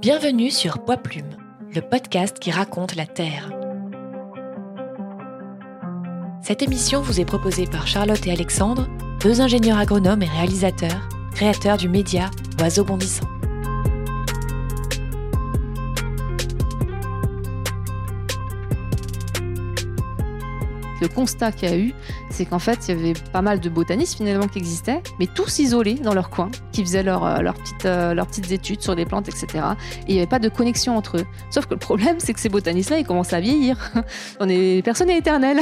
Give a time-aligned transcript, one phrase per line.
[0.00, 1.36] Bienvenue sur Poids Plume,
[1.74, 3.52] le podcast qui raconte la Terre.
[6.42, 8.88] Cette émission vous est proposée par Charlotte et Alexandre,
[9.20, 12.30] deux ingénieurs agronomes et réalisateurs, créateurs du média
[12.60, 13.28] Oiseaux bondissants.
[21.02, 21.94] Le constat qu'il y a eu,
[22.30, 25.58] c'est qu'en fait, il y avait pas mal de botanistes finalement qui existaient, mais tous
[25.58, 28.94] isolés dans leur coin, qui faisaient leur, euh, leur petite, euh, leurs petites études sur
[28.94, 29.46] les plantes, etc.
[30.06, 31.26] Et il n'y avait pas de connexion entre eux.
[31.50, 33.76] Sauf que le problème, c'est que ces botanistes-là, ils commencent à vieillir.
[34.40, 35.58] On est, personne n'est éternel.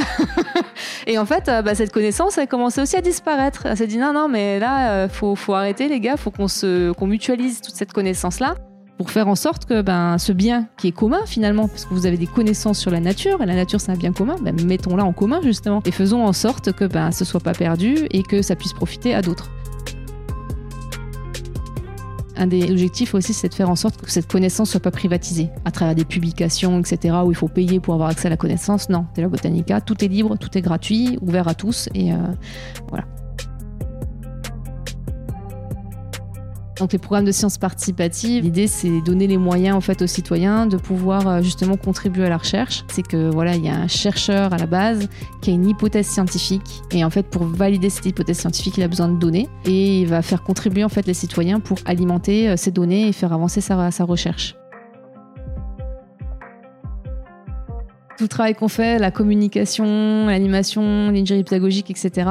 [1.07, 3.65] et en fait, euh, bah, cette connaissance, elle commençait aussi à disparaître.
[3.65, 6.47] Elle s'est dit non, non, mais là, faut, faut arrêter, les gars, faut qu'on
[6.93, 8.55] qu'on mutualise toute cette connaissance-là
[8.99, 12.05] pour faire en sorte que ben, ce bien qui est commun finalement, parce que vous
[12.05, 15.05] avez des connaissances sur la nature, et la nature c'est un bien commun, ben, mettons-la
[15.05, 18.41] en commun justement, et faisons en sorte que ben, ce soit pas perdu et que
[18.41, 19.49] ça puisse profiter à d'autres.
[22.35, 25.49] Un des objectifs aussi, c'est de faire en sorte que cette connaissance soit pas privatisée
[25.63, 28.89] à travers des publications, etc., où il faut payer pour avoir accès à la connaissance.
[28.89, 32.17] Non, c'est la Botanica, tout est libre, tout est gratuit, ouvert à tous, et euh,
[32.89, 33.05] voilà.
[36.79, 40.65] Donc les programmes de sciences participatives, l'idée c'est donner les moyens en fait aux citoyens
[40.65, 42.85] de pouvoir euh, justement contribuer à la recherche.
[42.87, 45.09] C'est que voilà, il y a un chercheur à la base
[45.41, 48.87] qui a une hypothèse scientifique et en fait pour valider cette hypothèse scientifique, il a
[48.87, 52.55] besoin de données et il va faire contribuer en fait les citoyens pour alimenter euh,
[52.57, 54.58] ces données et faire avancer sa, sa recherche.
[58.19, 62.27] Tout le travail qu'on fait, la communication, l'animation, l'ingénierie pédagogique, etc.,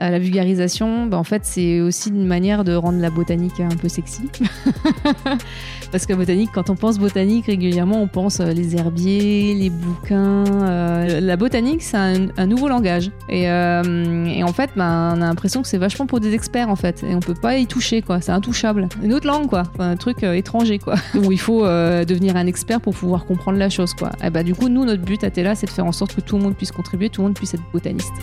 [0.00, 3.76] euh, la vulgarisation, ben, en fait, c'est aussi une manière de rendre la botanique un
[3.76, 4.30] peu sexy.
[5.94, 10.42] Parce que botanique, quand on pense botanique, régulièrement, on pense euh, les herbiers, les bouquins.
[10.44, 13.12] Euh, la botanique, c'est un, nouveau langage.
[13.28, 17.04] Et, en fait, ben, on a l'impression que c'est vachement pour des experts, en fait.
[17.04, 18.20] Et on peut pas y toucher, quoi.
[18.20, 18.88] C'est intouchable.
[19.04, 19.62] Une autre langue, quoi.
[19.78, 20.96] un truc étranger, quoi.
[21.14, 24.10] Où il faut devenir un expert pour pouvoir comprendre la chose, quoi.
[24.20, 26.38] Et ben, du coup, nous, notre but là, c'est de faire en sorte que tout
[26.38, 28.14] le monde puisse contribuer, tout le monde puisse être botaniste.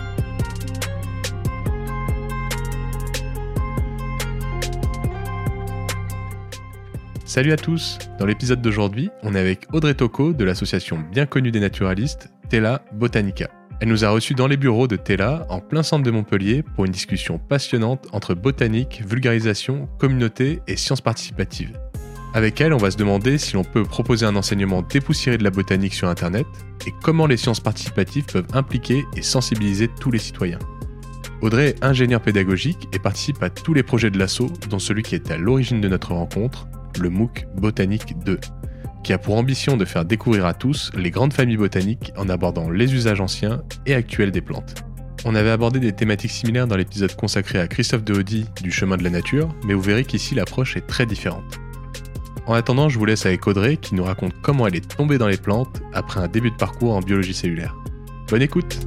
[7.34, 11.50] Salut à tous Dans l'épisode d'aujourd'hui, on est avec Audrey Tocco de l'association bien connue
[11.52, 13.50] des naturalistes, Tela Botanica.
[13.80, 16.84] Elle nous a reçus dans les bureaux de Tela, en plein centre de Montpellier, pour
[16.84, 21.80] une discussion passionnante entre botanique, vulgarisation, communauté et sciences participatives.
[22.34, 25.52] Avec elle, on va se demander si l'on peut proposer un enseignement dépoussiéré de la
[25.52, 26.48] botanique sur Internet
[26.86, 30.60] et comment les sciences participatives peuvent impliquer et sensibiliser tous les citoyens.
[31.42, 35.16] Audrey est ingénieure pédagogique et participe à tous les projets de l'ASSO, dont celui qui
[35.16, 36.68] est à l'origine de notre rencontre,
[37.00, 38.40] le MOOC Botanique 2,
[39.04, 42.70] qui a pour ambition de faire découvrir à tous les grandes familles botaniques en abordant
[42.70, 44.84] les usages anciens et actuels des plantes.
[45.26, 48.98] On avait abordé des thématiques similaires dans l'épisode consacré à Christophe de Audi du chemin
[48.98, 51.60] de la nature, mais vous verrez qu'ici l'approche est très différente.
[52.48, 55.28] En attendant, je vous laisse avec Audrey qui nous raconte comment elle est tombée dans
[55.28, 57.76] les plantes après un début de parcours en biologie cellulaire.
[58.30, 58.80] Bonne écoute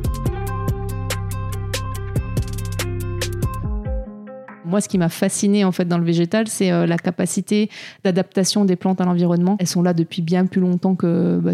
[4.64, 7.70] Moi, ce qui m'a fasciné en fait dans le végétal, c'est euh, la capacité
[8.02, 9.56] d'adaptation des plantes à l'environnement.
[9.58, 11.52] Elles sont là depuis bien plus longtemps que, bah,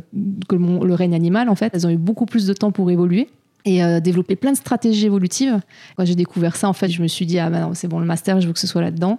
[0.49, 1.49] que le règne animal.
[1.49, 3.29] En fait, elles ont eu beaucoup plus de temps pour évoluer
[3.65, 5.61] et euh, développer plein de stratégies évolutives.
[5.97, 8.07] Quand j'ai découvert ça, en fait, je me suis dit ah ben c'est bon le
[8.07, 9.19] master, je veux que ce soit là-dedans.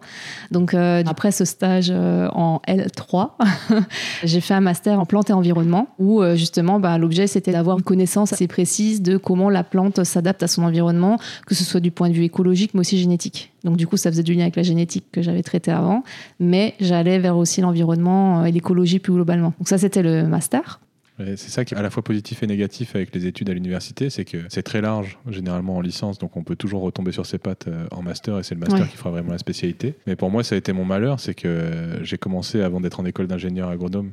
[0.51, 3.31] Donc euh, après ce stage euh, en L3,
[4.23, 7.83] j'ai fait un master en plantes et environnement où justement bah, l'objet c'était d'avoir une
[7.83, 11.91] connaissance assez précise de comment la plante s'adapte à son environnement, que ce soit du
[11.91, 13.51] point de vue écologique mais aussi génétique.
[13.63, 16.03] Donc du coup, ça faisait du lien avec la génétique que j'avais traité avant,
[16.39, 19.53] mais j'allais vers aussi l'environnement et l'écologie plus globalement.
[19.59, 20.79] Donc ça c'était le master.
[21.35, 24.09] C'est ça qui est à la fois positif et négatif avec les études à l'université,
[24.09, 27.37] c'est que c'est très large généralement en licence, donc on peut toujours retomber sur ses
[27.37, 29.95] pattes euh, en master et c'est le master qui fera vraiment la spécialité.
[30.07, 33.05] Mais pour moi, ça a été mon malheur, c'est que j'ai commencé avant d'être en
[33.05, 34.11] école d'ingénieur agronome.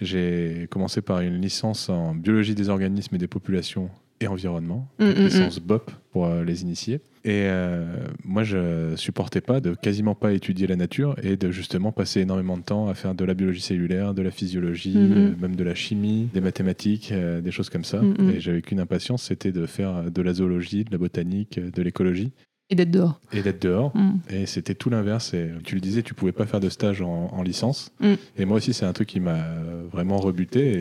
[0.00, 3.90] J'ai commencé par une licence en biologie des organismes et des populations
[4.20, 5.24] et environnement, mm, mm, mm.
[5.24, 7.00] licence BOP pour euh, les initiés.
[7.24, 7.84] Et euh,
[8.24, 12.56] moi, je supportais pas de quasiment pas étudier la nature et de justement passer énormément
[12.56, 15.74] de temps à faire de la biologie cellulaire, de la physiologie, euh, même de la
[15.74, 18.00] chimie, des mathématiques, des choses comme ça.
[18.32, 22.32] Et j'avais qu'une impatience, c'était de faire de la zoologie, de la botanique, de l'écologie.
[22.68, 23.20] Et d'être dehors.
[23.32, 23.96] Et d'être dehors.
[23.96, 24.18] Mm.
[24.30, 25.34] Et c'était tout l'inverse.
[25.34, 27.92] Et tu le disais, tu pouvais pas faire de stage en, licence.
[28.00, 28.14] Mm.
[28.38, 29.44] Et moi aussi, c'est un truc qui m'a
[29.92, 30.80] vraiment rebuté.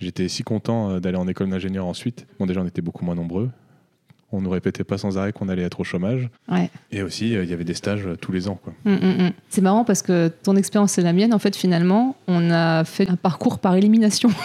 [0.00, 2.26] J'étais si content d'aller en école d'ingénieur ensuite.
[2.38, 3.50] Bon, déjà, on était beaucoup moins nombreux
[4.32, 6.28] On nous répétait pas sans arrêt qu'on allait être au chômage.
[6.50, 6.70] Ouais.
[6.90, 8.58] Et aussi, euh, il y avait des stages euh, tous les ans.
[8.62, 8.72] Quoi.
[8.84, 9.32] Mm, mm, mm.
[9.50, 13.08] C'est marrant parce que ton expérience et la mienne, en fait, finalement, on a fait
[13.10, 14.30] un parcours par élimination.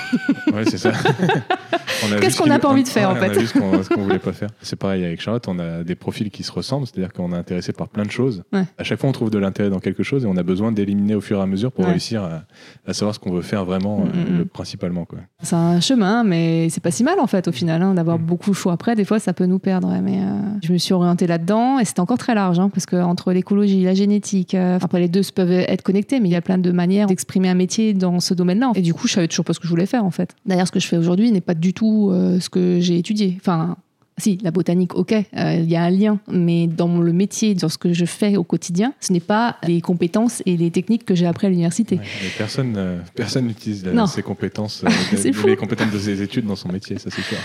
[0.54, 0.92] Ouais, c'est ça.
[2.22, 3.54] Qu'est-ce ce qu'on n'a pas envie de faire, Ouais, en On a fait vu ce
[3.54, 4.50] qu'on qu'on voulait pas faire.
[4.62, 7.74] C'est pareil avec Charlotte, on a des profils qui se ressemblent, c'est-à-dire qu'on est intéressé
[7.74, 8.44] par plein de choses.
[8.54, 8.64] Ouais.
[8.78, 11.16] À chaque fois, on trouve de l'intérêt dans quelque chose et on a besoin d'éliminer
[11.16, 12.44] au fur et à mesure pour réussir à,
[12.88, 15.06] à savoir ce qu'on veut faire vraiment, euh, le- principalement.
[15.06, 15.20] Quoi.
[15.44, 18.52] C'est un chemin, mais c'est pas si mal, en fait, au final, hein, d'avoir beaucoup
[18.52, 18.74] de choix.
[18.74, 19.77] Après, des fois, ça peut nous perdre.
[19.84, 22.86] Ouais, mais euh, je me suis orientée là-dedans et c'était encore très large, hein, parce
[22.86, 26.36] que entre l'écologie, la génétique, euh, après, les deux peuvent être connectés, mais il y
[26.36, 28.72] a plein de manières d'exprimer un métier dans ce domaine-là.
[28.76, 30.36] Et du coup, je savais toujours pas ce que je voulais faire, en fait.
[30.46, 33.38] D'ailleurs, ce que je fais aujourd'hui n'est pas du tout euh, ce que j'ai étudié.
[33.40, 33.78] Enfin,
[34.18, 37.70] si, la botanique, ok, euh, il y a un lien, mais dans le métier, dans
[37.70, 41.14] ce que je fais au quotidien, ce n'est pas les compétences et les techniques que
[41.14, 41.98] j'ai appris à l'université.
[41.98, 42.04] Ouais,
[42.38, 46.72] personne euh, personne n'utilise ses compétences, euh, C'est les, compétences de ses études dans son
[46.72, 47.38] métier, ça c'est sûr.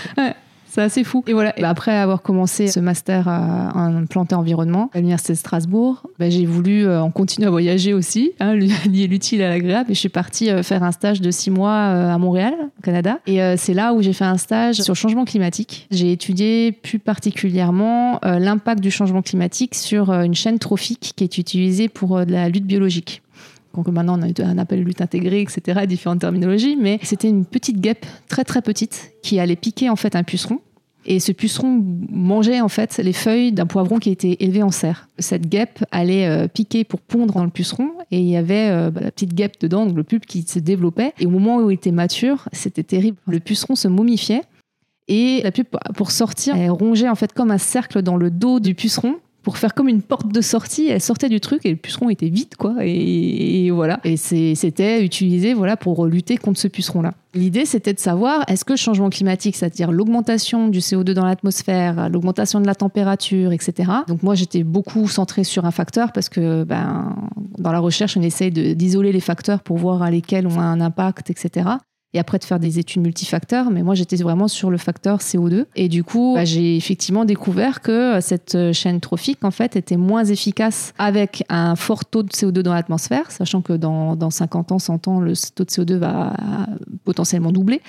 [0.73, 1.23] C'est assez fou.
[1.27, 5.37] Et voilà, bah, après avoir commencé ce master à- en planté environnement à l'université de
[5.37, 8.55] Strasbourg, bah, j'ai voulu euh, en continuer à voyager aussi, hein,
[8.89, 9.91] lier l'utile à l'agréable.
[9.91, 12.81] Et je suis partie euh, faire un stage de six mois euh, à Montréal, au
[12.81, 13.19] Canada.
[13.27, 15.87] Et euh, c'est là où j'ai fait un stage sur le changement climatique.
[15.91, 21.23] J'ai étudié plus particulièrement euh, l'impact du changement climatique sur euh, une chaîne trophique qui
[21.23, 23.21] est utilisée pour euh, la lutte biologique.
[23.73, 27.81] Donc maintenant, on a un appel lutte intégrée, etc., différentes terminologies, mais c'était une petite
[27.81, 30.59] guêpe, très très petite, qui allait piquer en fait un puceron.
[31.05, 35.09] Et ce puceron mangeait en fait les feuilles d'un poivron qui était élevé en serre.
[35.19, 38.89] Cette guêpe allait euh, piquer pour pondre dans le puceron et il y avait euh,
[38.89, 41.13] bah, la petite guêpe dedans, donc le pulpe qui se développait.
[41.19, 43.17] Et au moment où il était mature, c'était terrible.
[43.27, 44.43] Le puceron se momifiait
[45.09, 48.61] et la pupe, pour sortir, elle rongeait en fait comme un cercle dans le dos
[48.61, 50.87] du puceron pour faire comme une porte de sortie.
[50.87, 52.75] Elle sortait du truc et le puceron était vide, quoi.
[52.81, 53.99] Et, voilà.
[54.03, 57.13] Et c'était utilisé voilà, pour lutter contre ce puceron-là.
[57.35, 62.09] L'idée, c'était de savoir est-ce que le changement climatique, c'est-à-dire l'augmentation du CO2 dans l'atmosphère,
[62.09, 63.91] l'augmentation de la température, etc.
[64.07, 67.15] Donc moi, j'étais beaucoup centrée sur un facteur parce que ben,
[67.57, 70.79] dans la recherche, on essaye d'isoler les facteurs pour voir à lesquels on a un
[70.79, 71.77] impact, etc
[72.13, 73.71] et après de faire des études multifacteurs.
[73.71, 75.65] Mais moi, j'étais vraiment sur le facteur CO2.
[75.75, 79.75] Et du coup, bah, j'ai effectivement découvert que euh, cette euh, chaîne trophique, en fait,
[79.75, 84.29] était moins efficace avec un fort taux de CO2 dans l'atmosphère, sachant que dans, dans
[84.29, 87.81] 50 ans, 100 ans, le taux de CO2 va euh, potentiellement doubler.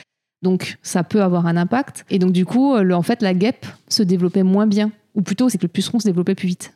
[0.42, 2.04] Donc, ça peut avoir un impact.
[2.10, 4.92] Et donc, du coup, en fait, la guêpe se développait moins bien.
[5.14, 6.74] Ou plutôt, c'est que le puceron se développait plus vite.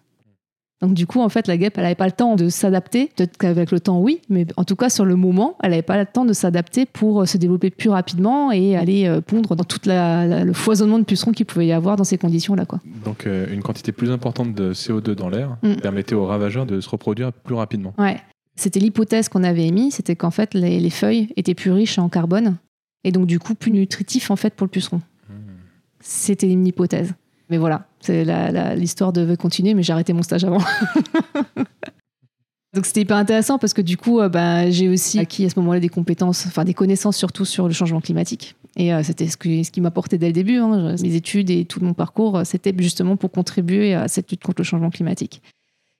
[0.80, 3.10] Donc du coup, en fait, la guêpe, elle n'avait pas le temps de s'adapter.
[3.16, 5.98] Peut-être qu'avec le temps, oui, mais en tout cas, sur le moment, elle n'avait pas
[5.98, 9.64] le temps de s'adapter pour euh, se développer plus rapidement et aller euh, pondre dans
[9.64, 12.64] tout le foisonnement de pucerons qu'il pouvait y avoir dans ces conditions-là.
[12.64, 12.78] Quoi.
[13.04, 15.74] Donc euh, une quantité plus importante de CO2 dans l'air Mm.
[15.76, 17.92] permettait aux ravageurs de se reproduire plus rapidement.
[17.98, 18.20] Ouais.
[18.54, 22.08] C'était l'hypothèse qu'on avait émise, c'était qu'en fait, les, les feuilles étaient plus riches en
[22.08, 22.56] carbone
[23.02, 25.00] et donc du coup plus nutritifs en fait pour le puceron.
[26.00, 27.12] C'était une hypothèse.
[27.50, 30.62] Mais voilà, l'histoire devait continuer, mais j'ai arrêté mon stage avant.
[32.74, 35.58] Donc c'était hyper intéressant parce que du coup, euh, ben, j'ai aussi acquis à ce
[35.58, 38.56] moment-là des compétences, enfin des connaissances surtout sur le changement climatique.
[38.76, 40.58] Et euh, c'était ce, que- ce qui m'apportait dès le début.
[40.58, 40.94] hein.
[41.02, 44.60] Mes études et tout mon parcours, euh, c'était justement pour contribuer à cette lutte contre
[44.60, 45.42] le changement climatique,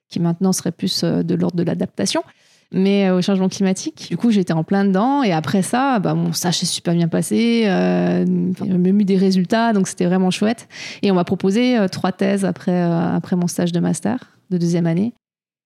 [0.09, 2.21] qui maintenant serait plus de l'ordre de l'adaptation.
[2.71, 5.23] Mais euh, au changement climatique, du coup, j'étais en plein dedans.
[5.23, 7.63] Et après ça, bah, mon stage s'est super bien passé.
[7.65, 8.25] Euh,
[8.61, 10.67] a même eu des résultats, donc c'était vraiment chouette.
[11.01, 14.19] Et on m'a proposé euh, trois thèses après, euh, après mon stage de master
[14.51, 15.13] de deuxième année.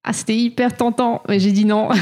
[0.06, 1.90] Ah, c'était hyper tentant, mais j'ai dit non.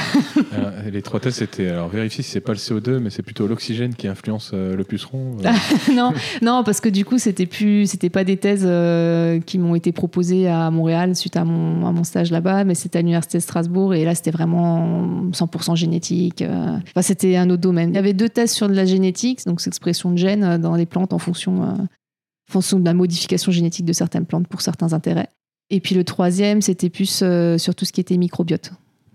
[0.53, 3.47] Euh, les trois tests, c'était alors vérifier si c'est pas le CO2, mais c'est plutôt
[3.47, 5.37] l'oxygène qui influence euh, le puceron.
[5.45, 5.51] euh.
[5.93, 9.75] non, non, parce que du coup, c'était plus, c'était pas des thèses euh, qui m'ont
[9.75, 13.37] été proposées à Montréal suite à mon, à mon stage là-bas, mais c'était à l'université
[13.37, 16.41] de Strasbourg et là, c'était vraiment 100% génétique.
[16.41, 16.77] euh.
[16.89, 17.91] Enfin, c'était un autre domaine.
[17.91, 20.75] Il y avait deux thèses sur de la génétique, donc c'est expression de gènes dans
[20.75, 24.61] les plantes en fonction, euh, en fonction de la modification génétique de certaines plantes pour
[24.61, 25.29] certains intérêts.
[25.71, 28.71] Et puis le troisième, c'était plus euh, sur tout ce qui était microbiote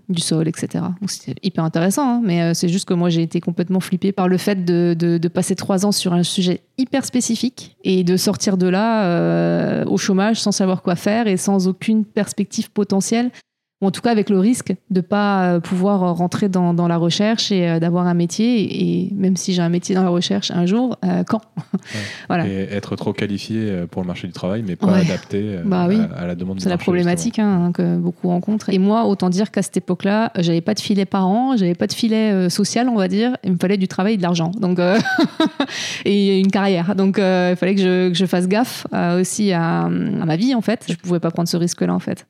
[0.09, 0.85] du sol, etc.
[1.09, 4.29] C'était hyper intéressant, hein, mais euh, c'est juste que moi j'ai été complètement flippée par
[4.29, 8.17] le fait de, de- de passer trois ans sur un sujet hyper spécifique et de
[8.17, 13.31] sortir de là euh, au chômage sans savoir quoi faire et sans aucune perspective potentielle,
[13.83, 16.97] ou en tout cas avec le risque de pas euh, pouvoir rentrer dans, dans la
[16.97, 18.61] recherche et euh, d'avoir un métier.
[18.63, 21.43] Et, et même si j'ai un métier dans la recherche un jour, euh, quand?
[22.29, 22.47] Voilà.
[22.49, 25.01] Et être trop qualifié euh, pour le marché du travail, mais pas Ouais.
[25.01, 25.99] adapté euh, Bah oui.
[26.01, 28.71] à, à la demande du C'est la marché, problématique hein, que beaucoup rencontrent.
[28.71, 31.93] Et moi, autant dire qu'à cette époque-là, j'avais pas de filet parent, j'avais pas de
[31.93, 33.37] filet euh, social, on va dire.
[33.45, 34.51] Il me fallait du travail et de l'argent.
[34.59, 34.99] Donc, euh,
[36.05, 36.95] et une carrière.
[36.95, 40.37] Donc, euh, il fallait que je, que je fasse gaffe euh, aussi à, à ma
[40.37, 40.85] vie, en fait.
[40.89, 42.27] Je pouvais pas prendre ce risque-là, en fait.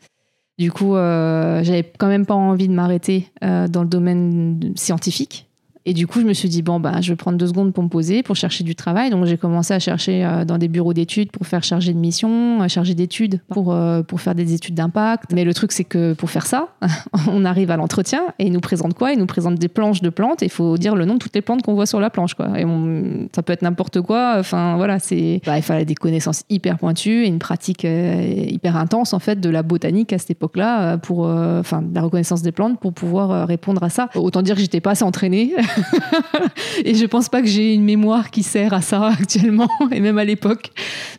[0.58, 5.45] Du coup, euh, j'avais quand même pas envie de m'arrêter euh, dans le domaine scientifique.
[5.88, 7.84] Et du coup, je me suis dit, bon, bah, je vais prendre deux secondes pour
[7.84, 9.08] me poser, pour chercher du travail.
[9.10, 12.60] Donc, j'ai commencé à chercher euh, dans des bureaux d'études pour faire charger de mission,
[12.62, 15.30] euh, charger d'études pour, euh, pour faire des études d'impact.
[15.32, 16.70] Mais le truc, c'est que pour faire ça,
[17.30, 19.12] on arrive à l'entretien et ils nous présentent quoi?
[19.12, 21.36] Ils nous présentent des planches de plantes et il faut dire le nom de toutes
[21.36, 22.34] les plantes qu'on voit sur la planche.
[22.34, 22.58] Quoi.
[22.58, 24.34] Et on- ça peut être n'importe quoi.
[24.40, 25.40] Enfin, voilà, c'est.
[25.46, 29.48] bah, il fallait des connaissances hyper pointues et une pratique hyper intense, en fait, de
[29.50, 31.20] la botanique à cette époque-là, pour.
[31.26, 34.08] Enfin, de la reconnaissance des plantes pour pouvoir répondre à ça.
[34.16, 35.54] Autant dire que j'étais pas assez entraînée.
[36.84, 40.18] et je pense pas que j'ai une mémoire qui sert à ça actuellement, et même
[40.18, 40.70] à l'époque.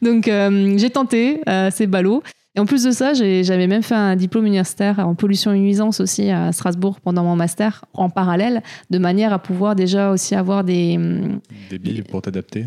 [0.02, 2.24] Donc, euh, j'ai tenté, euh, c'est ballot.
[2.56, 6.00] Et en plus de ça, j'avais même fait un diplôme universitaire en pollution et nuisance
[6.00, 10.64] aussi à Strasbourg pendant mon master en parallèle, de manière à pouvoir déjà aussi avoir
[10.64, 12.66] des, hum, Des billes pour t'adapter.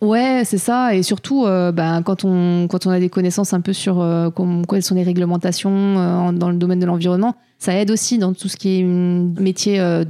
[0.00, 0.94] Ouais, c'est ça.
[0.94, 4.30] Et surtout, euh, ben, quand, on, quand on a des connaissances un peu sur euh,
[4.30, 8.32] com- quelles sont les réglementations euh, dans le domaine de l'environnement, ça aide aussi dans
[8.34, 10.04] tout ce qui est métier euh,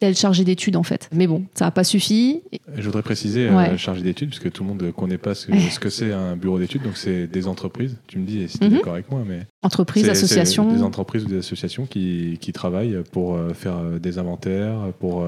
[0.00, 1.08] tel chargé d'études, en fait.
[1.14, 2.42] Mais bon, ça n'a pas suffi.
[2.76, 3.70] Je voudrais préciser, Ouais.
[3.70, 5.88] euh, chargé d'études, parce que tout le monde ne connaît pas ce, que- ce que
[5.90, 6.82] c'est un bureau d'études.
[6.82, 7.96] Donc, c'est des entreprises.
[8.08, 8.74] Tu me dis si tu es Mhm.
[8.76, 10.72] d'accord avec moi, mais Entreprises, associations.
[10.72, 15.26] Des entreprises ou des associations qui, qui travaillent pour euh, faire des inventaires, pour,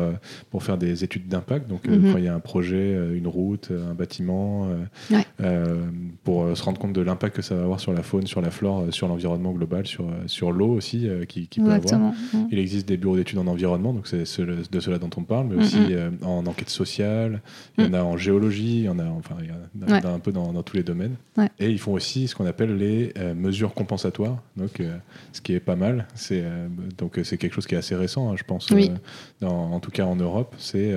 [0.50, 1.69] pour faire des études d'impact.
[1.69, 2.12] Donc, Mhm.
[2.12, 4.69] quand il y a un projet, une route, un bâtiment,
[5.11, 5.25] Ouais.
[6.25, 8.50] pour se rendre compte de l'impact que ça va avoir sur la faune, sur la
[8.50, 11.70] flore, sur l'environnement global, sur, sur l'eau aussi, qui, qui peut avoir.
[11.77, 12.15] Exactement.
[12.33, 12.49] Mm.
[12.50, 15.49] Il existe des bureaux d'études en environnement, donc c'est ce- de cela dont on parle,
[15.49, 17.41] mais aussi euh, en enquête sociale,
[17.79, 19.93] il y en a en géologie, il y en a, enfin, il y en a,
[19.93, 20.00] Ouais.
[20.00, 21.17] il y en a un peu dans, dans tous les domaines.
[21.37, 21.49] Ouais.
[21.59, 24.97] Et ils font aussi ce qu'on appelle les euh, mesures compensatoires, donc, euh,
[25.33, 26.07] ce qui est pas mal.
[26.15, 26.45] C'est,
[26.99, 28.91] donc c'est quelque chose qui est assez récent, hein, je pense, Oui.
[29.41, 30.55] dans- en tout cas en Europe.
[30.59, 30.93] C'est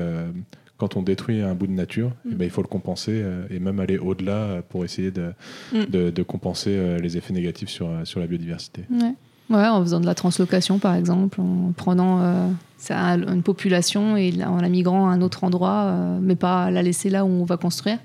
[0.77, 2.29] quand on détruit un bout de nature, Mm.
[2.31, 5.31] eh ben, il faut le compenser euh, et même aller au-delà euh, pour essayer de,
[5.71, 5.85] Mm.
[5.89, 8.81] de, de compenser euh, les effets négatifs sur, sur la biodiversité.
[8.91, 9.13] Ouais.
[9.49, 12.47] Ouais, en faisant de la translocation, par exemple, en prenant euh,
[12.77, 16.81] ça, une population et en la migrant à un autre endroit, euh, mais pas la
[16.81, 17.99] laisser là où on va construire.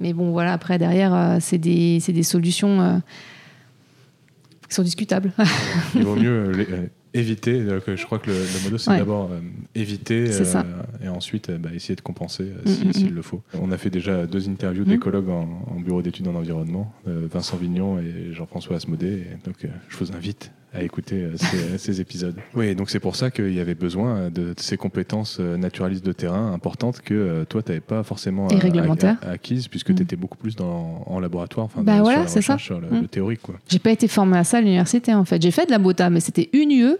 [0.00, 3.02] Mais bon, voilà, après, derrière, euh, c'est des, solutions
[4.68, 5.32] qui sont discutables.
[5.94, 6.68] Il vaut mieux les-
[7.14, 7.64] éviter.
[7.86, 8.98] je crois que le, le modo, c'est Ouais.
[8.98, 9.30] d'abord
[9.74, 10.26] éviter
[11.02, 13.14] et ensuite bah, essayer de compenser Mm, si- mm, s'il mm.
[13.16, 13.42] le faut.
[13.60, 17.98] On a fait déjà deux interviews d'écologues en, en bureau d'études en environnement, Vincent Vignon
[17.98, 19.24] et Jean-François Asmodée.
[19.32, 19.56] Et donc,
[19.88, 22.36] je vous invite à écouter euh, ces, ces épisodes.
[22.54, 26.12] Oui, donc c'est pour ça qu'il y avait besoin de, ces compétences euh, naturalistes de
[26.12, 28.48] terrain importantes que euh, toi, tu n'avais pas forcément
[29.22, 29.94] acquises, puisque Mm.
[29.94, 32.52] tu étais beaucoup plus dans, en laboratoire, enfin, Bah dans- voilà, sur la c'est ça.
[32.54, 33.00] recherche, sur le, Mm.
[33.02, 33.40] le théorique.
[33.42, 33.54] Quoi.
[33.68, 35.40] J'ai pas été formée à ça à l'université, en fait.
[35.40, 36.96] J'ai fait de la bota, mais c'était une UE.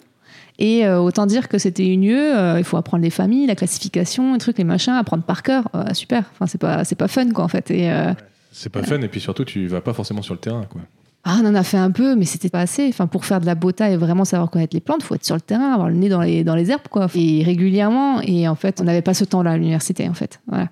[0.61, 3.55] Et euh, autant dire que c'était une UE, euh, il faut apprendre les familles, la
[3.55, 5.69] classification, les trucs, les machins, apprendre par cœur.
[5.75, 6.25] Euh, super.
[6.33, 7.71] Enfin, c'est pas, c'est pas fun, quoi, en fait.
[7.71, 8.13] Et, euh,
[8.51, 10.65] C'est pas fun, et puis surtout, tu vas pas forcément sur le terrain.
[10.69, 10.81] Quoi.
[11.25, 12.89] Ah, on en a fait un peu, mais c'était pas assez.
[12.89, 15.35] Enfin, pour faire de la bota et vraiment savoir connaître les plantes, faut être sur
[15.35, 17.09] le terrain, avoir le nez dans les, dans les herbes, quoi.
[17.15, 18.21] Et régulièrement.
[18.23, 20.41] Et en fait, on n'avait pas ce temps-là à l'université, en fait.
[20.47, 20.69] Voilà.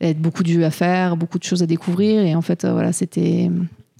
[0.00, 2.22] Il y avait beaucoup de jeux à faire, beaucoup de choses à découvrir.
[2.22, 3.50] Et en fait, euh, voilà, c'était.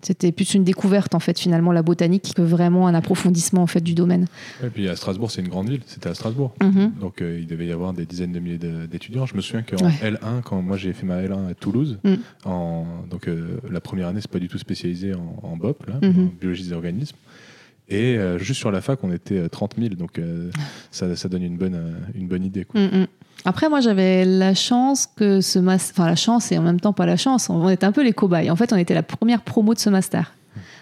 [0.07, 3.81] C'était plus une découverte en fait finalement la botanique que vraiment un approfondissement en fait
[3.81, 4.27] du domaine.
[4.65, 6.55] Et puis à Strasbourg, c'est une grande ville, c'était à Strasbourg.
[6.63, 6.93] Mhm.
[7.01, 8.59] Donc euh, il devait y avoir des dizaines de milliers
[8.89, 9.27] d'étudiants.
[9.27, 9.93] Je me souviens qu'en Ouais.
[10.03, 12.15] L1, quand moi j'ai fait ma L1 à Toulouse, Mm.
[12.45, 15.95] en, donc euh, la première année, c'est pas du tout spécialisé en, en BOP, là,
[16.03, 16.27] Mhm.
[16.27, 17.17] en biologie des organismes.
[17.89, 20.51] Et euh, juste sur la fac, on était euh, 30 000, donc euh,
[20.91, 21.81] ça, ça donne une bonne,
[22.15, 22.65] une bonne idée.
[22.65, 22.81] Quoi.
[22.81, 23.07] Mm, mm.
[23.47, 26.93] Après, moi, j'avais la chance que ce master, enfin la chance et en même temps
[26.93, 28.51] pas la chance, on était un peu les cobayes.
[28.51, 30.35] En fait, on était la première promo de ce master.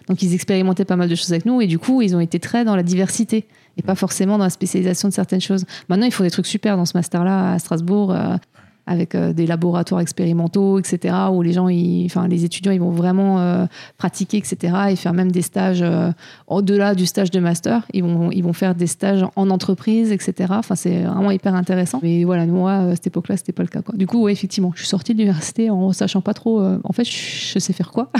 [0.08, 2.40] Donc, ils expérimentaient pas mal de choses avec nous et du coup, ils ont été
[2.40, 5.66] très dans la diversité et pas forcément dans la spécialisation de certaines choses.
[5.90, 8.16] Maintenant, ils font des trucs super dans ce master-là à Strasbourg.
[8.86, 11.68] Avec euh, des laboratoires expérimentaux, etc., où les gens,
[12.04, 16.10] enfin les étudiants, ils vont vraiment euh, pratiquer, etc., et faire même des stages euh,
[16.48, 17.86] au-delà du stage de master.
[17.92, 20.52] Ils vont, ils vont faire des stages en entreprise, etc.
[20.56, 22.00] Enfin, c'est vraiment hyper intéressant.
[22.02, 23.82] Mais voilà, moi, à cette époque-là, c'était pas le cas.
[23.82, 23.94] Quoi.
[23.96, 26.60] Du coup, ouais, effectivement, je suis sortie de l'université en sachant pas trop.
[26.60, 28.10] euh, en fait, je, sais faire quoi.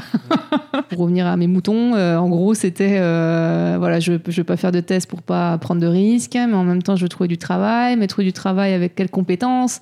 [0.88, 4.80] pour revenir à mes moutons, en gros, c'était voilà, je, je veux pas faire de
[4.80, 7.96] thèse pour pas prendre de risques, mais en même temps, je veux trouver du travail,
[7.96, 9.80] mais trouver du travail avec quelles compétences?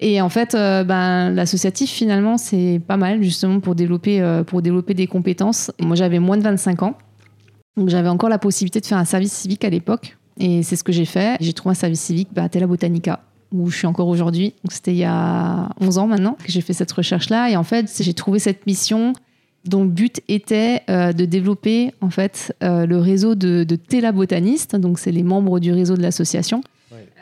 [0.00, 4.62] Et en fait, euh, ben, l'associatif, finalement, c'est pas mal, justement, pour développer, euh, pour
[4.62, 5.70] développer des compétences.
[5.80, 6.98] Moi, j'avais moins de 25 ans.
[7.76, 10.16] Donc, j'avais encore la possibilité de faire un service civique à l'époque.
[10.38, 11.36] Et c'est ce que j'ai fait.
[11.40, 13.20] J'ai trouvé un service civique bah, à Tela Botanica,
[13.52, 14.54] où je suis encore aujourd'hui.
[14.70, 17.50] C'était il y a 11 ans maintenant que j'ai fait cette recherche-là.
[17.50, 19.14] Et en fait, j'ai trouvé cette mission
[19.64, 24.76] dont le but était euh, de développer en fait le réseau de, de Tela botanistes.
[24.76, 26.60] Donc, c'est les membres du réseau de l'association.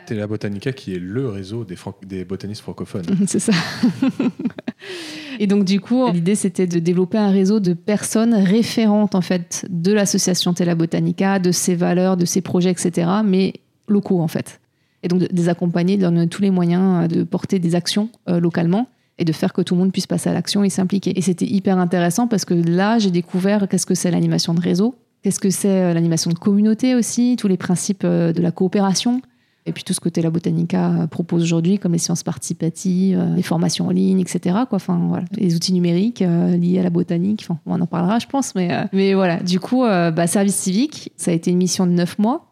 [0.05, 3.05] Tela Botanica, qui est le réseau des, fran- des botanistes francophones.
[3.27, 3.53] C'est ça.
[5.39, 9.65] Et donc du coup, l'idée c'était de développer un réseau de personnes référentes en fait
[9.69, 13.09] de l'association Tela Botanica, de ses valeurs, de ses projets, etc.
[13.25, 13.53] Mais
[13.87, 14.59] locaux en fait.
[15.03, 18.09] et donc de les accompagner, de leur donner tous les moyens de porter des actions
[18.27, 21.17] localement et de faire que tout le monde puisse passer à l'action et s'impliquer.
[21.17, 24.95] Et c'était hyper intéressant parce que là, j'ai découvert qu'est-ce que c'est l'animation de réseau,
[25.21, 29.21] qu'est-ce que c'est l'animation de communauté aussi, tous les principes de la coopération.
[29.67, 33.87] Et puis tout ce que la Botanica propose aujourd'hui, comme les sciences participatives, les formations
[33.87, 34.57] en ligne, etc.
[34.69, 34.75] Quoi.
[34.75, 35.25] Enfin, voilà.
[35.31, 38.53] Les outils numériques liés à la botanique, enfin, on en parlera, je pense.
[38.53, 42.19] Mais, mais voilà, du coup, bah, service civique, ça a été une mission de neuf
[42.19, 42.51] mois.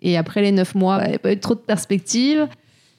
[0.00, 2.46] Et après les neuf mois, il n'y a pas eu trop de perspectives.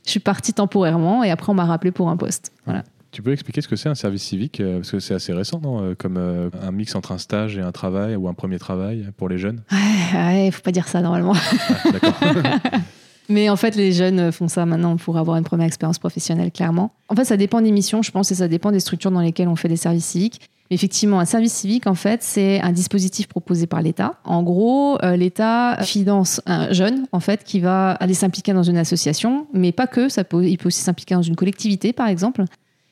[0.05, 2.51] Je suis partie temporairement et après, on m'a rappelé pour un poste.
[2.65, 2.83] Voilà.
[3.11, 5.61] Tu peux expliquer ce que c'est un service civique euh, Parce que c'est assez récent,
[5.61, 8.59] non euh, Comme euh, un mix entre un stage et un travail ou un premier
[8.59, 9.61] travail pour les jeunes?
[9.71, 11.33] Ouais, il faut pas dire ça normalement.
[11.33, 12.13] Ah, d'accord.
[13.29, 16.91] Mais en fait, les jeunes font ça maintenant pour avoir une première expérience professionnelle, clairement.
[17.09, 19.47] En fait, ça dépend des missions, je pense, et ça dépend des structures dans lesquelles
[19.47, 20.41] on fait des services civiques.
[20.69, 24.15] Mais effectivement, un service civique, en fait, c'est un dispositif proposé par l'État.
[24.23, 29.45] En gros, l'État finance un jeune, en fait, qui va aller s'impliquer dans une association,
[29.53, 30.09] mais pas que.
[30.09, 32.45] Ça peut, il peut aussi s'impliquer dans une collectivité, par exemple.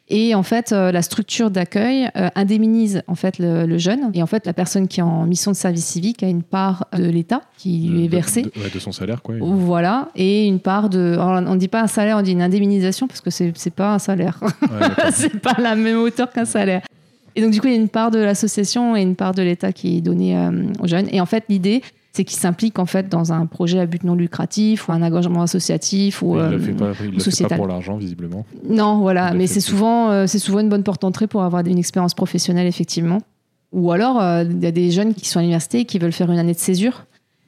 [0.09, 4.11] Et en fait, euh, la structure d'accueil euh, indemnise en fait le, jeune.
[4.13, 6.87] Et en fait, la personne qui est en mission de service civique a une part
[6.95, 8.43] de l'État qui lui est versée.
[8.43, 9.35] De, son salaire, quoi.
[9.39, 10.09] Voilà.
[10.15, 11.15] Et une part de.
[11.17, 13.93] on ne dit pas un salaire, on dit une indemnisation parce que c'est n'est pas
[13.93, 14.39] un salaire.
[14.41, 16.81] Ouais, c'est pas la même hauteur qu'un salaire.
[17.35, 19.41] Et donc, du coup, il y a une part de l'association et une part de
[19.41, 21.07] l'État qui est donnée euh, aux jeunes.
[21.11, 21.81] Et en fait, l'idée,
[22.15, 25.41] c'est qu'il s'implique en fait dans un projet à but non lucratif ou un engagement
[25.41, 28.45] associatif ou il ne le fait pas, il le fait pas pour l'argent visiblement.
[28.69, 31.79] Non, voilà, mais c'est souvent euh, c'est souvent une bonne porte d'entrée pour avoir une
[31.79, 33.19] expérience professionnelle effectivement.
[33.71, 36.11] Ou alors euh, il y a des jeunes qui sont à l'université et qui veulent
[36.11, 37.05] faire une année de césure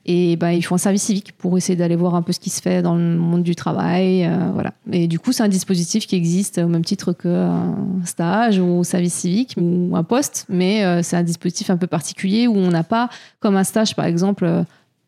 [0.08, 2.52] et ben, ils font un service civique pour essayer d'aller voir un peu ce qui
[2.52, 4.26] se fait dans le monde du travail.
[4.26, 4.74] Euh, voilà.
[4.92, 9.16] Et du coup, c'est un dispositif qui existe au même titre qu'un stage ou service
[9.16, 12.84] civique ou un poste, mais euh, c'est un dispositif un peu particulier où on n'a
[12.84, 13.10] pas,
[13.40, 14.64] comme un stage par exemple, euh,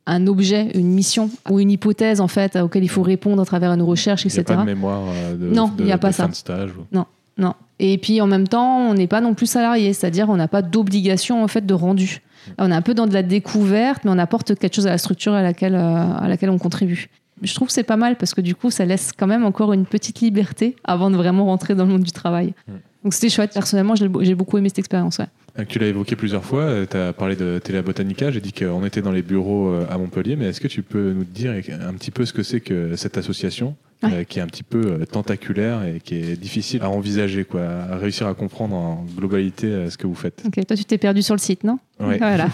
[0.08, 3.72] un objet, une mission ou une hypothèse en fait auquel il faut répondre à travers
[3.74, 4.44] une recherche, etc.
[4.48, 5.04] Il n'y a pas de mémoire
[5.40, 6.28] de, non, il n'y a pas ça.
[6.28, 6.72] de stage.
[6.92, 7.06] Non,
[7.38, 7.54] non.
[7.78, 10.64] Et puis en même temps, on n'est pas non plus salarié, c'est-à-dire on n'a pas
[10.64, 12.22] d'obligation en fait de rendu.
[12.58, 14.98] On est un peu dans de la découverte, mais on apporte quelque chose à la
[14.98, 17.10] structure à laquelle, euh, à laquelle on contribue.
[17.42, 19.74] Je trouve que c'est pas mal parce que du coup, ça laisse quand même encore
[19.74, 22.54] une petite liberté avant de vraiment rentrer dans le monde du travail.
[22.68, 22.72] Mm.
[23.08, 23.54] Donc c'était chouette.
[23.54, 25.20] Personnellement, j'ai beaucoup aimé cette expérience.
[25.20, 28.54] Euh, tu l'as évoqué plusieurs fois, euh, tu as parlé de Télé Botanica, j'ai dit
[28.54, 31.94] qu'on était dans les bureaux à Montpellier, mais est-ce que tu peux nous dire un
[31.94, 35.06] petit peu ce que c'est que cette association euh, qui est un petit peu euh,
[35.06, 39.90] tentaculaire et qui est difficile à envisager, quoi, à réussir à comprendre en globalité euh,
[39.90, 40.44] ce que vous faites?
[40.46, 41.80] Ok, toi tu t'es perdu sur le site, non?
[42.00, 42.18] Oui.
[42.20, 42.48] Voilà.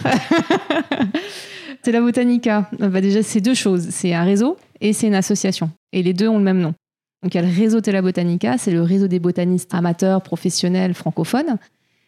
[1.85, 2.69] la Botanica.
[2.79, 3.87] Bah déjà, c'est deux choses.
[3.89, 5.69] C'est un réseau et c'est une association.
[5.91, 6.73] Et les deux ont le même nom.
[7.23, 10.93] Donc il y a le réseau Tela Botanica, c'est le réseau des botanistes amateurs, professionnels,
[10.93, 11.57] francophones.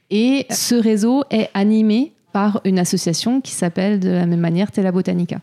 [0.10, 4.92] Et ce réseau est animé par une association qui s'appelle de la même manière Tela
[4.92, 5.40] Botanica.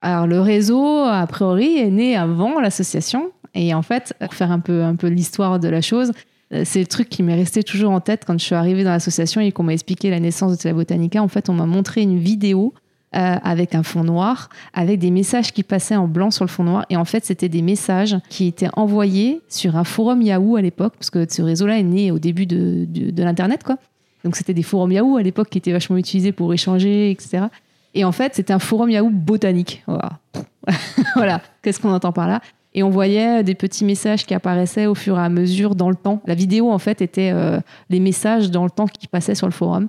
[0.00, 3.32] Alors le réseau, a priori, est né avant l'association.
[3.54, 6.12] Et en fait, pour faire un peu, un peu l'histoire de la chose,
[6.54, 8.90] euh, c'est le truc qui m'est resté toujours en tête quand je suis arrivée dans
[8.90, 11.20] l'association et qu'on m'a expliqué la naissance de Tela Botanica.
[11.20, 12.72] En fait, on m'a montré une vidéo
[13.16, 16.64] euh, avec un fond noir, avec des messages qui passaient en blanc sur le fond
[16.64, 16.84] noir.
[16.90, 20.92] Et en fait, c'était des messages qui étaient envoyés sur un forum Yahoo à l'époque,
[20.98, 23.76] parce que ce réseau-là est né au début de, l'Internet, quoi.
[24.24, 27.46] Donc, c'était des forums Yahoo à l'époque qui étaient vachement utilisés pour échanger, etc.
[27.94, 29.84] Et en fait, c'était un forum Yahoo botanique.
[31.14, 32.42] Voilà, qu'est-ce qu'on entend par là?
[32.74, 35.96] Et on voyait des petits messages qui apparaissaient au fur et à mesure dans le
[35.96, 36.20] temps.
[36.26, 39.52] La vidéo, en fait, était euh, les messages dans le temps qui passaient sur le
[39.52, 39.88] forum.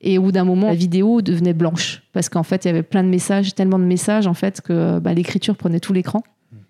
[0.00, 2.82] Et au bout d'un moment, la vidéo devenait blanche parce qu'en fait, il y avait
[2.82, 6.22] plein de messages, tellement de messages en fait que bah, l'écriture prenait tout l'écran.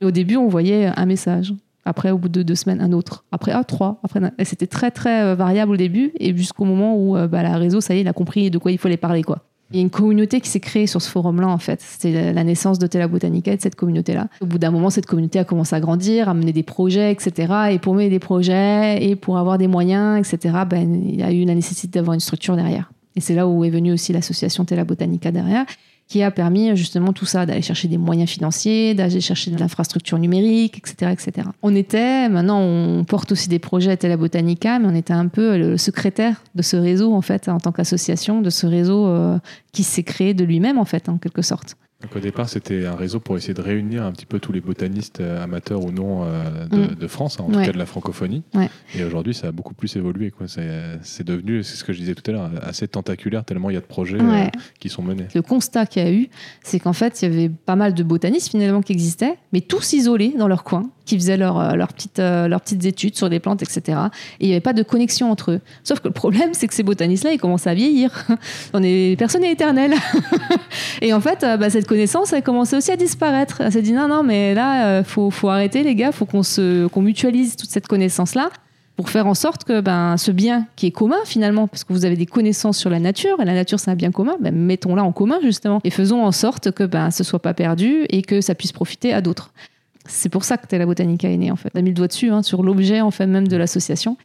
[0.03, 1.55] Au début, on voyait un message.
[1.85, 3.25] Après, au bout de deux semaines, un autre.
[3.33, 4.01] Après, ah, trois.
[4.03, 7.57] Après, c'était très très euh, variable au début et jusqu'au moment où euh, bah, la
[7.57, 9.39] réseau, ça y est, il a compris de quoi il fallait parler, quoi.
[9.73, 11.81] Il y a une communauté qui s'est créée sur ce forum-là, en fait.
[11.81, 14.27] C'était la naissance de Tela Botanica et de cette communauté-là.
[14.41, 17.55] Au bout d'un moment, cette communauté a commencé à grandir, à mener des projets, etc.
[17.71, 21.33] Et pour mener des projets et pour avoir des moyens, etc., ben, il y a
[21.33, 22.91] eu la nécessité d'avoir une structure derrière.
[23.17, 25.67] Et c'est là où est venue aussi l'association Tela Botanica derrière,
[26.11, 30.19] qui a permis justement tout ça, d'aller chercher des moyens financiers, d'aller chercher de l'infrastructure
[30.19, 31.49] numérique, etc., etc.
[31.63, 35.29] On était, maintenant on porte aussi des projets à Tela Botanica, mais on était un
[35.29, 39.39] peu le secrétaire de ce réseau en fait, en tant qu'association, de ce réseau euh,
[39.73, 41.77] qui s'est créé de lui-même en fait, en quelque sorte.
[42.03, 44.61] Donc au départ, c'était un réseau pour essayer de réunir un petit peu tous les
[44.61, 46.95] botanistes euh, amateurs ou non euh, mm.
[46.95, 48.43] de, France, hein, en tout cas de la francophonie.
[48.95, 50.33] Et aujourd'hui, ça a beaucoup plus évolué.
[51.03, 53.77] C'est devenu, c'est ce que je disais tout à l'heure, assez tentaculaire tellement il y
[53.77, 54.47] a de projets euh,
[54.79, 55.27] qui sont menés.
[55.35, 56.29] Le constat qu'il y a eu,
[56.63, 59.93] c'est qu'en fait, il y avait pas mal de botanistes finalement qui existaient, mais tous
[59.93, 63.99] isolés dans leur coin qui faisaient leur petite, leurs petites études sur des plantes, etc.
[64.39, 65.61] Et il n'y avait pas de connexion entre eux.
[65.83, 68.27] Sauf que le problème, c'est que ces botanistes-là, ils commencent à vieillir.
[69.19, 69.95] Personne n'est éternel.
[71.03, 73.61] Et en fait, euh, bah, cette connaissance, elle commençait aussi à disparaître.
[73.61, 76.43] Elle s'est dit non, non, mais là, il faut, faut arrêter, les gars, faut qu'on
[76.43, 78.51] se, qu'on mutualise toute cette connaissance-là
[79.01, 82.05] pour faire en sorte que ben, ce bien qui est commun finalement, parce que vous
[82.05, 85.03] avez des connaissances sur la nature, et la nature c'est un bien commun, ben, mettons-la
[85.03, 88.43] en commun justement, et faisons en sorte que ben, ce soit pas perdu et que
[88.43, 89.55] ça puisse profiter à d'autres.
[90.07, 91.71] C'est pour ça que Tela Botanica est née en fait.
[91.75, 94.17] On a mis le doigt dessus, hein, sur l'objet en fait même de l'association.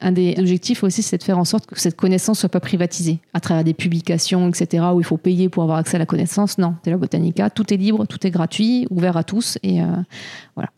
[0.00, 3.20] Un des objectifs aussi, c'est de faire en sorte que cette connaissance soit pas privatisée
[3.32, 6.58] à travers des publications, etc., où il faut payer pour avoir accès à la connaissance.
[6.58, 9.86] Non, Tela Botanica, tout est libre, tout est gratuit, ouvert à tous, et euh,
[10.56, 10.70] voilà.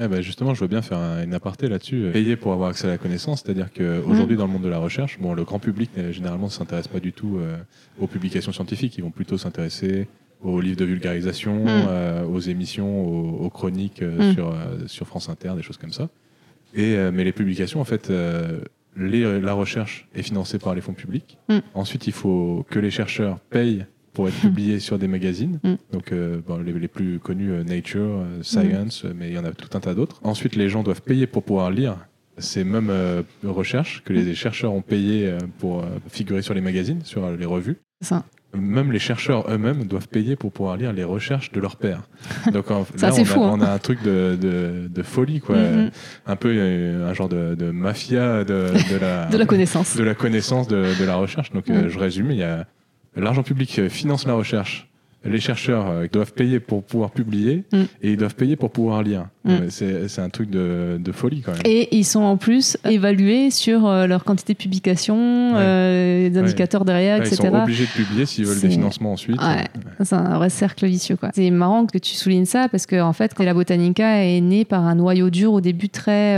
[0.00, 2.10] Eh ben justement, je veux bien faire une aparté là-dessus.
[2.12, 4.38] Payer pour avoir accès à la connaissance, c'est-à-dire qu'aujourd'hui, mm.
[4.38, 7.00] dans le monde de la recherche, bon, le grand public, euh, généralement, ne s'intéresse pas
[7.00, 7.56] du tout euh,
[8.00, 8.96] aux publications scientifiques.
[8.96, 10.06] Ils vont plutôt s'intéresser
[10.42, 12.32] aux livres de vulgarisation, mm.
[12.32, 14.34] aux émissions, aux, chroniques mm.
[14.34, 14.54] sur,
[14.86, 16.08] sur France Inter, des choses comme ça.
[16.74, 18.12] Et, mais les publications, en fait,
[18.96, 21.38] les, la recherche est financée par les fonds publics.
[21.74, 23.84] Ensuite, il faut que les chercheurs payent
[24.18, 25.60] pour être publié sur des magazines.
[25.92, 29.76] Donc euh, les, plus connus, euh, Nature, euh, Science, mais il y en a tout
[29.76, 30.20] un tas d'autres.
[30.24, 31.96] Ensuite, les gens doivent payer pour pouvoir lire
[32.36, 32.92] ces mêmes
[33.44, 37.78] recherches que les chercheurs ont payé pour figurer sur les magazines, sur les revues.
[38.00, 38.24] Ça
[38.58, 42.02] même les chercheurs eux-mêmes doivent payer pour pouvoir lire les recherches de leurs pairs.
[42.52, 43.54] Donc là, on, a, fou, hein.
[43.54, 45.56] on, a, un truc de, de, folie, quoi.
[46.26, 51.04] Un peu un genre de, mafia de, la, de la connaissance, de la connaissance de,
[51.04, 51.52] la recherche.
[51.52, 52.66] Donc je résume, il y a
[53.16, 54.88] l'argent public euh, finance la recherche.
[55.28, 57.76] Les chercheurs euh, doivent payer pour pouvoir publier mm.
[58.02, 59.26] et ils doivent payer pour pouvoir lire.
[59.44, 59.68] Mm.
[59.68, 61.62] C'est un truc de, folie quand même.
[61.64, 67.18] Et ils sont en plus évalués sur euh, leur quantité de publication, des indicateurs derrière,
[67.18, 67.36] etc.
[67.42, 69.40] Ils sont obligés de publier s'ils veulent des financements ensuite.
[70.02, 71.16] C'est un vrai cercle vicieux.
[71.34, 74.86] C'est marrant que tu soulignes ça parce que en fait, la Botanica est née par
[74.86, 76.36] un noyau dur au début très,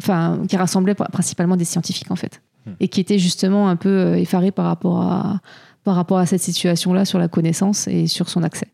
[0.00, 2.72] enfin, qui rassemblait principalement des scientifiques en fait, hmm.
[2.80, 5.40] et qui était justement un peu effaré par rapport à
[5.86, 8.66] par rapport à cette situation-là sur la connaissance et sur son accès.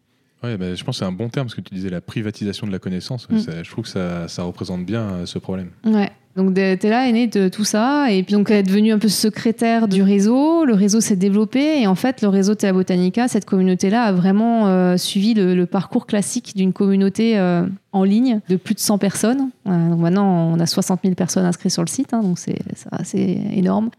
[0.42, 2.66] Ouais, bah, je pense que c'est un bon terme, parce que tu disais la privatisation
[2.66, 3.28] de la connaissance.
[3.28, 3.38] Mm.
[3.62, 5.68] je trouve que ça, ça représente bien euh, ce problème.
[5.84, 6.10] Ouais.
[6.34, 9.08] Donc Tella est née de tout ça et puis donc elle est devenue un peu
[9.10, 10.64] secrétaire du réseau.
[10.64, 14.66] Le réseau s'est développé et en fait le réseau Tella Botanica, cette communauté-là a vraiment
[14.68, 19.50] euh, suivi le, parcours classique d'une communauté euh, en ligne de plus de 100 personnes.
[19.66, 22.56] donc maintenant on a 60 000 personnes inscrites sur le site, hein, donc c'est
[22.90, 23.90] assez énorme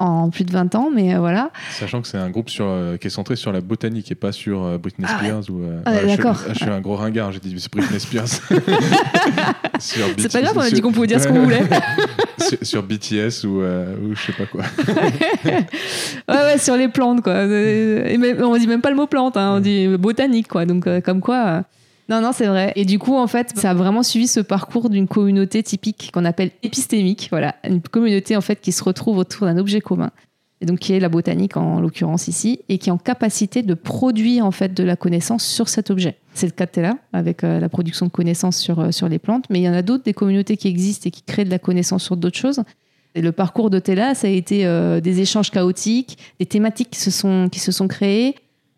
[0.00, 1.50] en plus de 20 ans, mais euh, voilà.
[1.72, 4.32] Sachant que c'est un groupe sur, euh, qui est centré sur la botanique et pas
[4.32, 5.50] sur euh, Britney ah Spears.
[5.50, 6.38] ou, ah, d'accord.
[6.48, 8.26] Je, suis un gros ringard, j'ai dit c'est Britney Spears.
[9.78, 11.68] c'est pas grave, on a dit qu'on pouvait dire ce qu'on voulait.
[12.62, 14.62] sur, BTS ou, ou, je sais pas quoi.
[16.28, 17.44] ouais, ouais, sur les plantes, quoi.
[17.44, 20.64] Et même, on dit même pas le mot plante, hein, on dit botanique, quoi.
[20.64, 21.64] Donc, comme quoi.
[22.10, 22.72] Non, non, c'est vrai.
[22.74, 26.24] Et du coup, en fait, ça a vraiment suivi ce parcours d'une communauté typique qu'on
[26.24, 27.28] appelle épistémique.
[27.30, 30.10] Voilà, une communauté en fait qui se retrouve autour d'un objet commun.
[30.60, 33.74] Et donc qui est la botanique en l'occurrence ici, et qui est en capacité de
[33.74, 36.16] produire en fait de la connaissance sur cet objet.
[36.34, 39.18] C'est le cas de Tela, avec euh, la production de connaissances sur, euh, sur les
[39.18, 41.50] plantes, mais il y en a d'autres, des communautés qui existent et qui créent de
[41.50, 42.62] la connaissance sur d'autres choses.
[43.14, 47.00] Et le parcours de Tela, ça a été euh, des échanges chaotiques, des thématiques qui
[47.00, 48.34] se sont, qui se sont créées,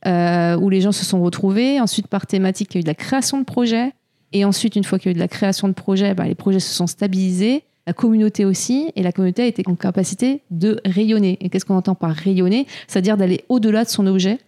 [0.07, 1.81] euh, où les gens se sont retrouvés.
[1.81, 3.93] Ensuite, par thématique, il y a eu de la création de projets.
[4.33, 6.35] Et ensuite, une fois qu'il y a eu de la création de projets, bah, les
[6.35, 7.65] projets se sont stabilisés.
[7.87, 11.37] La communauté aussi, et la communauté a été en capacité de rayonner.
[11.41, 12.67] Et qu'est-ce qu'on entend par rayonner?
[12.87, 14.39] C'est-à-dire d'aller au-delà de son objet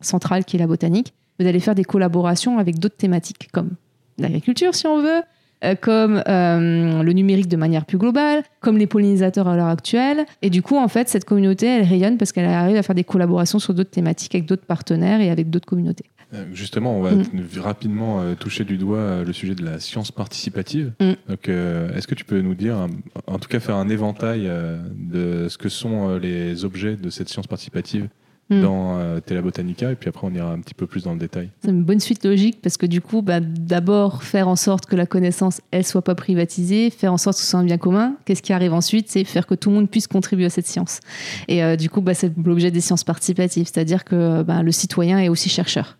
[0.00, 3.70] central qui est la botanique, mais d'aller faire des collaborations avec d'autres thématiques comme
[4.18, 5.22] l'agriculture si on veut,
[5.62, 10.24] euh, comme euh, le numérique de manière plus globale, comme les pollinisateurs à l'heure actuelle.
[10.40, 13.04] Et du coup, en fait, cette communauté, elle rayonne parce qu'elle arrive à faire des
[13.04, 16.06] collaborations sur d'autres thématiques avec d'autres partenaires et avec d'autres communautés.
[16.32, 17.24] Euh, justement, on va mm.
[17.58, 20.92] rapidement toucher du doigt le sujet de la science participative.
[20.98, 21.12] Mm.
[21.28, 22.86] Donc, est-ce que tu peux nous dire,
[23.26, 24.50] en tout cas faire un éventail
[24.94, 28.08] de ce que sont les objets de cette science participative?
[28.50, 28.62] Hmm.
[28.62, 31.20] dans euh, Tela Botanica et puis après on ira un petit peu plus dans le
[31.20, 31.50] détail.
[31.62, 34.96] C'est une bonne suite logique parce que du coup, bah, d'abord faire en sorte que
[34.96, 38.16] la connaissance elle soit pas privatisée, faire en sorte que ce soit un bien commun.
[38.24, 40.98] Qu'est-ce qui arrive ensuite C'est faire que tout le monde puisse contribuer à cette science.
[41.46, 45.20] Et euh, du coup, bah, c'est l'objet des sciences participatives, c'est-à-dire que bah, le citoyen
[45.20, 45.96] est aussi chercheur.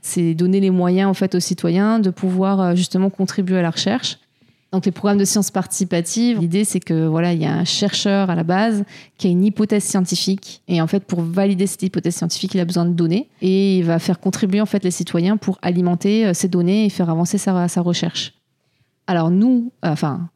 [0.00, 3.70] C'est donner les moyens en fait aux citoyens de pouvoir euh, justement contribuer à la
[3.70, 4.18] recherche
[4.72, 8.30] donc les programmes de sciences participatives, l'idée c'est que voilà, il y a un chercheur
[8.30, 8.84] à la base
[9.18, 12.64] qui a une hypothèse scientifique et en fait pour valider cette hypothèse scientifique, il a
[12.64, 16.34] besoin de données et il va faire contribuer en fait les citoyens pour alimenter euh,
[16.34, 18.34] ces données et faire avancer sa, sa recherche.
[19.08, 20.28] Alors nous, enfin,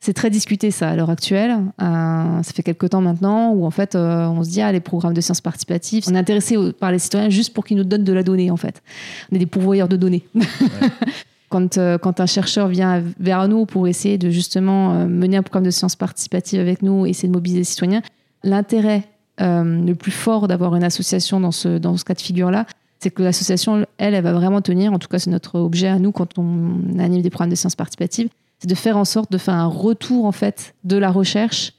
[0.00, 1.52] c'est très discuté ça à l'heure actuelle.
[1.80, 4.80] Euh, ça fait quelques temps maintenant où en fait euh, on se dit ah les
[4.80, 8.04] programmes de sciences participatives, on est intéressé par les citoyens juste pour qu'ils nous donnent
[8.04, 8.82] de la donnée en fait.
[9.32, 10.24] On est des pourvoyeurs de données.
[11.48, 15.42] Quand, euh, quand, un chercheur vient vers nous pour essayer de justement euh, mener un
[15.42, 18.02] programme de sciences participatives avec nous et essayer de mobiliser les citoyens,
[18.44, 19.04] l'intérêt
[19.40, 22.66] euh, le plus fort d'avoir une association dans ce, dans ce cas de figure-là,
[22.98, 25.98] c'est que l'association, elle, elle va vraiment tenir, en tout cas c'est notre objet à
[25.98, 29.38] nous quand on anime des programmes de sciences participatives, c'est de faire en sorte de
[29.38, 31.72] faire un retour en fait de la recherche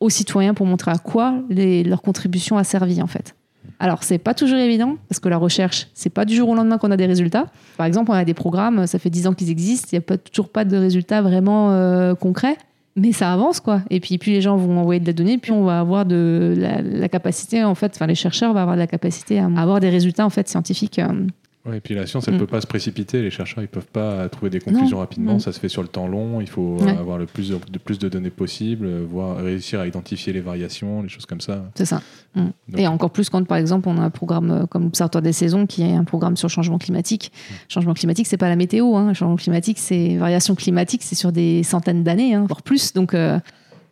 [0.00, 3.34] aux citoyens pour montrer à quoi leur contribution a servi en fait.
[3.78, 6.78] Alors, c'est pas toujours évident parce que la recherche, c'est pas du jour au lendemain
[6.78, 7.46] qu'on a des résultats.
[7.76, 10.02] Par exemple, on a des programmes, ça fait 10 ans qu'ils existent, il n'y a
[10.02, 12.56] pas, toujours pas de résultats vraiment euh, concrets,
[12.96, 13.82] mais ça avance quoi.
[13.90, 17.08] Et puis, les gens vont envoyer de la donnée, puis on va avoir de la,
[17.08, 20.24] capacité, en fait, enfin les chercheurs vont avoir de la capacité à avoir des résultats
[20.24, 21.26] en fait scientifiques euh,
[21.74, 22.42] et puis la science, elle ne mm.
[22.42, 23.22] peut pas se précipiter.
[23.22, 25.38] Les chercheurs, ils peuvent pas trouver des conclusions rapidement.
[25.38, 26.40] Ça se fait sur le temps long.
[26.40, 30.40] Il faut avoir le plus de, plus de données possible, voir, réussir à identifier les
[30.40, 31.64] variations, les choses comme ça.
[31.74, 32.02] C'est ça.
[32.34, 32.48] Mm.
[32.76, 35.66] Et encore plus quand, par exemple, on a un programme euh, comme l'Observatoire des saisons,
[35.66, 37.32] qui est un programme sur le changement climatique.
[37.32, 37.54] Mm.
[37.68, 38.96] changement climatique, c'est pas la météo.
[38.96, 39.14] Hein.
[39.14, 42.92] Changement climatique, c'est variation climatique, c'est sur des centaines d'années, hein, voire plus.
[42.92, 43.38] Donc euh,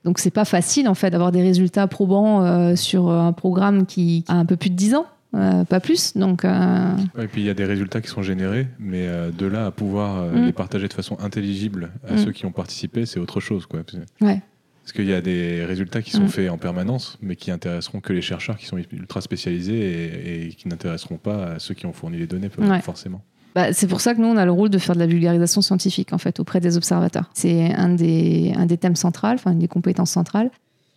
[0.04, 4.24] donc c'est pas facile en fait d'avoir des résultats probants euh, sur un programme qui
[4.28, 5.06] a un peu plus de 10 ans.
[5.35, 6.16] Euh, pas plus.
[6.16, 9.47] Donc, euh, Et puis il y a des résultats qui sont générés, mais euh, de
[9.47, 10.47] là à pouvoir mm.
[10.47, 12.18] les partager de façon intelligible à mm.
[12.18, 13.66] ceux qui ont participé, c'est autre chose.
[13.66, 13.81] Quoi.
[14.20, 14.40] Ouais.
[14.83, 16.29] Parce qu'il y a des résultats qui sont mm.
[16.29, 20.68] faits en permanence, mais qui intéresseront que les chercheurs qui sont ultra spécialisés et, qui
[20.68, 22.51] n'intéresseront pas à ceux qui ont fourni les données,
[22.83, 23.23] forcément.
[23.55, 25.62] Bah, c'est pour ça que nous, on a le rôle de faire de la vulgarisation
[25.62, 27.31] scientifique, en fait, auprès des observateurs.
[27.35, 30.51] C'est un des, un des thèmes centraux, enfin, une des compétences centrales.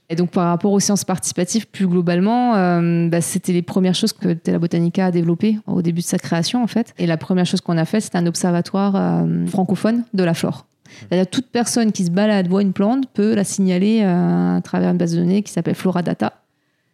[0.10, 4.14] Et donc, par rapport aux sciences participatives, plus globalement, euh, bah, c'était les premières choses
[4.14, 6.94] que Tela Botanica a développées au début de sa création, en fait.
[6.98, 10.66] Et la première chose qu'on a fait, c'était un observatoire euh, francophone de la flore.
[11.00, 14.92] C'est-à-dire toute personne qui se balade, voit une plante, peut la signaler euh, à travers
[14.92, 16.34] une base de données qui s'appelle Floradata.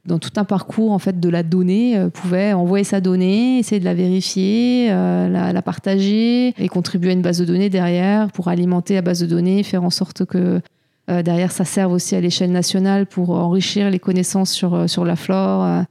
[0.05, 3.85] Dans tout un parcours en fait de la donnée, pouvait envoyer sa donnée, essayer de
[3.85, 8.95] la vérifier, la, la, partager et contribuer à une base de données derrière pour alimenter
[8.95, 10.59] la base de données, faire en sorte que euh,
[11.07, 15.15] derrière, ça sert aussi à l'échelle nationale pour enrichir les connaissances sur, euh, sur la
[15.15, 15.63] flore.
[15.63, 15.81] Euh.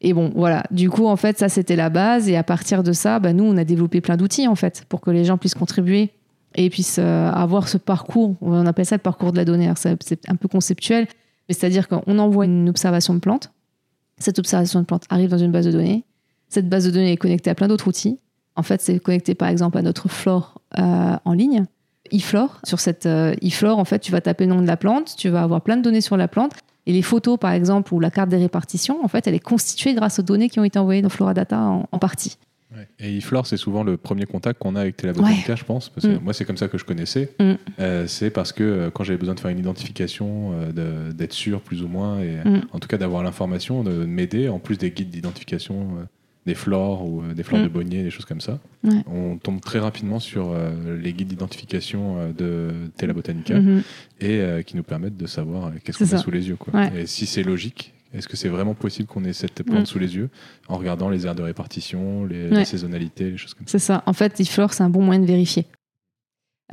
[0.00, 0.64] Et bon, voilà.
[0.70, 2.28] Du coup, en fait, ça, c'était la base.
[2.28, 5.00] Et à partir de ça, bah, nous, on a développé plein d'outils, en fait, pour
[5.00, 6.10] que les gens puissent contribuer
[6.54, 8.36] et puissent avoir ce parcours.
[8.42, 9.72] On appelle ça le parcours de la donnée.
[9.76, 11.06] C'est un peu conceptuel,
[11.48, 13.52] mais c'est-à-dire qu'on envoie une observation de plante.
[14.18, 16.04] Cette observation de plante arrive dans une base de données.
[16.50, 18.18] Cette base de données est connectée à plein d'autres outils.
[18.54, 21.64] En fait, c'est connecté, par exemple, à notre flore en ligne
[22.12, 22.60] e-flore.
[22.64, 25.28] Sur cette euh, e-flore, en fait, tu vas taper le nom de la plante, tu
[25.28, 26.52] vas avoir plein de données sur la plante.
[26.86, 29.94] Et les photos, par exemple, ou la carte des répartitions, en fait, elle est constituée
[29.94, 32.38] grâce aux données qui ont été envoyées dans Floradata en, en partie.
[32.98, 35.88] Et e-flore, c'est souvent le premier contact qu'on a avec Telabotanica, je pense.
[35.88, 36.20] Parce que mm.
[36.22, 37.32] moi, c'est comme ça que je connaissais.
[37.38, 37.52] Mm.
[37.80, 41.82] Euh, c'est parce que euh, quand j'avais besoin de faire une identification, d'être sûr plus
[41.82, 42.62] ou moins, et mm.
[42.72, 45.98] en tout cas d'avoir l'information, de m'aider, en plus des guides d'identification
[46.46, 47.72] des flores ou euh, des fleurs de mm.
[47.72, 48.58] bonnier, des choses comme ça.
[49.06, 53.82] On tombe très rapidement sur euh, les guides d'identification euh, de Tela Botanica mm-hmm.
[54.20, 56.56] et qui nous permettent de savoir qu'est-ce qu'on a sous les yeux.
[56.56, 56.88] Quoi.
[56.96, 59.86] Et si c'est logique, est-ce que c'est vraiment possible qu'on ait cette plante mm.
[59.86, 60.30] sous les yeux
[60.68, 63.72] en regardant les aires de répartition, les, saisonnalités, les choses comme ça?
[63.72, 64.02] C'est ça.
[64.06, 65.66] En fait, flore, c'est un bon moyen de vérifier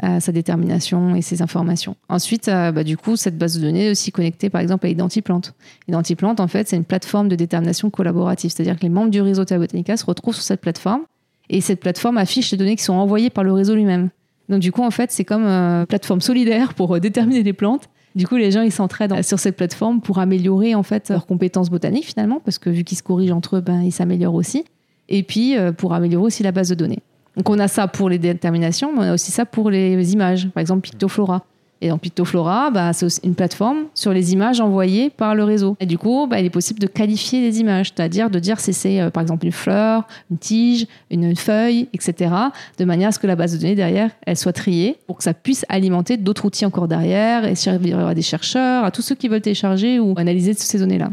[0.01, 1.95] sa détermination et ses informations.
[2.07, 4.89] Ensuite, euh, bah, du coup, cette base de données est aussi connectée par exemple à
[4.89, 5.53] Identiplante.
[5.87, 9.45] Identiplante, en fait, c'est une plateforme de détermination collaborative, c'est-à-dire que les membres du réseau
[9.45, 11.01] Terra Botanica se retrouvent sur cette plateforme
[11.49, 14.09] et cette plateforme affiche les données qui sont envoyées par le réseau lui-même.
[14.47, 17.89] Donc du coup, en fait, c'est comme une plateforme solidaire pour euh, déterminer les plantes.
[18.15, 21.69] Du coup, les gens ils s'entraident sur cette plateforme pour améliorer en fait leurs compétences
[21.69, 24.65] botaniques finalement, parce que vu qu'ils se corrigent entre eux, ben, ils s'améliorent aussi.
[25.09, 26.99] Et puis euh, pour améliorer aussi la base de données.
[27.35, 30.49] Donc on a ça pour les déterminations, mais on a aussi ça pour les images,
[30.49, 31.43] par exemple Pictoflora.
[31.81, 35.77] Et dans Pictoflora, bah, c'est une plateforme sur les images envoyées par le réseau.
[35.79, 38.73] Et du coup, bah, il est possible de qualifier les images, c'est-à-dire de dire si
[38.73, 42.33] c'est euh, par exemple une fleur, une tige, une, feuille, etc.,
[42.77, 45.23] de manière à ce que la base de données derrière, elle soit triée pour que
[45.23, 49.15] ça puisse alimenter d'autres outils encore derrière et servir à des chercheurs, à tous ceux
[49.15, 51.09] qui veulent télécharger ou analyser ces données-là.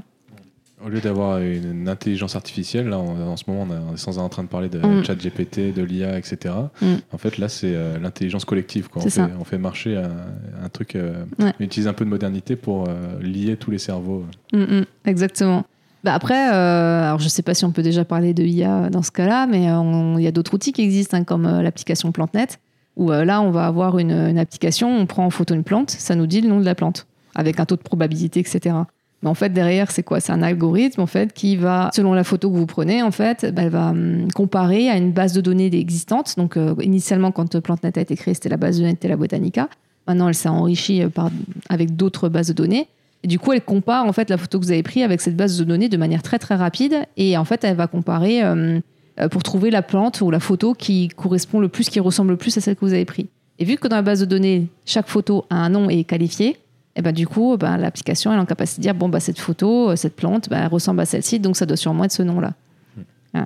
[0.86, 4.44] Au lieu d'avoir une, intelligence artificielle, là, en ce moment, on, est sans en train
[4.44, 5.04] de parler de mm.
[5.04, 6.54] chat GPT, de l'IA, etc.
[6.80, 6.94] Mm.
[7.10, 8.88] En fait, là, c'est euh, l'intelligence collective.
[8.88, 9.02] Quoi.
[9.04, 12.84] On, fait, on, fait, marcher un, truc, euh, on utilise un peu de modernité pour
[12.88, 14.24] euh, lier tous les cerveaux.
[14.52, 15.64] Mm, exactement.
[16.04, 19.02] Bah après, alors je ne sais pas si on peut déjà parler de IA dans
[19.02, 22.60] ce cas-là, mais il y a d'autres outils qui existent, hein, comme l'application PlanteNet,
[22.94, 26.14] où là, on va avoir une, une application, on prend en photo une plante, ça
[26.14, 28.76] nous dit le nom de la plante, avec un taux de probabilité, etc.
[29.22, 30.20] Mais en fait, derrière, c'est quoi?
[30.20, 33.46] C'est un algorithme en fait qui va, selon la photo que vous prenez, en fait,
[33.54, 36.34] bah, elle va hum, comparer à une base de données existante.
[36.36, 39.16] Donc, euh, initialement, quand PlanteNet a été créé, c'était la base de données de Tela
[39.16, 39.68] Botanica.
[40.06, 41.30] Maintenant, elle s'est enrichie euh, par,
[41.68, 42.88] avec d'autres bases de données.
[43.22, 45.36] Et du coup, elle compare en fait la photo que vous avez prise avec cette
[45.36, 47.06] base de données de manière très très rapide.
[47.16, 48.82] Et en fait, elle va comparer hum,
[49.18, 52.36] euh, pour trouver la plante ou la photo qui correspond le plus, qui ressemble le
[52.36, 53.26] plus à celle que vous avez prise.
[53.58, 56.04] Et vu que dans la base de données, chaque photo a un nom et est
[56.04, 56.58] qualifiée,
[56.96, 59.90] et ben, du coup, ben, l'application est en capacité de dire bon, bah, cette photo,
[59.90, 62.54] euh, cette plante, ben, elle ressemble à celle-ci, donc ça doit sûrement être ce nom-là.
[63.34, 63.40] Hmm.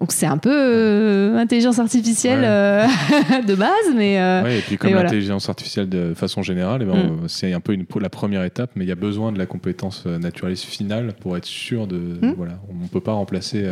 [0.00, 2.46] Donc c'est un peu euh, intelligence artificielle Ouais.
[2.46, 2.86] euh,
[3.46, 5.04] de base, mais euh, Ouais, et puis comme voilà.
[5.04, 7.18] l'intelligence artificielle de façon générale, eh ben, Mm.
[7.24, 9.46] on- c'est un peu une, la première étape, mais il y a besoin de la
[9.46, 11.96] compétence euh, naturaliste finale pour être sûr de.
[11.96, 12.34] Mm.
[12.36, 13.70] Voilà, on ne peut pas remplacer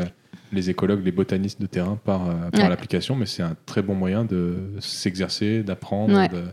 [0.52, 2.20] les écologues, les botanistes de terrain par,
[2.52, 2.68] par Ouais.
[2.68, 6.44] l'application, mais c'est un très bon moyen de s'exercer, d'apprendre, de-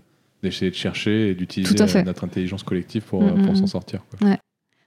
[0.43, 3.63] d'essayer de chercher et d'utiliser euh, notre intelligence collective pour, euh, Mm, pour mm, s'en
[3.63, 3.67] mm.
[3.67, 4.02] sortir.
[4.19, 4.30] quoi.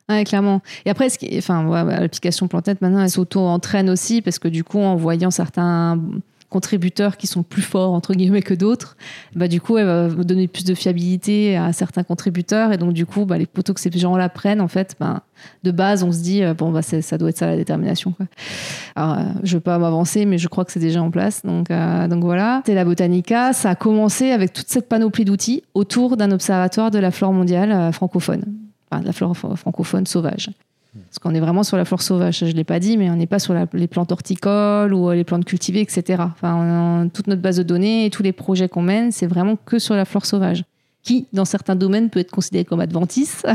[0.08, 0.60] Ouais, clairement.
[0.84, 4.64] Et après, ce qui- enfin, ouais, l'application Planète, maintenant, elle s'auto-entraîne aussi parce que du
[4.64, 6.00] coup, en voyant certains
[6.52, 8.96] contributeurs qui sont plus forts, entre guillemets, que d'autres,
[9.34, 12.72] bah, du coup, elle va donner plus de fiabilité à certains contributeurs.
[12.72, 15.22] Et donc, du coup, bah, les poteaux que ces gens-là prennent, en fait, bah,
[15.64, 18.12] de base, on se dit, euh, bon, bah, ça doit être ça la détermination.
[18.12, 18.26] Quoi.
[18.94, 21.42] Alors, euh, je veux pas m'avancer, mais je crois que c'est déjà en place.
[21.44, 22.62] Euh, donc voilà.
[22.66, 23.52] C'est la Botanica.
[23.52, 27.92] Ça a commencé avec toute cette panoplie d'outils autour d'un observatoire de la flore mondiale
[27.92, 28.44] francophone
[29.00, 30.50] de la flore fr- francophone sauvage.
[30.94, 33.16] Parce qu'on est vraiment sur la flore sauvage, je ne l'ai pas dit, mais on
[33.16, 36.22] n'est pas sur les plantes horticoles ou euh, les plantes cultivées, etc.
[36.32, 39.78] Enfin, toute notre base de données et tous les projets qu'on mène, c'est vraiment que
[39.78, 40.64] sur la flore sauvage,
[41.02, 43.44] qui, dans certains domaines, peut être considérée comme adventice.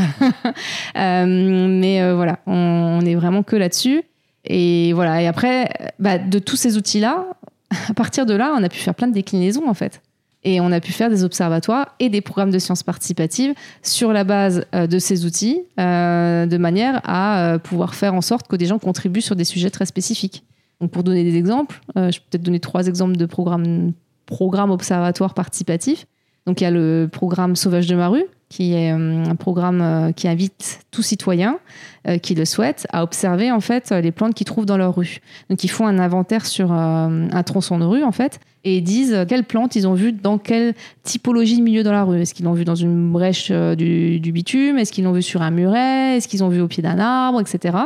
[0.96, 4.02] Euh, mais euh, voilà, on, est vraiment que là-dessus.
[4.46, 5.70] Et voilà, et après,
[6.00, 7.28] bah, de tous ces outils-là,
[7.90, 10.02] à partir de là, on a pu faire plein de déclinaisons, en fait.
[10.44, 14.24] Et on a pu faire des observatoires et des programmes de sciences participatives sur la
[14.24, 18.56] base euh, de ces outils, euh, de manière à euh, pouvoir faire en sorte que
[18.56, 20.44] des gens contribuent sur des sujets très spécifiques.
[20.80, 23.94] Donc pour donner des exemples, je peux peut-être donner trois exemples de programmes,
[24.28, 26.06] programmes observatoires participatifs.
[26.46, 30.12] Donc il y a le programme Sauvage de Maru, qui est euh, un programme euh,
[30.12, 31.60] qui invite tout citoyen
[32.08, 35.20] euh, qui le souhaite à observer en fait les plantes qu'ils trouvent dans leur rue.
[35.50, 39.44] Donc ils font un inventaire sur un tronçon de rue en fait et disent quelles
[39.44, 42.22] plantes ils ont vues dans quelle typologie de milieu dans la rue.
[42.22, 44.78] Est-ce qu'ils l'ont vu dans une brèche du, bitume?
[44.78, 46.18] Est-ce qu'ils l'ont vu sur un muret?
[46.18, 47.78] Est-ce qu'ils ont vu au pied d'un arbre, etc.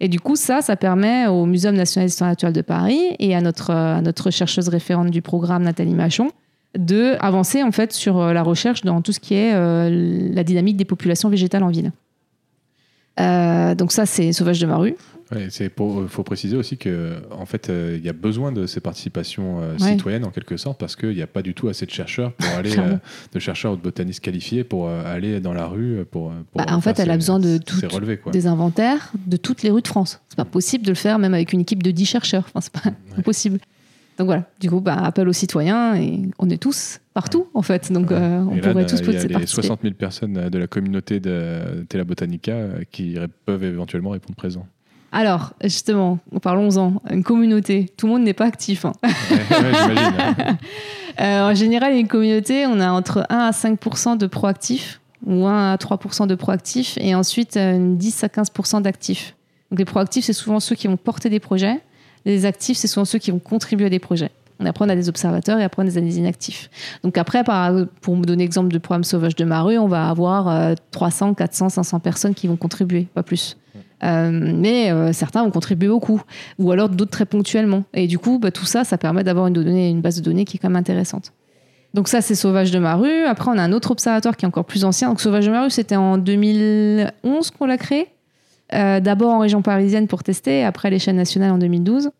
[0.00, 3.40] Et du coup, ça, ça permet au Muséum national d'histoire naturelle de Paris et à
[3.40, 6.30] notre, à notre chercheuse référente du programme, Nathalie Machon,
[6.78, 10.44] de avancer en fait sur euh, la recherche dans tout ce qui est euh, la
[10.44, 11.92] dynamique des populations végétales en ville.
[13.20, 14.66] Euh, donc ça, c'est Sauvage de.
[14.66, 18.66] Ouais, c'est pour, faut préciser aussi que en fait, euh, il y a besoin de
[18.66, 19.92] ces participations euh, Ouais.
[19.92, 22.48] citoyennes en quelque sorte parce qu'il n'y a pas du tout assez de chercheurs pour
[22.58, 22.96] aller, euh,
[23.32, 26.32] de chercheurs ou de botanistes qualifiés pour aller dans la rue pour.
[26.52, 28.32] pour Bah, en fait, elle a besoin de relevés, quoi.
[28.32, 30.20] des inventaires de toutes les rues de France.
[30.28, 32.44] C'est pas possible de le faire même avec une équipe de 10 chercheurs.
[32.54, 33.58] Enfin, c'est pas impossible.
[34.18, 37.90] Donc voilà, du coup, bah, appel aux citoyens et on est tous partout en fait.
[37.90, 38.16] Donc Ouais.
[38.16, 39.62] euh, on Et là, pourrait il tous y a les participer.
[39.62, 44.36] 60 000 personnes euh, de la communauté de Tela Botanica euh, qui peuvent éventuellement répondre
[44.36, 44.66] présent.
[45.14, 47.02] Alors, justement, parlons-en.
[47.10, 48.84] Une communauté, tout le monde n'est pas actif.
[48.86, 48.92] hein.
[49.02, 50.14] Ouais, ouais, j'imagine.
[50.18, 50.58] hein.
[51.20, 55.72] Euh, en général, une communauté, on a entre 1 à 5 de proactifs ou 1
[55.72, 58.50] à 3% de proactifs et ensuite euh, 10 à 15
[58.82, 59.36] d'actifs.
[59.70, 61.80] Donc les proactifs, c'est souvent ceux qui vont porter des projets.
[62.24, 64.30] Les actifs, c'est souvent ceux qui vont contribuer à des projets.
[64.60, 66.70] On apprend à des observateurs et après on a des inactifs.
[67.02, 67.42] Donc après,
[68.00, 71.68] pour me donner exemple de programme Sauvage de Maru, on va avoir euh, 300, 400,
[71.70, 73.56] 500 personnes qui vont contribuer, pas plus.
[74.04, 76.20] Euh, mais euh, certains vont contribuer beaucoup,
[76.58, 77.84] ou alors d'autres très ponctuellement.
[77.94, 80.44] Et du coup, bah, tout ça, ça permet d'avoir une, donnée- une base de données
[80.44, 81.32] qui est quand même intéressante.
[81.94, 83.10] Donc ça, c'est Sauvage de Maru.
[83.26, 85.08] Après, on a un autre observatoire qui est encore plus ancien.
[85.08, 88.08] Donc Sauvage de Maru, c'était en 2011 qu'on l'a créé.
[88.74, 92.10] Euh, D'abord en région parisienne pour tester, après à l'échelle nationale en 2012.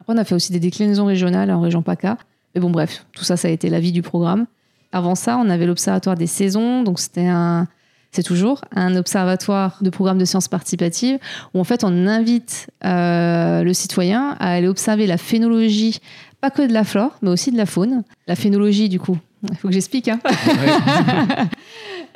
[0.00, 2.18] Après, on a fait aussi des déclinaisons régionales en région PACA.
[2.54, 4.46] Mais bon, bref, tout ça, ça a été la vie du programme.
[4.92, 6.82] Avant ça, on avait l'Observatoire des saisons.
[6.82, 7.66] Donc, c'était un,
[8.10, 11.18] c'est toujours un observatoire de programme de sciences participatives
[11.54, 15.98] où, en fait, on invite euh, le citoyen à aller observer la phénologie,
[16.40, 18.02] pas que de la flore, mais aussi de la faune.
[18.26, 19.16] La phénologie, du coup,
[19.50, 20.08] il faut que j'explique.
[20.08, 20.20] Hein.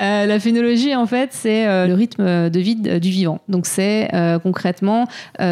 [0.03, 3.41] Euh, la phénologie, en fait, c'est euh, le rythme de vie du vivant.
[3.49, 5.07] Donc, c'est euh, concrètement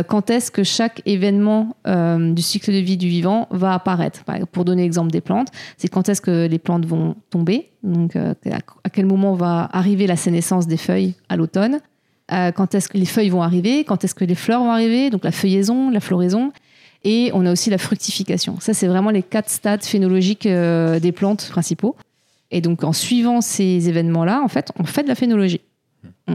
[0.06, 4.22] quand est-ce que chaque événement du cycle de vie du vivant va apparaître?
[4.52, 8.90] Pour donner l'exemple des plantes, c'est quand est-ce que les plantes vont tomber, donc à
[8.92, 11.80] quel moment va arriver la sénescence des feuilles à l'automne,
[12.28, 15.24] quand est-ce que les feuilles vont arriver, quand est-ce que les fleurs vont arriver, donc
[15.24, 16.52] la feuillaison, la floraison.
[17.04, 18.58] Et on a aussi la fructification.
[18.60, 21.96] Ça, c'est vraiment les quatre stades phénologiques euh, des plantes principaux.
[22.50, 25.60] Et donc, en suivant ces événements-là, en fait, on fait de la phénologie.
[26.28, 26.34] Mm.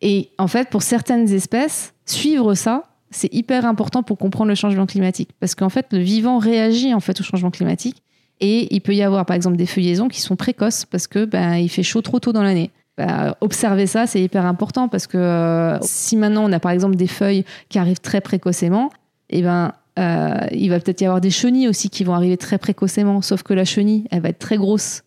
[0.00, 4.86] Et en fait, pour certaines espèces, suivre ça, c'est hyper important pour comprendre le changement
[4.86, 5.30] climatique.
[5.38, 8.02] Parce qu'en fait, le vivant réagit en fait au changement climatique.
[8.40, 11.54] Et il peut y avoir, par exemple, des feuillaisons qui sont précoces parce que ben,
[11.54, 12.70] il fait chaud trop tôt dans l'année.
[12.98, 16.96] Ben, observer ça, c'est hyper important parce que euh, si maintenant on a par exemple
[16.96, 18.90] des feuilles qui arrivent très précocement,
[19.30, 22.58] et ben euh, il va peut-être y avoir des chenilles aussi qui vont arriver très
[22.58, 23.22] précocement.
[23.22, 25.02] Sauf que la chenille, elle va être très grosse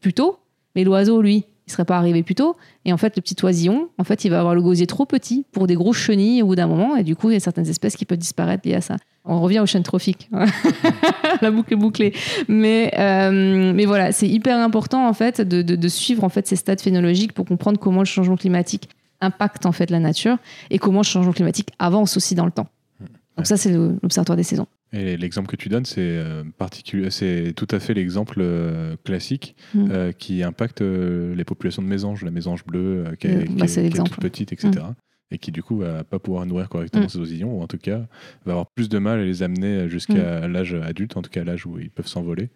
[0.00, 0.38] plus tôt,
[0.74, 2.56] mais l'oiseau, lui, il serait pas arrivé plus tôt.
[2.84, 5.44] Et en fait, le petit oisillon, en fait, il va avoir le gosier trop petit
[5.52, 6.96] pour des grosses chenilles au bout d'un moment.
[6.96, 8.96] Et du coup, il y a certaines espèces qui peuvent disparaître liées à ça.
[9.24, 10.28] On revient aux chaînes trophiques.
[11.42, 12.12] La boucle est bouclée.
[12.48, 16.46] Mais, euh, mais voilà, c'est hyper important en fait de, de, de, suivre en fait
[16.46, 18.88] ces stades phénologiques pour comprendre comment le changement climatique
[19.20, 20.38] impacte en fait la nature
[20.70, 22.66] et comment le changement climatique avance aussi dans le temps.
[23.36, 24.66] Donc ça, c'est l'observatoire des saisons.
[24.92, 26.44] Et l'exemple que tu donnes, c'est euh,
[27.56, 29.90] tout à fait l'exemple euh, classique mm.
[29.90, 33.88] euh, qui impacte les populations de mésanges, la mésange bleue qui, est, bah, qui, est,
[33.88, 34.70] qui est toute petite, etc.
[34.70, 34.94] Mm
[35.32, 37.08] et qui du coup va pas pouvoir nourrir correctement mm.
[37.08, 38.00] ses oisillons ou en tout cas
[38.44, 40.52] va avoir plus de mal à les amener jusqu'à mm.
[40.52, 42.50] l'âge adulte, en tout cas l'âge où ils peuvent s'envoler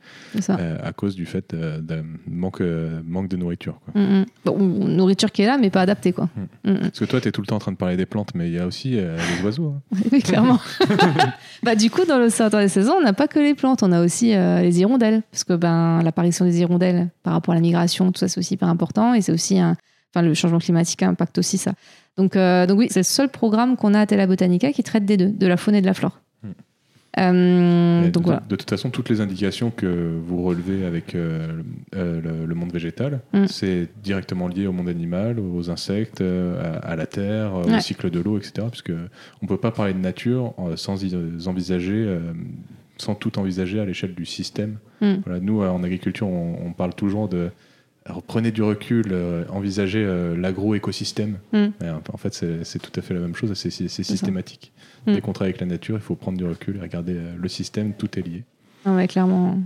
[0.51, 3.81] euh, à cause du fait euh, d'un manque, euh, manque de nourriture.
[3.81, 4.01] Quoi.
[4.01, 6.13] Mm, bon, nourriture qui est là mais pas adaptée.
[6.13, 6.29] Quoi.
[6.63, 8.49] Parce que toi tu es tout le temps en train de parler des plantes mais
[8.49, 9.75] il y a aussi les oiseaux.
[9.75, 9.97] Hein.
[10.13, 10.61] oui, clairement.
[11.63, 14.05] bah, du coup dans l'observatoire des saisons on n'a pas que les plantes, on a
[14.05, 18.19] aussi les hirondelles parce que ben, l'apparition des hirondelles par rapport à la migration, tout
[18.19, 19.77] ça c'est aussi hyper important et c'est aussi un...
[20.17, 21.75] Enfin, le changement climatique impacte aussi ça.
[22.17, 25.05] Donc, euh, donc oui, c'est le seul programme qu'on a à Tela Botanica qui traite
[25.05, 26.23] des deux, de la faune et de la flore.
[26.43, 26.49] Hmm.
[27.19, 28.43] Euh, donc de, voilà.
[28.49, 31.61] de, toute façon, toutes les indications que vous relevez avec euh,
[31.93, 33.45] le, monde végétal, hmm.
[33.47, 38.39] c'est directement lié au monde animal, aux insectes, à, la terre, au cycle de l'eau,
[38.39, 38.69] etc.
[38.71, 41.05] Puisque on ne peut pas parler de nature sans
[41.47, 42.19] envisager,
[42.97, 44.79] sans tout envisager à l'échelle du système.
[45.03, 45.17] Hmm.
[45.27, 47.51] Voilà, nous, en agriculture, on, on parle toujours de
[48.27, 51.39] prenez du recul, euh, envisagez euh, l'agro-écosystème.
[51.53, 51.67] Mm.
[52.13, 54.73] En fait, c'est tout à fait la même chose, c'est systématique.
[55.07, 55.15] Mm.
[55.15, 57.49] Dès qu'on travaille avec la nature, il faut prendre du recul et regarder euh, le
[57.49, 58.45] système, tout est lié.
[58.85, 59.59] Ah ouais, clairement.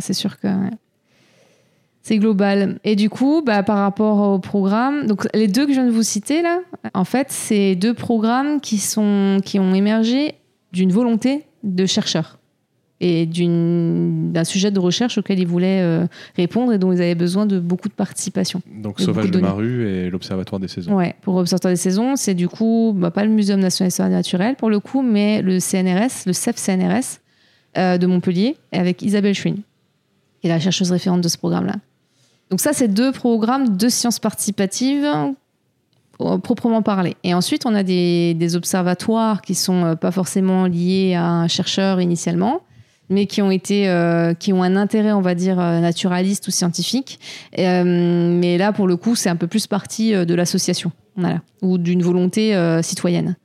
[0.00, 0.48] c'est sûr que
[2.02, 2.78] c'est global.
[2.84, 5.92] Et du coup, bah, par rapport au programme, donc les deux que je viens de
[5.92, 6.60] vous citer là,
[6.92, 10.34] en fait, c'est deux programmes qui, sont, qui ont émergé
[10.72, 12.35] d'une volonté de chercheurs
[13.00, 17.44] et d'un sujet de recherche auquel ils voulaient euh, répondre et dont ils avaient besoin
[17.44, 18.62] de beaucoup de participation.
[18.82, 20.94] Donc Sauvage de, Maru et l'Observatoire des saisons.
[20.94, 24.56] Ouais, pour l'Observatoire des saisons, c'est du coup bah, pas le Muséum national d'histoire naturelle
[24.56, 27.18] pour le coup, mais le CNRS, le CEF-CNRS
[27.76, 29.56] euh, de Montpellier, avec Isabelle Schwinn,
[30.40, 31.74] qui est la chercheuse référente de ce programme-là.
[32.50, 35.06] Donc ça, c'est deux programmes de sciences participatives
[36.22, 37.14] euh, proprement parler.
[37.24, 42.00] Et ensuite, on a des, des observatoires qui sont pas forcément liés à un chercheur
[42.00, 42.62] initialement,
[43.08, 46.50] mais qui ont été euh, qui ont un intérêt on va dire euh, naturaliste ou
[46.50, 47.18] scientifique.
[47.58, 50.92] Euh, mais là pour le coup c'est un peu plus partie de l'association
[51.62, 53.36] ou d'une volonté citoyenne.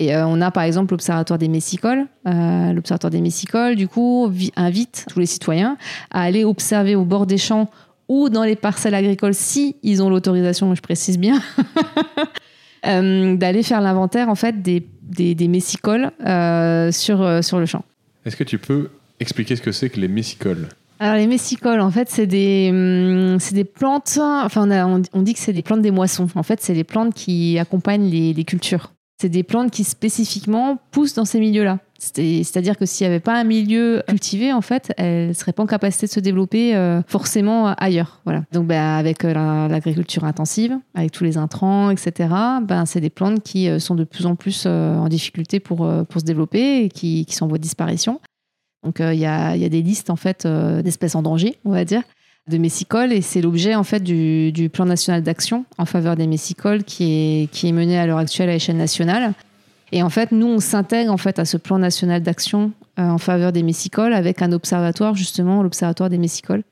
[0.00, 5.18] Et on a par exemple l'observatoire des messicoles l'observatoire des messicoles du coup invite tous
[5.18, 5.76] les citoyens
[6.10, 7.68] à aller observer au bord des champs
[8.08, 11.42] ou dans les parcelles agricoles si ils ont l'autorisation je précise bien
[12.84, 16.12] d'aller faire l'inventaire en fait des, des, des messicoles
[16.92, 17.84] sur, sur le champ.
[18.24, 18.88] Est-ce que tu peux
[19.20, 20.68] expliquer ce que c'est que les messicoles.
[21.00, 24.18] Alors les messicoles, en fait, c'est des, hum, des plantes.
[24.20, 24.68] Enfin,
[25.12, 26.28] on, dit que c'est des plantes des moissons.
[26.34, 28.92] En fait, c'est des plantes qui accompagnent les, cultures.
[29.20, 31.78] C'est des plantes qui spécifiquement poussent dans ces milieux-là.
[31.98, 35.64] C'est-à-dire que s'il n'y avait pas un milieu cultivé, en fait, elles ne seraient pas
[35.64, 38.20] en capacité de se développer euh, forcément ailleurs.
[38.24, 38.44] Voilà.
[38.52, 39.32] Donc, ben, avec euh,
[39.68, 42.28] l'agriculture intensive, avec tous les intrants, etc.,
[42.62, 46.20] ben, c'est des plantes qui euh, sont de plus en plus en difficulté pour, pour
[46.20, 48.20] se développer et qui, qui sont en voie de disparition.
[48.84, 51.84] Donc euh, il y, a, des listes en fait euh, d'espèces en danger, on va
[51.84, 52.02] dire,
[52.48, 56.84] de messicoles et c'est l'objet en fait du, plan national d'action en faveur des messicoles
[56.84, 57.04] qui
[57.42, 59.32] est, qui est mené à l'heure actuelle à l'échelle nationale.
[59.90, 63.18] Et en fait, nous, on s'intègre en fait à ce plan national d'action euh, en
[63.18, 66.62] faveur des messicoles avec un observatoire justement, l'observatoire des messicoles,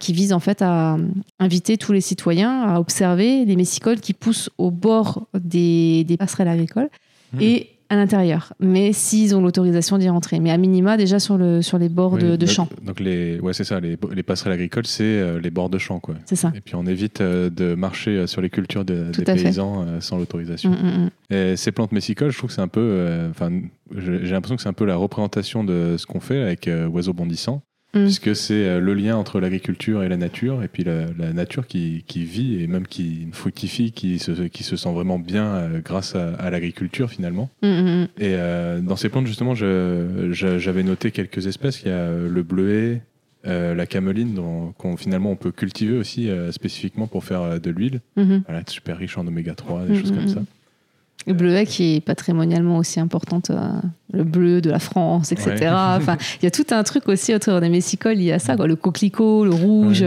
[0.00, 0.96] qui vise en fait à
[1.38, 6.90] inviter tous les citoyens à observer les messicoles qui poussent au bord des, passerelles agricoles
[7.32, 7.40] mmh.
[7.40, 10.40] et à l'intérieur, mais s'ils ont l'autorisation d'y rentrer.
[10.40, 12.66] Mais à minima, déjà sur, le, sur les bords de, champs.
[12.82, 16.00] Donc, les, ouais, c'est ça, les, les, passerelles agricoles, c'est euh, les bords de champs.
[16.00, 16.14] Quoi.
[16.24, 16.52] C'est ça.
[16.54, 20.70] Et puis on évite euh, de marcher euh, sur les cultures des paysans sans l'autorisation.
[20.70, 21.34] Mm, mm, mm.
[21.34, 23.26] Et ces plantes messicoles, je trouve que c'est un peu.
[23.28, 23.50] Enfin,
[23.94, 27.62] j'ai l'impression que c'est un peu la représentation de ce qu'on fait avec Oiseaux bondissants.
[27.94, 28.04] Mm.
[28.04, 32.04] puisque c'est euh, le lien entre l'agriculture et la nature, et puis la, nature qui,
[32.06, 36.14] qui, vit et même qui fructifie, qui se, qui se sent vraiment bien euh, grâce
[36.14, 37.50] à, l'agriculture finalement.
[37.62, 41.82] Mm, mm, et euh, dans ces plantes, justement, j'avais noté quelques espèces.
[41.82, 43.02] Il y a le bleuet,
[43.44, 44.40] la cameline,
[44.78, 48.00] qu'on finalement on peut cultiver aussi spécifiquement pour faire de l'huile.
[48.16, 48.42] Mm-hmm.
[48.46, 50.40] Voilà, super riche en oméga 3, des choses comme ça.
[51.26, 53.70] Le bleuet qui est patrimonialement aussi importante, euh,
[54.12, 55.70] le bleu de la France, etc.
[55.72, 58.56] Enfin, il y a tout un truc aussi autour des messicoles, il y a ça,
[58.56, 60.04] quoi, le coquelicot, le rouge.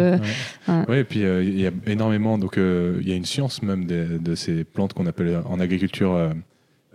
[0.68, 3.61] Oui, et puis euh, il y a énormément, donc euh, il y a une science
[3.61, 6.32] même de, de ces plantes qu'on appelle en agriculture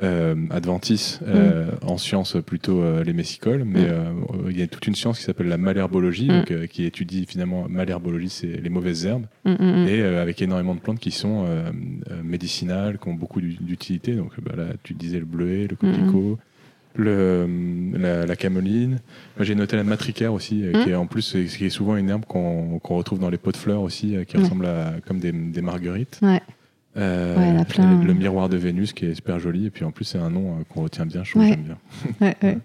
[0.02, 1.88] euh, Adventis euh, mm.
[1.88, 4.50] en sciences plutôt euh, les messicoles, mais mm.
[4.50, 6.44] il y a toute une science qui s'appelle la malherbologie, mm.
[6.44, 11.10] donc, qui étudie finalement malherbologie, c'est les mauvaises herbes, et avec énormément de plantes qui
[11.10, 11.46] sont
[12.22, 14.14] médicinales, qui ont beaucoup d'utilité.
[14.14, 16.38] Donc bah, là, tu disais le bleuet, le coquelicot.
[16.96, 17.48] le,
[17.98, 18.98] la, la cameline.
[19.36, 22.08] Moi, j'ai noté la matricaire aussi, euh, qui est en plus, qui est souvent une
[22.10, 24.42] herbe qu'on qu'on retrouve dans les pots de fleurs aussi, euh, qui Ouais.
[24.42, 26.18] ressemble à comme des, des marguerites.
[26.22, 26.40] Ouais.
[26.96, 28.02] Euh, Ouais, a plein.
[28.02, 29.66] Le miroir de Vénus, qui est super joli.
[29.66, 31.50] Et puis en plus, c'est un nom euh, qu'on retient bien, je trouve Ouais.
[31.50, 31.78] j'aime bien.
[32.20, 32.58] Ouais, ouais.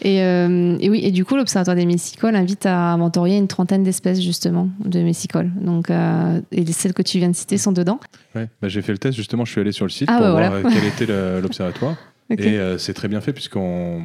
[0.00, 3.82] Et, euh, et oui, et du coup, l'Observatoire des messicoles invite à inventorier une trentaine
[3.82, 5.50] d'espèces justement de messicoles.
[5.60, 8.00] Donc, euh, et les- celles que tu viens de citer sont dedans.
[8.34, 8.48] Ouais.
[8.62, 10.30] Bah, j'ai fait le test, justement, je suis allé sur le site Ah, pour bah,
[10.32, 10.70] voir voilà.
[10.74, 11.96] quel était l'observatoire.
[12.30, 14.02] Et c'est très bien fait puisqu'on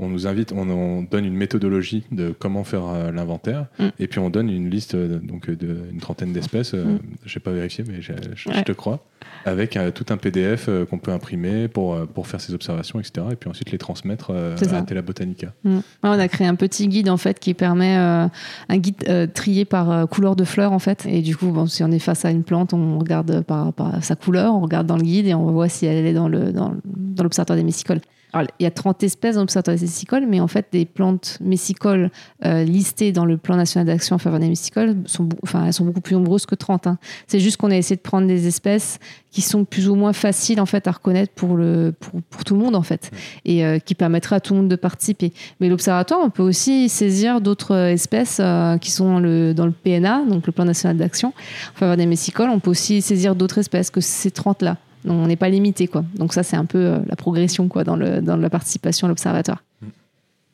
[0.00, 3.84] on nous invite, on, on donne une méthodologie de comment faire euh, l'inventaire, Mm.
[3.98, 6.74] et puis on donne une liste euh, donc d'une trentaine d'espèces.
[6.74, 6.98] euh, Mm.
[7.26, 8.12] Je n'ai pas vérifié, mais je,
[8.48, 8.62] Ouais.
[8.64, 9.04] te crois,
[9.44, 12.98] avec euh, tout un PDF euh, qu'on peut imprimer pour euh, pour faire ses observations,
[13.00, 13.26] etc.
[13.32, 15.52] Et puis ensuite les transmettre euh, à Tela Botanica.
[15.64, 15.76] Mm.
[15.76, 18.26] Ouais, on a créé un petit guide en fait qui permet euh,
[18.68, 21.06] un guide euh, trié par euh, couleur de fleurs en fait.
[21.06, 24.02] Et du coup, bon, si on est face à une plante, on regarde par, par
[24.04, 26.52] sa couleur, on regarde dans le guide et on voit si elle est dans le
[26.52, 28.00] dans, dans l'observatoire des messicoles.
[28.34, 32.10] Il y a 30 espèces dans l'observatoire des messicoles, mais en fait, des plantes messicoles
[32.44, 35.84] euh, listées dans le plan national d'action en faveur des messicoles sont, enfin, elles sont
[35.84, 36.86] beaucoup plus nombreuses que 30.
[36.86, 36.98] hein.
[37.26, 38.98] C'est juste qu'on a essayé de prendre des espèces
[39.30, 42.54] qui sont plus ou moins faciles en fait à reconnaître pour le pour, pour tout
[42.54, 43.12] le monde en fait
[43.44, 45.32] et euh, qui permettraient à tout le monde de participer.
[45.60, 49.72] Mais l'observatoire, on peut aussi saisir d'autres espèces euh, qui sont dans le, dans le
[49.72, 51.28] PNA, donc le plan national d'action
[51.74, 52.50] en faveur des messicoles.
[52.50, 54.76] On peut aussi saisir d'autres espèces que ces 30 là.
[55.04, 56.04] Donc on n'est pas limité quoi.
[56.16, 59.08] Donc ça c'est un peu euh, la progression quoi dans le dans la participation à
[59.08, 59.62] l'observatoire.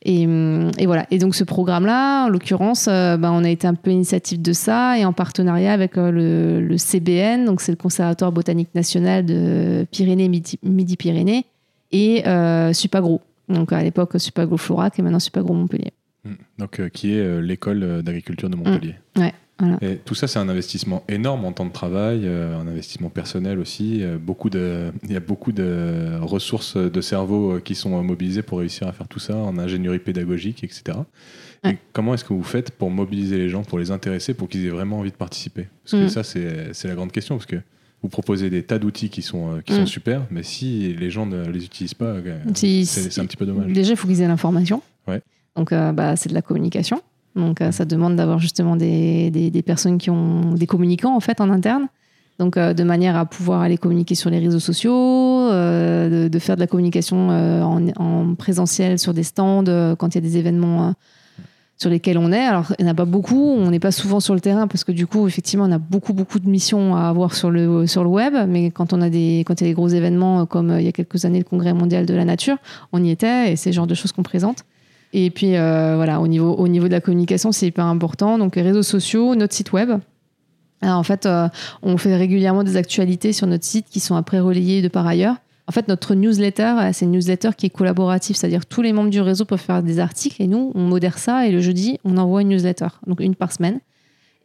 [0.03, 1.05] Et, hum, et voilà.
[1.11, 4.53] Et donc ce programme-là, en l'occurrence, euh, ben, on a été un peu initiative de
[4.53, 9.25] ça et en partenariat avec euh, le, le CBN, donc c'est le Conservatoire botanique national
[9.25, 11.45] de Pyrénées, Midi- Midi-Pyrénées,
[11.91, 13.21] et euh, Supagro.
[13.49, 15.91] Donc à l'époque Supagro Florac et maintenant Supagro Montpellier.
[16.23, 16.29] Mm.
[16.59, 18.95] Donc qui est l'école d'agriculture de Montpellier.
[19.17, 19.77] Ouais, voilà.
[19.81, 23.57] Et tout ça, c'est un investissement énorme en temps de travail, euh, un investissement personnel
[23.59, 24.03] aussi.
[24.03, 28.43] euh, beaucoup de, il y a beaucoup de ressources de cerveau euh, qui sont mobilisées
[28.43, 30.99] pour réussir à faire tout ça en ingénierie pédagogique, etc.
[31.65, 34.65] Et comment est-ce que vous faites pour mobiliser les gens, pour les intéresser, pour qu'ils
[34.65, 35.67] aient vraiment envie de participer?
[35.83, 36.09] Parce que Mm.
[36.09, 37.57] ça, c'est la grande question, parce que
[38.03, 39.77] vous proposez des tas d'outils qui sont, euh, qui Mm.
[39.77, 42.15] sont super, mais si les gens ne les utilisent pas,
[42.53, 43.73] Si- c'est c'est un petit peu dommage.
[43.73, 44.83] Déjà, il faut qu'ils aient l'information.
[45.07, 45.21] Ouais.
[45.55, 47.01] Donc, euh, bah, c'est de la communication.
[47.37, 51.19] Donc, euh, ça demande d'avoir justement des, des, des personnes qui ont des communicants en
[51.19, 51.87] fait en interne.
[52.39, 56.39] Donc, euh, de manière à pouvoir aller communiquer sur les réseaux sociaux, euh, de, de
[56.39, 60.17] faire de la communication euh, en, en présentiel sur des stands euh, quand il y
[60.19, 60.93] a des événements
[61.79, 62.45] sur lesquels on est.
[62.45, 64.83] Alors, il n'y en a pas beaucoup, on n'est pas souvent sur le terrain parce
[64.83, 68.03] que du coup, effectivement, on a beaucoup, beaucoup de missions à avoir sur le, sur
[68.03, 68.33] le web.
[68.47, 70.87] Mais quand, on a des, quand il y a des gros événements comme il y
[70.87, 72.57] a quelques années le Congrès mondial de la nature,
[72.93, 74.63] on y était et c'est le genre de choses qu'on présente.
[75.13, 78.37] Et puis euh, voilà, au niveau, au niveau de la communication, c'est hyper important.
[78.37, 79.91] Donc, les réseaux sociaux, notre site web.
[80.83, 81.47] En fait, euh,
[81.81, 85.37] on fait régulièrement des actualités sur notre site qui sont après relayées de par ailleurs.
[85.67, 89.09] En fait, notre newsletter, euh, c'est une newsletter qui est collaborative, c'est-à-dire tous les membres
[89.09, 92.17] du réseau peuvent faire des articles et nous, on modère ça et le jeudi, on
[92.17, 93.79] envoie une newsletter, donc une par semaine.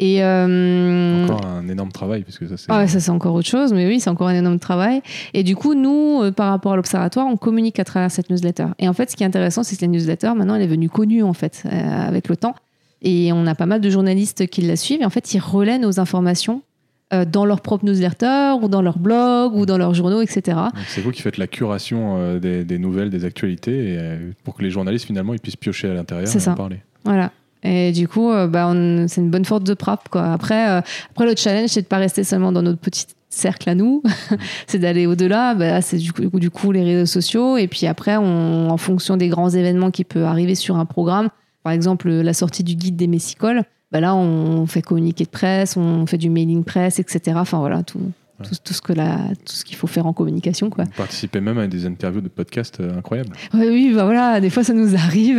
[0.02, 2.66] Et euh, Encore un énorme travail, parce que ça, c'est.
[2.70, 5.00] ah ouais, ça c'est encore autre chose, mais oui, c'est encore un énorme travail.
[5.32, 8.66] Et du coup, nous, euh, par rapport à l'observatoire, on communique à travers cette newsletter.
[8.80, 10.88] Et en fait, ce qui est intéressant, c'est que la newsletter, maintenant, elle est venue
[10.88, 12.56] connue en fait euh, avec le temps.
[13.02, 15.02] Et on a pas mal de journalistes qui la suivent.
[15.02, 16.62] Et en fait, ils relaient nos informations
[17.30, 20.58] dans leur propre newsletter ou dans leur blog ou dans leurs journaux, etc.
[20.88, 24.70] C'est vous qui faites la curation des, des nouvelles, des actualités, et, pour que les
[24.70, 26.52] journalistes finalement ils puissent piocher à l'intérieur et ça.
[26.52, 26.78] en parler.
[27.04, 27.30] Voilà.
[27.62, 28.72] Et du coup, euh, bah,
[29.08, 30.08] c'est une bonne force de frappe.
[30.08, 30.32] Quoi.
[30.32, 33.74] Après, euh, après, le challenge, c'est de pas rester seulement dans notre petit cercle à
[33.74, 34.02] nous,
[34.66, 35.54] c'est d'aller au-delà.
[35.54, 37.56] Bah, c'est du coup, du coup les réseaux sociaux.
[37.56, 41.28] Et puis après, on, en fonction des grands événements qui peuvent arriver sur un programme,
[41.62, 45.76] par exemple la sortie du guide des messicoles, bah, là, on fait communiqué de presse,
[45.76, 47.36] on fait du mailing presse, etc.
[47.36, 48.00] Enfin voilà, tout.
[48.42, 50.68] Tout, tout ce que la, tout ce qu'il faut faire en communication.
[50.70, 50.84] Quoi.
[50.84, 53.34] Vous participez même à des interviews de podcasts euh, incroyables.
[53.54, 55.38] Ouais, oui, bah voilà, des fois ça nous arrive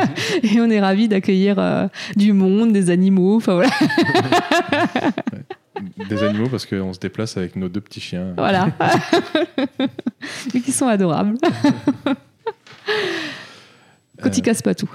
[0.42, 3.70] et on est ravis d'accueillir euh, du monde, des animaux, enfin voilà.
[6.08, 8.32] Des animaux parce qu'on se déplace avec nos deux petits chiens.
[8.36, 8.68] voilà.
[10.54, 11.36] Mais qui sont adorables.
[14.22, 14.88] Quand ils Euh, cassent pas tout.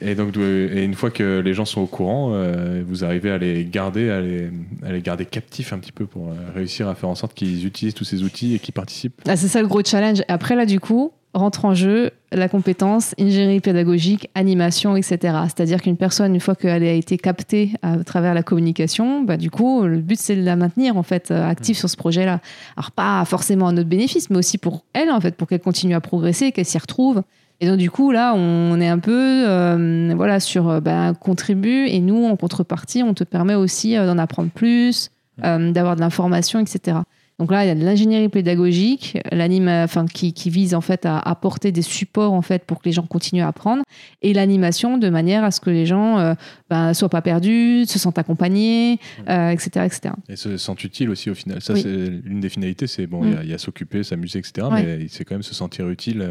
[0.00, 3.38] Et donc, et une fois que les gens sont au courant, euh, vous arrivez à
[3.38, 4.50] les garder, à les,
[4.82, 7.66] à les garder captifs un petit peu pour euh, réussir à faire en sorte qu'ils
[7.66, 9.20] utilisent tous ces outils et qu'ils participent.
[9.26, 10.22] Ah, c'est ça le gros challenge.
[10.28, 15.18] Après là, du coup, rentre en jeu la compétence ingénierie pédagogique, animation, etc.
[15.44, 19.50] C'est-à-dire qu'une personne, une fois qu'elle a été captée à travers la communication, bah, du
[19.50, 22.40] coup, le but c'est de la maintenir en fait euh, active sur ce projet-là.
[22.76, 25.94] Alors pas forcément à notre bénéfice, mais aussi pour elle en fait, pour qu'elle continue
[25.94, 27.22] à progresser, qu'elle s'y retrouve.
[27.60, 32.00] Et donc du coup là, on est un peu euh, voilà sur bah, contribue et
[32.00, 35.10] nous en contrepartie, on te permet aussi euh, d'en apprendre plus,
[35.44, 36.98] euh, d'avoir de l'information, etc.
[37.38, 41.18] Donc là, il y a de l'ingénierie pédagogique, enfin, qui, qui, vise en fait à
[41.18, 43.82] apporter des supports en fait pour que les gens continuent à apprendre,
[44.20, 46.34] et l'animation de manière à ce que les gens ne
[46.68, 50.14] ben, soient pas perdus, se sentent accompagnés, etc., etc.
[50.28, 51.62] Et se sentent utiles aussi au final.
[51.62, 54.66] Ça, c'est l'une des finalités, c'est bon, il y a, s'occuper, s'amuser, etc.
[54.70, 56.22] Mais c'est quand même se sentir utile.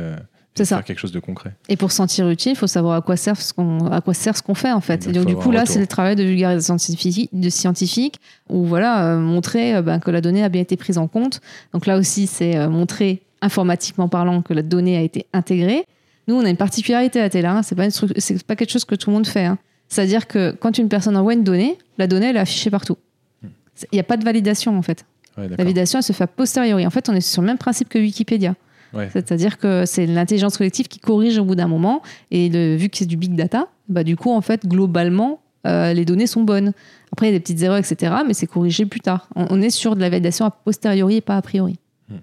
[0.55, 0.77] C'est ça.
[0.77, 1.53] Faire quelque chose de concret.
[1.69, 4.13] Et pour se sentir utile, il faut savoir à quoi sert ce qu'on, à quoi
[4.13, 5.07] sert ce qu'on fait en fait.
[5.07, 8.19] Et donc du coup là, c'est le travail de vulgarisation scientifique, de scientifique,
[8.49, 11.39] où voilà, euh, montrer euh, ben, que la donnée a bien été prise en compte.
[11.73, 15.85] Donc là aussi, c'est euh, montrer informatiquement parlant que la donnée a été intégrée.
[16.27, 17.63] Nous, on a une particularité à Tela, hein.
[17.63, 19.45] c'est pas c'est pas quelque chose que tout le monde fait.
[19.45, 19.57] Hein.
[19.87, 22.97] C'est-à-dire que quand une personne envoie une donnée, la donnée elle est affichée partout.
[23.41, 23.47] Hmm.
[23.91, 25.05] Il n'y a pas de validation en fait.
[25.37, 26.85] la validation elle se fait a posteriori.
[26.85, 28.55] En fait, on est sur le même principe que Wikipédia.
[28.93, 32.01] C'est-à-dire que c'est l'intelligence collective qui corrige au bout d'un moment.
[32.31, 36.05] Et vu que c'est du big data, bah, du coup, en fait, globalement, euh, les
[36.05, 36.73] données sont bonnes.
[37.11, 39.27] Après, il y a des petites erreurs, etc., mais c'est corrigé plus tard.
[39.35, 41.77] On, est sur de la validation a posteriori et pas a priori.
[42.07, 42.17] Hmm.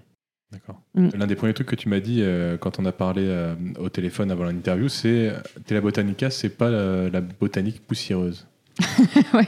[0.51, 0.81] D'accord.
[0.95, 1.09] Hmm.
[1.17, 3.89] L'un des premiers trucs que tu m'as dit euh, quand on a parlé euh, au
[3.89, 5.31] téléphone avant l'interview, c'est
[5.65, 8.47] Tela Botanica, c'est pas la, la, botanique poussiéreuse.
[9.33, 9.47] ouais.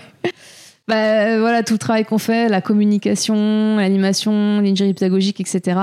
[0.90, 5.78] Bah, voilà, tout le travail qu'on fait, la communication, l'animation, l'ingénierie pédagogique, etc.,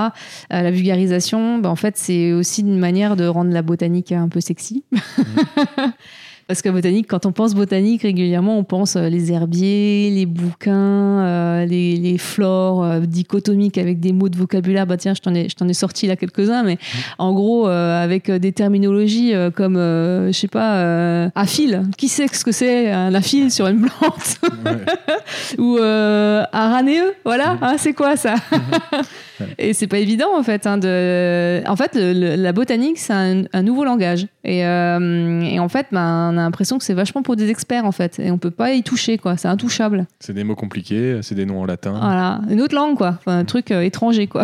[0.53, 4.29] euh, la vulgarisation, bah, en fait, c'est aussi une manière de rendre la botanique un
[4.29, 4.83] peu sexy.
[4.91, 4.97] Mmh.
[6.49, 10.72] Parce que botanique, quand on pense botanique, régulièrement, on pense euh, les herbiers, les bouquins,
[10.72, 14.86] euh, les, les, flores euh, dichotomiques avec des mots de vocabulaire.
[14.86, 16.99] Bah tiens, je t'en ai, je t'en ai sorti là quelques-uns, mais mmh.
[17.18, 21.82] en gros, avec des terminologies comme, je sais pas, aphile.
[21.99, 24.38] Qui sait ce que c'est un aphile sur une plante?
[25.59, 27.55] Ou aranéeux, voilà.
[27.55, 27.59] Mmh.
[27.61, 28.36] Ah, c'est quoi ça?
[29.59, 30.66] Et c'est pas évident en fait.
[30.66, 31.62] Hein, de...
[31.66, 34.26] En fait, la botanique, c'est un, nouveau langage.
[34.45, 37.93] Et, et en fait, ben, on a l'impression que c'est vachement pour des experts en
[37.93, 40.07] fait, et on peut pas y toucher quoi, c'est intouchable.
[40.20, 41.93] C'est des mots compliqués, c'est des noms en latin.
[41.93, 44.43] Voilà, une autre langue quoi, enfin, un truc euh, étranger quoi.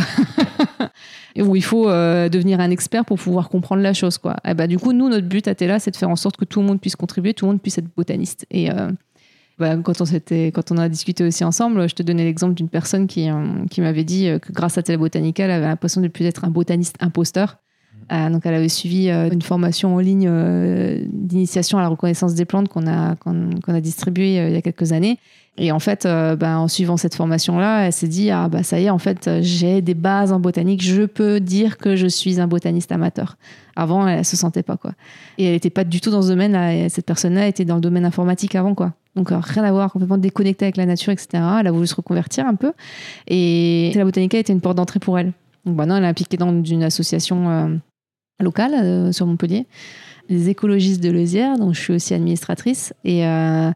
[1.34, 4.36] et où il faut euh, devenir un expert pour pouvoir comprendre la chose quoi.
[4.47, 6.45] Et bah, du coup, nous, notre but à Tela, c'est de faire en sorte que
[6.45, 8.47] tout le monde puisse contribuer, tout le monde puisse être botaniste.
[8.51, 8.90] Et euh,
[9.63, 13.07] bah, quand, on quand on a discuté aussi ensemble, je te donnais l'exemple d'une personne
[13.07, 13.29] qui,
[13.71, 16.51] qui m'avait dit que grâce à Tela Botanica, elle avait l'impression de plus être un
[16.51, 17.57] botaniste imposteur
[18.11, 22.35] euh, donc, elle avait suivi euh, une formation en ligne euh, d'initiation à la reconnaissance
[22.35, 25.19] des plantes qu'on a, qu'on, a distribuée il y a quelques années.
[25.59, 28.87] Et en fait, ben, en suivant cette formation-là, elle s'est dit ah bah ça y
[28.87, 32.47] est, en fait, j'ai des bases en botanique, je peux dire que je suis un
[32.47, 33.37] botaniste amateur.
[33.77, 34.93] Avant, elle, se sentait pas quoi.
[35.37, 36.89] Et elle n'était pas du tout dans ce domaine.
[36.89, 38.95] Cette personne-là était dans le domaine informatique avant quoi.
[39.15, 41.29] Donc rien à voir, complètement déconnectée avec la nature, etc.
[41.61, 42.73] Elle a voulu se reconvertir un peu.
[43.29, 45.33] Et la botanica était une porte d'entrée pour elle.
[45.67, 47.81] Donc maintenant, elle est impliquée dans une association
[48.43, 49.67] locale euh, sur Montpellier,
[50.29, 53.71] les écologistes de Leusière, dont je suis aussi administratrice, et, euh,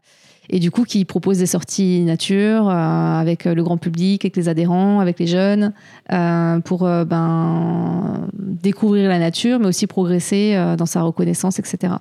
[0.49, 4.49] et du coup qui propose des sorties nature euh, avec le grand public, avec les
[4.49, 5.73] adhérents, avec les jeunes,
[6.63, 11.95] pour ben, découvrir la nature, mais aussi progresser dans sa reconnaissance, etc.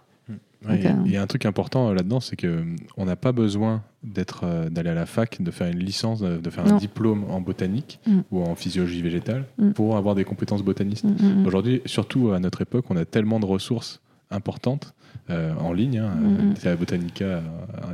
[0.70, 2.64] il y a un truc important là-dedans, c'est que
[2.96, 6.66] on n'a pas besoin d'être d'aller à la fac, de faire une licence, de faire
[6.66, 8.20] un diplôme en botanique mm.
[8.30, 9.72] ou en physiologie végétale mm.
[9.72, 11.04] pour avoir des compétences botanistes.
[11.04, 14.00] Mm, Aujourd'hui, surtout à notre époque, on a tellement de ressources
[14.30, 14.94] importantes
[15.30, 15.98] euh, en ligne.
[15.98, 17.40] Hein, la Botanica euh,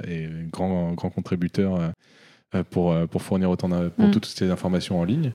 [0.06, 1.92] est un grand, grand contributeur
[2.54, 5.32] euh, pour, pour fournir autant pour toutes ces informations en ligne.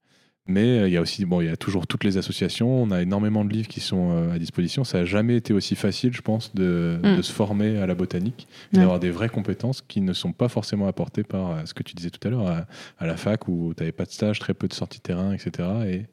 [0.47, 2.83] Mais euh, il y a aussi, bon, il y a toujours toutes les associations.
[2.83, 4.83] On a énormément de livres qui sont euh, à disposition.
[4.83, 7.21] Ça n'a jamais été aussi facile, je pense, de, mm.
[7.21, 10.87] se former à la botanique et d'avoir des vraies compétences qui ne sont pas forcément
[10.87, 12.65] apportées par euh, ce que tu disais tout à l'heure
[12.99, 15.67] à, la fac où tu n'avais pas de stage, très peu de sorties terrain, etc.
[15.87, 16.05] Et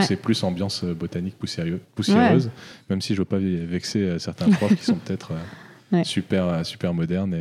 [0.00, 2.50] c'est plus ambiance botanique poussiéreuse,
[2.90, 5.32] même si je ne veux pas vexer certains profs qui sont peut-être
[6.02, 7.34] super, super moderne.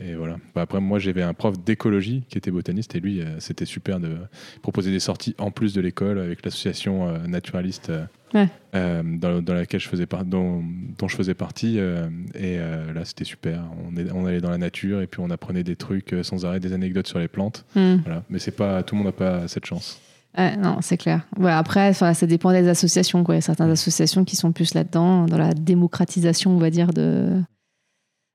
[0.00, 0.36] Et, voilà.
[0.54, 4.00] Bah, après, moi, j'avais un prof d'écologie qui était botaniste et lui, euh, c'était super
[4.00, 4.16] de
[4.62, 7.92] proposer des sorties en plus de l'école avec l'association euh, naturaliste.
[8.34, 10.64] Euh, dans, laquelle je faisais dont,
[10.98, 15.02] dont, je faisais partie et là c'était super on, est, on allait dans la nature
[15.02, 17.96] et puis on apprenait des trucs sans arrêt des anecdotes sur les plantes hmm.
[17.96, 18.22] voilà.
[18.30, 20.00] mais c'est pas tout le monde n'a pas cette chance
[20.38, 21.26] non, c'est clair.
[21.44, 23.22] après, ça dépend des associations.
[23.22, 23.34] Quoi.
[23.34, 26.94] Il y a certaines associations qui sont plus là-dedans, dans la démocratisation, on va dire,
[26.94, 27.38] de,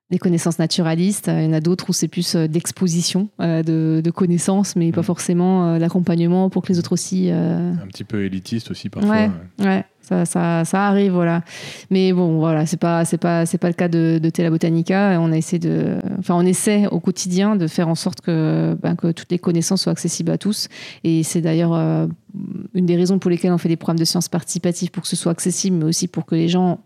[0.10, 1.28] des connaissances naturalistes.
[1.28, 5.02] Il y en a d'autres où c'est plus euh, d'exposition euh, de, connaissances, mais pas
[5.02, 5.06] mm.
[5.06, 7.30] forcément euh, d'accompagnement pour que les autres aussi.
[7.30, 9.12] Un petit peu élitiste aussi parfois.
[9.12, 9.86] Ouais, ouais.
[10.02, 11.44] Ça, ça, ça, arrive, voilà.
[11.92, 15.18] Mais bon, voilà, c'est pas, c'est pas, c'est pas le cas de, de Tela Botanica.
[15.20, 18.96] On a essayé de, enfin, on essaie au quotidien de faire en sorte que, ben,
[18.96, 20.70] que toutes les connaissances soient accessibles à tous.
[21.04, 24.92] Et c'est d'ailleurs une des raisons pour lesquelles on fait des programmes de sciences participatives
[24.92, 26.80] pour que ce soit accessible, mais aussi pour que les gens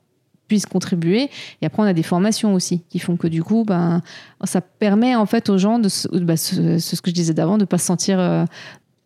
[0.51, 1.29] puissent contribuer.
[1.61, 4.01] Et après, on a des formations aussi qui font que du coup, ben,
[4.43, 5.87] ça permet en fait aux gens de,
[6.19, 8.43] bah, ce, ce, que je disais d'avant, de pas se sentir euh,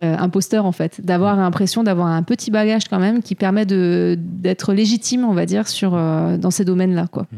[0.04, 4.18] euh, imposteur en fait, d'avoir l'impression d'avoir un petit bagage quand même qui permet de
[4.20, 7.28] d'être légitime, on va dire, sur euh, dans ces domaines-là, quoi.
[7.32, 7.38] Mm.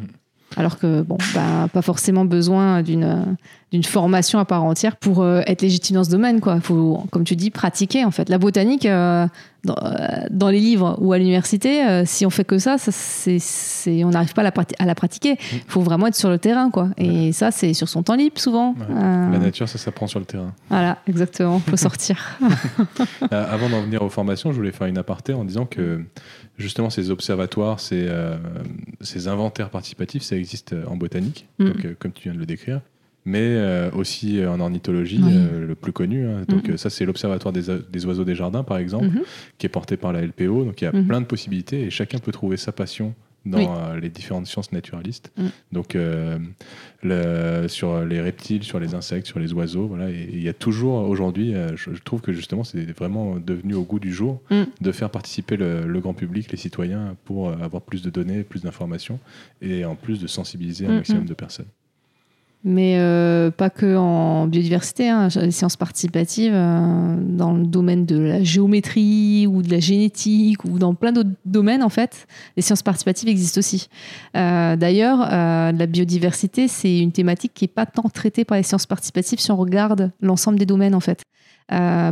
[0.56, 3.36] Alors que bon, bah, pas forcément besoin d'une
[3.72, 6.62] d'une formation à part entière pour euh, être légitime dans ce domaine, quoi.
[6.62, 8.30] Faut, comme tu dis, pratiquer en fait.
[8.30, 9.28] La botanique, euh,
[9.68, 9.98] dans, euh,
[10.32, 14.04] dans les livres ou à l'université, euh, si on fait que ça, ça c'est, c'est-
[14.04, 15.38] on n'arrive pas à la, prati- à la pratiquer.
[15.54, 16.90] Il faut vraiment être sur le terrain, quoi.
[16.98, 18.72] Et ça, c'est sur son temps libre souvent.
[18.74, 18.86] Ouais.
[18.90, 20.54] Euh, La nature, ça s'apprend sur le terrain.
[20.70, 21.60] voilà, exactement.
[21.60, 22.40] Faut sortir.
[23.32, 26.02] Avant d'en venir aux formations, je voulais faire une aparté en disant que
[26.58, 28.38] justement ces observatoires, ces, euh,
[29.02, 31.66] ces inventaires participatifs, ça existe en botanique, Mm.
[31.66, 32.82] donc, comme tu viens de le décrire,
[33.28, 35.32] mais euh, aussi euh, en ornithologie, Oui.
[35.36, 36.26] euh, le plus connu.
[36.26, 36.46] hein.
[36.48, 39.22] Donc euh, ça, c'est l'Observatoire des, des oiseaux des jardins, par exemple, Mhm.
[39.58, 40.64] qui est porté par la LPO.
[40.64, 41.08] Donc il y a Mhm.
[41.08, 43.14] plein de possibilités et chacun peut trouver sa passion
[43.46, 44.02] dans Oui.
[44.02, 45.32] les différentes sciences naturalistes.
[45.38, 45.46] Mm.
[45.74, 46.38] Donc euh,
[47.04, 50.10] le- sur les reptiles, sur les insectes, sur les oiseaux, voilà.
[50.10, 53.84] Et il y a toujours aujourd'hui, je, je trouve que justement c'est vraiment devenu au
[53.84, 54.64] goût du jour Mm.
[54.82, 58.64] de faire participer le, le grand public, les citoyens, pour avoir plus de données, plus
[58.64, 59.20] d'informations
[59.62, 61.68] et en plus de sensibiliser un Mm, maximum de personnes.
[62.70, 68.20] Mais euh, pas que en biodiversité, hein, les sciences participatives, euh, dans le domaine de
[68.20, 72.84] la géométrie ou de la génétique ou dans plein d'autres domaines, en fait, les sciences
[72.84, 73.88] participatives existent aussi.
[74.36, 78.86] Euh, D'ailleurs, la biodiversité, c'est une thématique qui n'est pas tant traitée par les sciences
[78.86, 81.24] participatives si on regarde l'ensemble des domaines, en fait.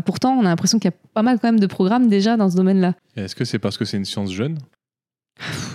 [0.05, 2.49] Pourtant, on a l'impression qu'il y a pas mal quand même de programmes déjà dans
[2.49, 2.93] ce domaine-là.
[3.17, 4.57] Est-ce que c'est parce que c'est une science jeune?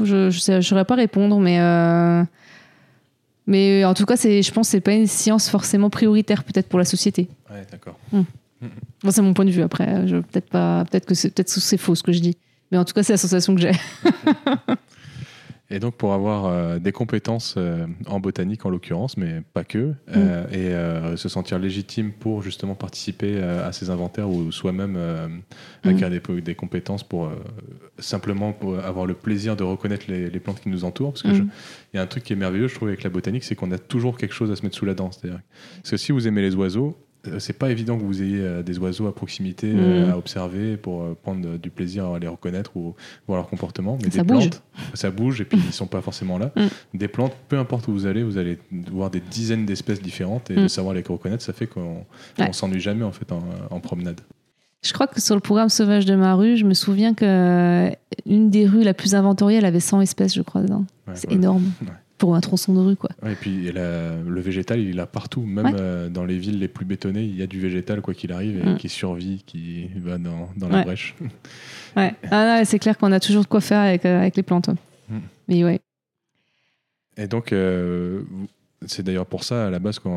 [0.03, 1.59] Je ne saurais pas répondre, mais,
[3.51, 6.45] mais en tout cas, c'est- je pense que ce n'est pas une science forcément prioritaire
[6.45, 7.29] peut-être pour la société.
[7.51, 7.99] Ouais, d'accord.
[8.13, 10.07] Bon, c'est mon point de vue après.
[10.07, 12.37] Je, peut-être, pas, peut-être que c'est, peut-être que c'est faux ce que je dis.
[12.71, 13.73] Mais en tout cas, c'est la sensation que j'ai.
[15.73, 19.95] Et donc pour avoir euh, des compétences euh, en botanique en l'occurrence, mais pas que,
[20.15, 25.29] euh, et se sentir légitime pour justement participer à ces inventaires ou soi-même euh,
[25.85, 27.31] acquérir des, des compétences pour
[27.99, 31.13] simplement pour avoir le plaisir de reconnaître les, les plantes qui nous entourent.
[31.13, 31.51] Parce que Mm.
[31.93, 33.71] il y a un truc qui est merveilleux, je trouve, avec la botanique, c'est qu'on
[33.73, 35.11] a toujours quelque chose à se mettre sous la dent.
[35.13, 35.41] C'est-à-dire,
[35.77, 36.97] parce que si vous aimez les oiseaux,
[37.39, 40.11] c'est pas évident que vous ayez euh, des oiseaux à proximité euh, Mm.
[40.11, 42.95] à observer pour euh, prendre euh, du plaisir à les reconnaître ou
[43.27, 43.99] voir leur comportement.
[44.03, 44.49] Mais Ça des bouge.
[44.51, 44.63] plantes,
[44.95, 46.51] ça bouge et puis ils sont pas forcément là.
[46.57, 46.99] Mm.
[46.99, 48.59] Des plantes, peu importe où vous allez, vous allez
[48.91, 50.63] voir des dizaines d'espèces différentes et Mm.
[50.63, 52.05] de savoir les reconnaître, ça fait qu'on
[52.39, 52.53] Ouais.
[52.53, 54.21] s'ennuie jamais en fait en, en promenade.
[54.83, 57.91] Je crois que sur le programme Sauvage de ma rue, je me souviens que euh,
[58.25, 60.87] une des rues la plus inventoriée, elle avait 100 espèces, je crois, dedans.
[61.07, 61.39] Ouais, C'est voilà.
[61.43, 61.65] énorme.
[61.83, 61.89] Ouais.
[62.21, 63.09] Pour un tronçon de rue, quoi.
[63.23, 65.73] Ouais, et puis et la- le végétal, il est là partout, même Ouais.
[65.81, 68.59] euh, dans les villes les plus bétonnées, il y a du végétal quoi qu'il arrive
[68.61, 68.77] et Mm.
[68.77, 71.15] qui survit, qui va dans, dans la brèche.
[71.97, 72.13] Ouais.
[72.31, 74.69] Ah, c'est clair qu'on a toujours de quoi faire avec, euh, avec les plantes.
[74.69, 74.75] ouais.
[75.09, 75.19] Mm.
[75.49, 75.81] Mais ouais.
[77.17, 78.47] Et donc, euh, vous-
[78.87, 80.09] c'est d'ailleurs pour ça, à la base, que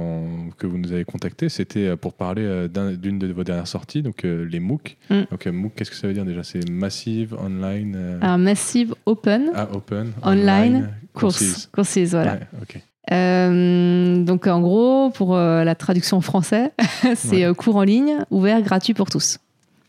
[0.67, 4.01] vous nous avez contacté, c'était euh, pour parler euh, d'un- d'une de vos dernières sorties,
[4.01, 4.97] donc euh, les MOOC.
[5.09, 5.21] Mm.
[5.31, 6.43] Donc, MOOC, qu'est-ce que ça veut dire déjà?
[6.43, 11.37] C'est Massive Online euh, Massive Open ah, Open Online Courses.
[11.39, 11.69] Course.
[11.73, 12.33] Courses, voilà.
[12.33, 12.81] Ouais.
[13.11, 16.71] Euh, donc en gros, pour la traduction en français,
[17.15, 17.53] c'est Ouais.
[17.55, 19.39] cours en ligne, ouvert, gratuit pour tous.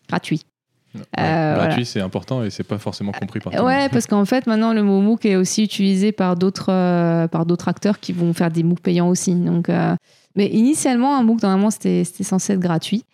[0.08, 0.42] Gratuit.
[0.94, 3.90] Ouais, Euh, gratuit, c'est important et c'est pas forcément compris par tout Ouais, monde.
[3.90, 7.68] parce qu'en fait, maintenant, le mot MOOC est aussi utilisé par d'autres euh, par d'autres
[7.68, 9.34] acteurs qui vont faire des MOOC payants aussi.
[9.34, 9.96] Donc, euh,
[10.36, 13.04] mais initialement, un MOOC, normalement, c'était c'était censé être gratuit.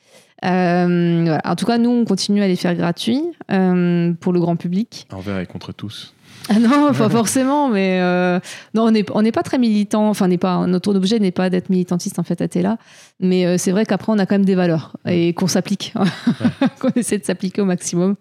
[0.42, 1.40] Voilà.
[1.44, 5.06] En tout cas, nous, on continue à les faire gratuits pour le grand public.
[5.12, 6.14] Envers et contre tous.
[6.52, 8.40] Ah non, pas forcément, mais euh,
[8.74, 10.08] non, on n'est on n'est pas très militant.
[10.10, 12.76] Enfin, n'est pas notre objet n'est pas d'être militantiste en fait à Tela,
[13.20, 15.94] mais euh, c'est vrai qu'après on a quand même des valeurs et qu'on s'applique,
[16.80, 18.16] qu'on essaie de s'appliquer au maximum.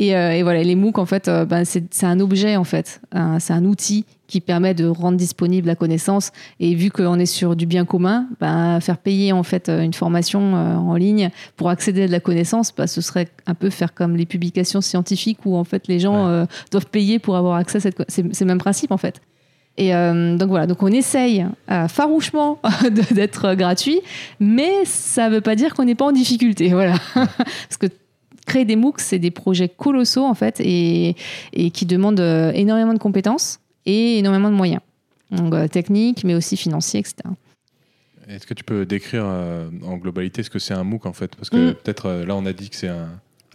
[0.00, 3.00] Et, euh, et voilà, les MOOC en fait, euh, ben, c'est un objet en fait,
[3.40, 6.30] c'est un outil qui permet de rendre disponible la connaissance.
[6.60, 10.54] Et vu qu'on est sur du bien commun, ben, faire payer en fait une formation
[10.54, 13.92] euh, en ligne pour accéder à de la connaissance, ben, ce serait un peu faire
[13.92, 16.30] comme les publications scientifiques où en fait les gens Ouais.
[16.30, 18.00] euh, doivent payer pour avoir accès à cette.
[18.08, 19.20] C'est le même principe en fait.
[19.78, 22.60] Et euh, donc voilà, donc on essaye euh, farouchement
[23.12, 24.00] d'être gratuit,
[24.40, 26.70] mais ça ne veut pas dire qu'on n'est pas en difficulté.
[26.70, 26.94] Voilà.
[27.14, 27.86] Parce que
[28.48, 31.14] créer des MOOC, c'est des projets colossaux en fait et,
[31.52, 34.80] et qui demandent euh, énormément de compétences et énormément de moyens.
[35.30, 37.16] Donc euh, techniques, mais aussi financiers, etc.
[38.28, 41.34] Est-ce que tu peux décrire euh, en globalité ce que c'est un MOOC en fait?
[41.36, 41.74] Parce que Mm.
[41.74, 43.08] peut-être euh, là on a dit que c'est un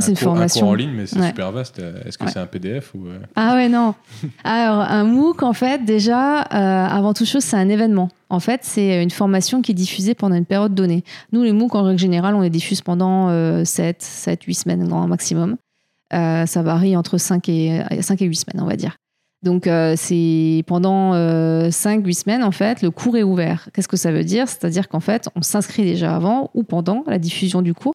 [0.05, 0.61] C'est une un formation.
[0.61, 1.27] cours en ligne, mais c'est Ouais.
[1.27, 1.79] super vaste.
[2.05, 2.31] Est-ce que Ouais.
[2.31, 3.95] c'est un PDF ou euh, Ah ouais, non.
[4.43, 6.45] Alors, un MOOC, en fait, déjà, euh,
[6.87, 8.09] avant toute chose, c'est un événement.
[8.29, 11.03] En fait, c'est une formation qui est diffusée pendant une période donnée.
[11.31, 14.87] Nous, les MOOC, en règle générale, on les diffuse pendant euh, 7, 7, 8 semaines,
[14.87, 15.57] grand maximum.
[16.13, 18.97] Euh, ça varie entre 5 et, 5 et 8 semaines, on va dire.
[19.43, 21.13] Donc, c'est pendant
[21.69, 23.67] 5-8 semaines, en fait, le cours est ouvert.
[23.73, 24.47] Qu'est-ce que ça veut dire?
[24.47, 27.93] C'est-à-dire qu'en fait, on s'inscrit déjà avant ou pendant la diffusion du cours.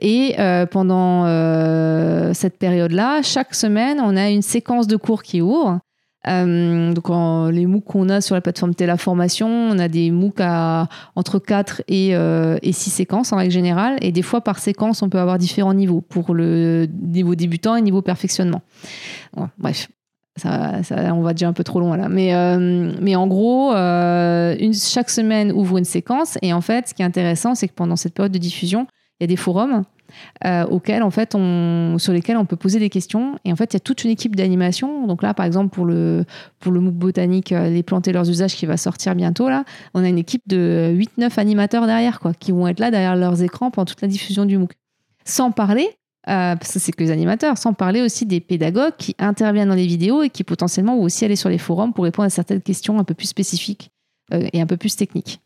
[0.00, 5.40] Et euh, pendant euh, cette période-là, chaque semaine, on a une séquence de cours qui
[5.40, 5.80] ouvre.
[6.28, 7.08] Euh, donc
[7.52, 11.82] les MOOC qu'on a sur la plateforme Téléformation, on a des MOOC à entre 4
[11.88, 13.96] et, euh, et 6 séquences en règle générale.
[14.02, 17.82] Et des fois, par séquence, on peut avoir différents niveaux pour le niveau débutant et
[17.82, 18.62] niveau perfectionnement.
[19.58, 19.88] Bref,
[20.36, 20.80] ça,
[21.12, 22.08] on va déjà un peu trop loin là.
[22.08, 22.32] Mais,
[23.00, 26.38] mais en gros, chaque semaine ouvre une séquence.
[26.40, 28.86] Et en fait, ce qui est intéressant, c'est que pendant cette période de diffusion,
[29.22, 29.84] y a des forums
[30.44, 33.38] euh, auxquels, en fait, on, sur lesquels on peut poser des questions.
[33.44, 35.06] Et en fait, il y a toute une équipe d'animation.
[35.06, 36.24] Donc là, par exemple, pour le,
[36.60, 39.64] pour le MOOC botanique, euh, les plantes et leurs usages qui va sortir bientôt, là,
[39.94, 43.42] on a une équipe de 8-9 animateurs derrière, quoi, qui vont être là derrière leurs
[43.42, 44.72] écrans pendant toute la diffusion du MOOC.
[45.24, 45.88] Sans parler,
[46.28, 49.74] euh, parce que c'est que les animateurs, sans parler aussi des pédagogues qui interviennent dans
[49.74, 52.60] les vidéos et qui potentiellement vont aussi aller sur les forums pour répondre à certaines
[52.60, 53.90] questions un peu plus spécifiques
[54.52, 55.40] et un peu plus techniques.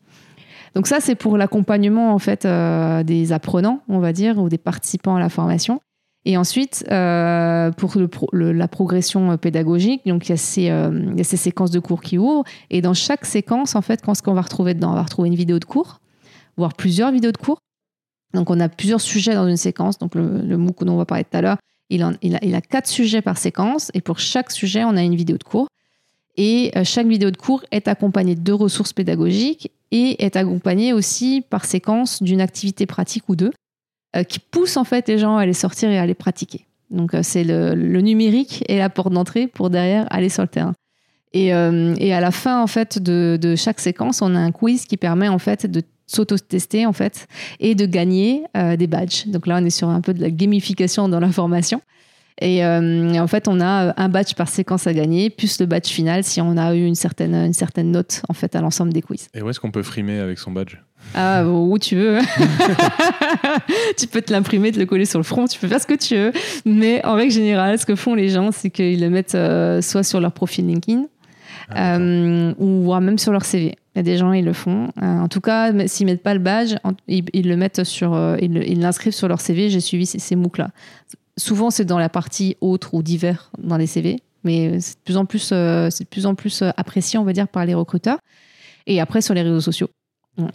[0.77, 4.59] Donc ça, c'est pour l'accompagnement en fait euh, des apprenants, on va dire, ou des
[4.59, 5.81] participants à la formation.
[6.27, 7.97] Et ensuite, euh, pour
[8.35, 12.45] la progression euh, pédagogique, donc il y, a ces, séquences de cours qui ouvrent.
[12.69, 14.91] Et dans chaque séquence, en fait, qu'est-ce qu'on va retrouver dedans?
[14.91, 16.03] On va retrouver une vidéo de cours,
[16.59, 17.57] voire plusieurs vidéos de cours.
[18.35, 19.97] Donc on a plusieurs sujets dans une séquence.
[19.97, 21.57] Donc le, MOOC dont on va parler tout à l'heure,
[21.89, 23.91] il a quatre sujets par séquence.
[23.95, 25.69] Et pour chaque sujet, on a une vidéo de cours.
[26.37, 31.43] Et euh, chaque vidéo de cours est accompagnée de ressources pédagogiques et est accompagnée aussi
[31.49, 33.53] par séquence d'une activité pratique ou deux
[34.17, 36.67] euh, qui pousse en fait les gens à aller sortir et à aller pratiquer.
[36.91, 40.75] Donc euh, c'est le, numérique et la porte d'entrée pour derrière aller sur le terrain.
[41.33, 45.29] Et, à la fin en fait de, chaque séquence, on a un quiz qui permet
[45.29, 47.27] en fait de s'auto-tester en fait
[47.61, 49.27] et de gagner des badges.
[49.27, 51.83] Donc là, on est sur un peu de la gamification dans la formation.
[52.41, 55.67] Et, euh, et en fait, on a un badge par séquence à gagner, plus le
[55.67, 58.93] badge final si on a eu une certaine, une certaine note en fait à l'ensemble
[58.93, 59.29] des quiz.
[59.33, 60.77] Et où est-ce qu'on peut frimer avec son badge?
[61.15, 62.19] Ah, où tu veux.
[63.97, 65.95] tu peux te l'imprimer, te le coller sur le front, tu peux faire ce que
[65.95, 66.33] tu veux.
[66.67, 70.03] Mais en règle générale, ce que font les gens, c'est qu'ils le mettent euh, soit
[70.03, 71.05] sur leur profil LinkedIn,
[71.71, 73.77] Ah, euh, ou voire même sur leur CV.
[73.95, 74.89] Il y a des gens, ils le font.
[75.03, 76.75] Euh, en tout cas, s'ils mettent pas le badge,
[77.09, 79.71] ils, ils le mettent sur, euh, ils l'inscrivent sur leur CV.
[79.71, 80.69] J'ai suivi ces, ces MOOC là.
[81.39, 85.17] Souvent, c'est dans la partie autre ou divers dans les CV, mais c'est de plus
[85.17, 87.75] en plus, euh, c'est de plus en plus euh, apprécié, on va dire, par les
[87.75, 88.19] recruteurs.
[88.87, 89.89] Et après, sur les réseaux sociaux.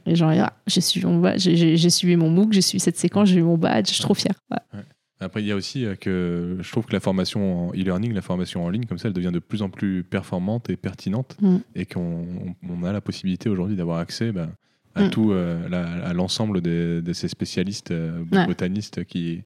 [0.05, 3.29] Les gens, ah, j'ai suivi mon badge, j'ai- suivi mon MOOC, j'ai suivi cette séquence,
[3.29, 4.13] j'ai eu mon badge, je suis trop.
[4.51, 4.79] Ouais.
[5.19, 8.21] Après, il y a aussi euh, que je trouve que la formation en e-learning, la
[8.21, 11.57] formation en ligne, comme ça, elle devient de plus en plus performante et pertinente Mm.
[11.75, 12.25] et qu'on
[12.67, 14.49] on a la possibilité aujourd'hui d'avoir accès bah,
[14.95, 15.09] à Mm.
[15.09, 18.45] tout, euh, la- à l'ensemble des- de ces spécialistes euh, Ouais.
[18.45, 19.41] botanistes qui,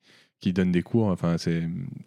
[0.45, 1.07] qui donnent des cours.
[1.07, 1.37] Enfin,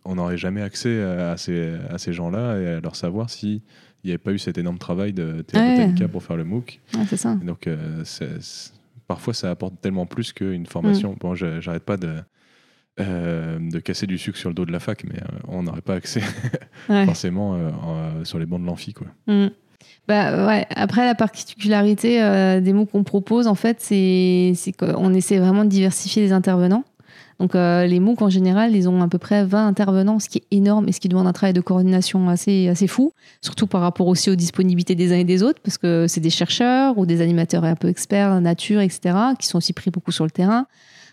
[0.05, 3.63] on n'aurait jamais accès à, à ces, à ces gens-là et à leur savoir si
[4.05, 6.07] il n'y avait pas eu cet énorme travail de Théa Ouais.
[6.07, 6.79] Pour faire le MOOC.
[6.95, 7.37] Ouais, c'est ça.
[7.43, 8.05] Et donc, euh,
[9.09, 11.17] parfois, ça apporte tellement plus qu'une formation.
[11.19, 12.15] Bon, je- j'arrête pas de,
[13.01, 15.81] euh, de casser du sucre sur le dos de la fac, mais euh, on n'aurait
[15.81, 16.21] pas accès
[16.89, 17.07] Ouais.
[17.07, 18.93] forcément euh, en- sur les bancs de l'amphi.
[18.93, 19.09] Quoi.
[19.27, 19.49] Mm.
[20.07, 20.65] Bah, ouais.
[20.71, 22.21] Après, la particularité
[22.63, 26.85] des mots qu'on propose, en fait, c'est qu'on essaie vraiment de diversifier les intervenants.
[27.39, 30.39] Donc, euh, les MOOC, en général, ils ont à peu près 20 intervenants, ce qui
[30.39, 33.13] est énorme et ce qui demande un travail de coordination assez, assez fou,
[33.43, 36.31] surtout par rapport aussi aux disponibilités des uns et des autres, parce que c'est des
[36.31, 40.25] chercheurs ou des animateurs un peu experts, nature, etc., qui sont aussi pris beaucoup sur
[40.25, 40.67] le terrain.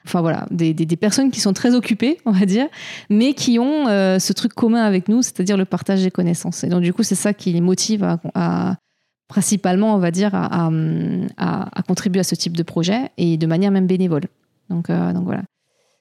[0.06, 2.68] Enfin voilà, des, personnes qui sont très occupées, on va dire,
[3.10, 6.64] mais qui ont euh, ce truc commun avec nous, c'est-à-dire le partage des connaissances.
[6.64, 8.04] Et donc, du coup, c'est ça qui les motive
[8.36, 8.76] à,
[9.28, 10.70] principalement, on va dire, à,
[11.38, 14.26] à- contribuer à ce type de projet et de manière même bénévole.
[14.70, 15.42] Donc, euh, donc voilà.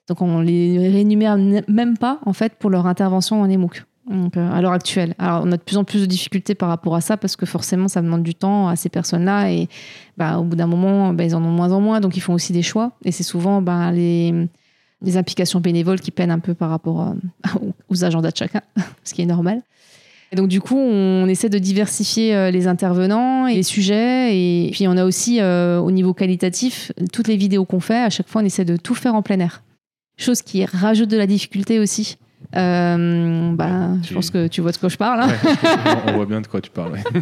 [0.07, 1.37] Donc, on les rémunère
[1.67, 3.83] même pas, en fait, pour leur intervention en EMOOC.
[4.11, 5.15] Euh, à l'heure actuelle.
[5.17, 7.47] Alors, on a de plus en plus de difficultés par rapport à ça parce que
[7.47, 9.67] forcément, ça demande du temps à ces personnes-là et
[10.15, 12.33] bah, au bout d'un moment, bah, ils en ont moins en moins, donc ils font
[12.33, 12.91] aussi des choix.
[13.03, 14.47] Et c'est souvent bah, les,
[15.01, 18.61] les implications bénévoles qui peinent un peu par rapport euh, aux agendas de chacun,
[19.03, 19.63] ce qui est normal.
[20.31, 24.37] Et donc du coup, on essaie de diversifier euh, les intervenants et les sujets.
[24.37, 28.27] Et puis on a aussi, au niveau qualitatif, toutes les vidéos qu'on fait, à chaque
[28.27, 29.63] fois, on essaie de tout faire en plein air.
[30.17, 32.17] Chose qui rajoute de la difficulté aussi.
[32.55, 35.21] Euh, bah, Ouais, Je pense que tu vois de quoi je parle.
[35.21, 35.27] hein.
[35.27, 36.93] Ouais, on- voit bien de quoi tu parles.
[36.93, 37.03] ouais.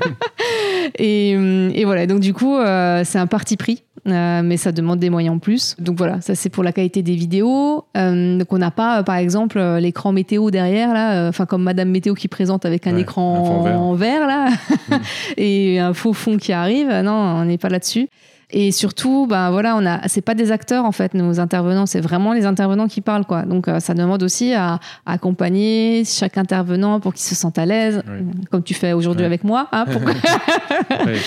[1.00, 4.72] Et, euh, et voilà, donc du coup, euh, c'est un parti pris, euh, mais ça
[4.74, 5.76] demande des moyens en plus.
[5.80, 7.86] Donc voilà, ça c'est pour la qualité des vidéos.
[7.96, 12.28] Donc on n'a pas, par exemple, l'écran météo derrière, là, enfin comme Madame Météo qui
[12.28, 14.50] présente avec un écran un en vert, là,
[15.38, 16.90] et un faux fond qui arrive.
[16.90, 18.08] Non, on n'est pas là-dessus.
[18.56, 22.00] Et surtout, ben voilà, on a, c'est pas des acteurs en fait, nos intervenants, c'est
[22.02, 23.42] vraiment les intervenants qui parlent quoi.
[23.44, 24.76] Donc euh, ça demande aussi à,
[25.08, 28.26] à accompagner chaque intervenant pour qu'il se sente à l'aise, Oui.
[28.52, 29.26] comme tu fais aujourd'hui Ouais.
[29.26, 29.70] avec moi.
[29.72, 30.02] hein, pour-
[31.06, 31.18] Ouais,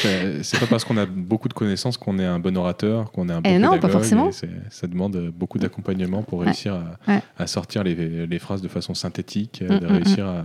[0.42, 3.32] c'est- pas parce qu'on a beaucoup de connaissances qu'on est un bon orateur, qu'on est
[3.32, 4.28] un bon Eh non, pas forcément.
[4.30, 7.22] et Ça demande beaucoup d'accompagnement pour réussir à, Ouais.
[7.38, 10.44] à sortir les, les phrases de façon synthétique, Mm, de mm, réussir à,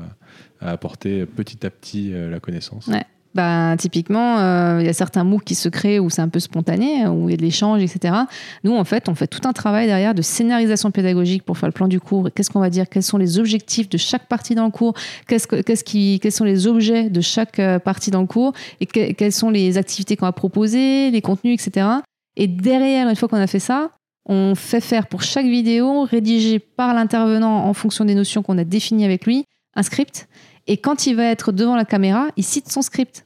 [0.68, 2.90] à apporter petit à petit euh, la connaissance.
[3.34, 6.40] Ben, typiquement, euh, il y a certains MOOC qui se créent où c'est un peu
[6.42, 8.14] spontané, où il y a de l'échange, etc.
[8.66, 11.74] Nous, en fait, on fait tout un travail derrière de scénarisation pédagogique pour faire le
[11.74, 12.30] plan du cours.
[12.36, 12.90] Qu'est-ce qu'on va dire?
[12.90, 14.94] Quels sont les objectifs de chaque partie dans le cours?
[15.28, 18.52] Qu'est-ce que- qu'est-ce qui, Quels sont les objets de chaque euh, partie dans le cours?
[18.82, 21.88] Et que- quelles sont les activités qu'on va proposer, les contenus, etc.
[22.36, 23.92] Et derrière, une fois qu'on a fait ça,
[24.26, 28.64] on fait faire pour chaque vidéo, rédigé par l'intervenant en fonction des notions qu'on a
[28.64, 30.28] définies avec lui, un script.
[30.68, 33.26] Et quand il va être devant la caméra, il cite son script.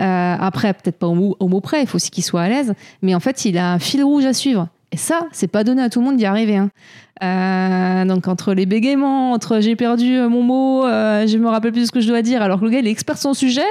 [0.00, 3.14] Euh, après, peut-être pas au mot, près, il faut aussi qu'il soit à l'aise, mais
[3.14, 4.68] en fait, il a un fil rouge à suivre.
[4.90, 6.56] Et ça, c'est pas donné à tout le monde d'y arriver.
[6.56, 6.70] hein.
[7.22, 11.86] Euh, donc, entre les bégaiements, entre j'ai perdu mon mot, euh, je me rappelle plus
[11.86, 13.62] ce que je dois dire, alors que le gars, il est expert de son sujet,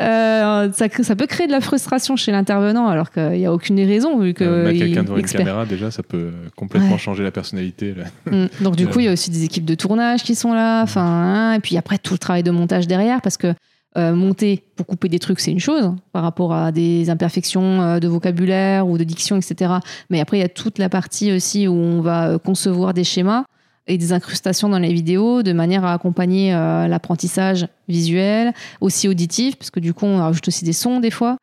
[0.00, 4.18] euh, ça, peut créer de la frustration chez l'intervenant, alors qu'il n'y a aucune raison,
[4.18, 4.44] vu que.
[4.44, 5.40] Euh, mettre il quelqu'un devant une expert.
[5.40, 6.98] caméra, déjà, ça peut complètement Ouais.
[6.98, 7.94] changer la personnalité.
[7.94, 8.04] là.
[8.30, 8.46] Mm.
[8.62, 10.82] Donc du coup, il y a aussi des équipes de tournage qui sont là.
[10.82, 13.54] Enfin, hein, et puis après tout le travail de montage derrière, parce que
[13.96, 17.98] euh, monter pour couper des trucs, c'est une chose par rapport à des imperfections euh,
[17.98, 19.72] de vocabulaire ou de diction, etc.
[20.10, 23.04] Mais après, il y a toute la partie aussi où on va euh, concevoir des
[23.04, 23.44] schémas
[23.86, 29.56] et des incrustations dans les vidéos de manière à accompagner euh, l'apprentissage visuel, aussi auditif,
[29.56, 31.36] parce que du coup, on rajoute aussi des sons des fois.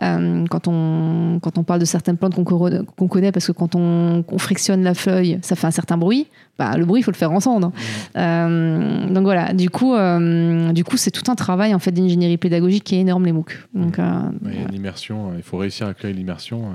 [0.00, 4.24] Euh, quand, on, quand on parle de certaines plantes qu'on connaît, parce que quand on,
[4.26, 6.26] on frictionne la feuille, ça fait un certain bruit,
[6.58, 7.72] bah, le bruit, il faut le faire entendre.
[8.16, 9.94] Euh, donc voilà, du coup,
[10.72, 13.68] du coup c'est tout un travail en fait, d'ingénierie pédagogique qui est énorme, les MOOC.
[13.74, 16.72] Donc, euh, Ouais, Il y a une immersion, euh, il faut réussir à créer l'immersion.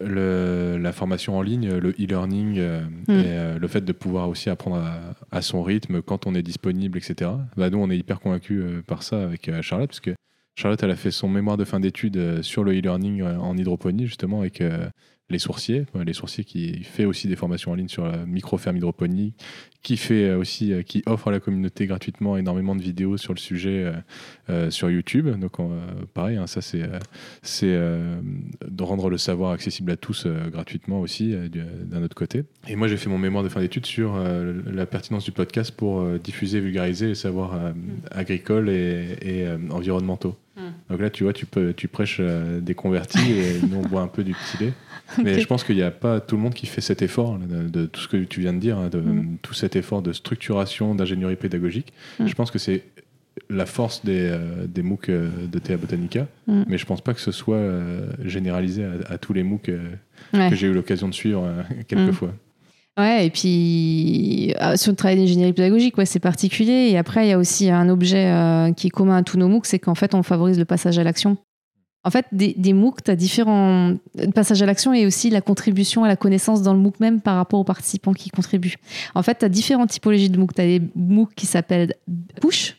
[0.00, 3.10] Le- la formation en ligne, le e-learning euh, Mm.
[3.10, 4.98] et euh, le fait de pouvoir aussi apprendre à,
[5.30, 7.30] à son rythme quand on est disponible, etc.
[7.56, 10.14] Bah, nous, on est hyper convaincus euh, par ça avec Charlotte, parce que
[10.56, 14.40] Charlotte, elle a fait son mémoire de fin d'études sur le e-learning en hydroponie, justement,
[14.40, 14.62] avec
[15.30, 15.86] les sourciers.
[16.04, 19.32] Les sourciers qui fait aussi des formations en ligne sur la micro-ferme hydroponie,
[19.82, 23.32] qui fait euh, aussi, euh, qui offre à la communauté gratuitement énormément de vidéos sur
[23.32, 23.90] le sujet
[24.50, 25.28] euh, sur YouTube.
[25.38, 25.70] Donc, on,
[26.12, 26.82] pareil, hein, ça, c'est
[27.42, 28.20] c'est euh,
[28.68, 32.44] de rendre le savoir accessible à tous euh, gratuitement aussi, du- d'un autre côté.
[32.68, 36.04] Et moi, j'ai fait mon mémoire de fin d'études sur la pertinence du podcast pour
[36.18, 37.72] diffuser, vulgariser les savoirs euh,
[38.10, 40.36] agricoles et, et, environnementaux.
[40.90, 44.08] Donc là, tu vois, tu, peux, tu prêches des convertis et nous, on boit un
[44.08, 44.72] peu du petit lait.
[45.24, 47.46] Mais je pense qu'il n'y a pas tout le monde qui fait cet effort, là,
[47.46, 49.36] de, de tout ce que tu viens de dire, hein, de Mm.
[49.42, 51.92] tout cet effort de structuration, d'ingénierie pédagogique.
[52.18, 52.26] Mm.
[52.26, 52.84] Je pense que c'est
[53.48, 56.62] la force des, euh, des MOOC euh, de Théa Botanica, Mm.
[56.68, 59.78] mais je pense pas que ce soit euh, généralisé à, à tous les MOOC euh,
[60.34, 60.50] ouais.
[60.50, 61.48] que j'ai eu l'occasion de suivre
[61.88, 62.12] quelques Mm.
[62.12, 62.32] fois.
[62.98, 66.88] Ouais, et puis sur le travail d'ingénierie pédagogique, ouais, c'est particulier.
[66.90, 68.30] Et après, il y a aussi un objet
[68.76, 71.04] qui est commun à tous nos MOOC, c'est qu'en fait, on favorise le passage à
[71.04, 71.38] l'action.
[72.02, 75.42] En fait, des, des MOOC, tu as différents le passage à l'action et aussi la
[75.42, 78.76] contribution à la connaissance dans le MOOC même par rapport aux participants qui contribuent.
[79.14, 80.54] En fait, tu as différentes typologies de MOOC.
[80.54, 81.94] Tu as des MOOC qui s'appellent
[82.40, 82.76] push.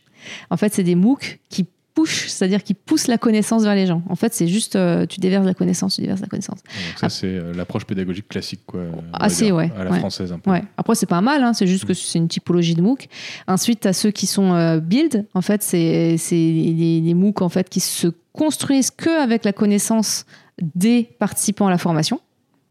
[0.49, 4.02] En fait, c'est des MOOC qui push, c'est-à-dire qui poussent la connaissance vers les gens.
[4.10, 6.60] En fait, c'est juste euh, tu déverses la connaissance, tu déverses la connaissance.
[6.64, 7.10] Donc ça, Ah.
[7.10, 8.82] c'est euh, l'approche pédagogique classique, quoi.
[9.14, 10.00] Assez, dire, ouais, À la ouais.
[10.00, 10.52] française, un peu.
[10.52, 10.64] Ouais.
[10.78, 13.08] Après, c'est pas mal, hein, c'est juste que c'est une typologie de MOOC.
[13.48, 15.26] Ensuite, tu as ceux qui sont euh, build.
[15.34, 19.52] En fait, c'est c'est des, des MOOC en fait, qui se construisent que avec la
[19.54, 20.26] connaissance
[20.62, 22.20] des participants à la formation.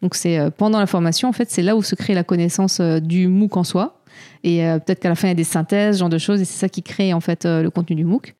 [0.03, 3.29] Donc, c'est pendant la formation, en fait, c'est là où se crée la connaissance du
[3.29, 4.01] MOOC en soi.
[4.45, 6.47] Et peut-être qu'à la fin, il y a des synthèses, ce genre de choses, et
[6.47, 8.35] c'est ça qui crée en fait le contenu du MOOC.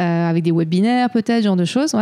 [0.00, 1.94] Euh, avec des webinaires peut-être, genre de choses.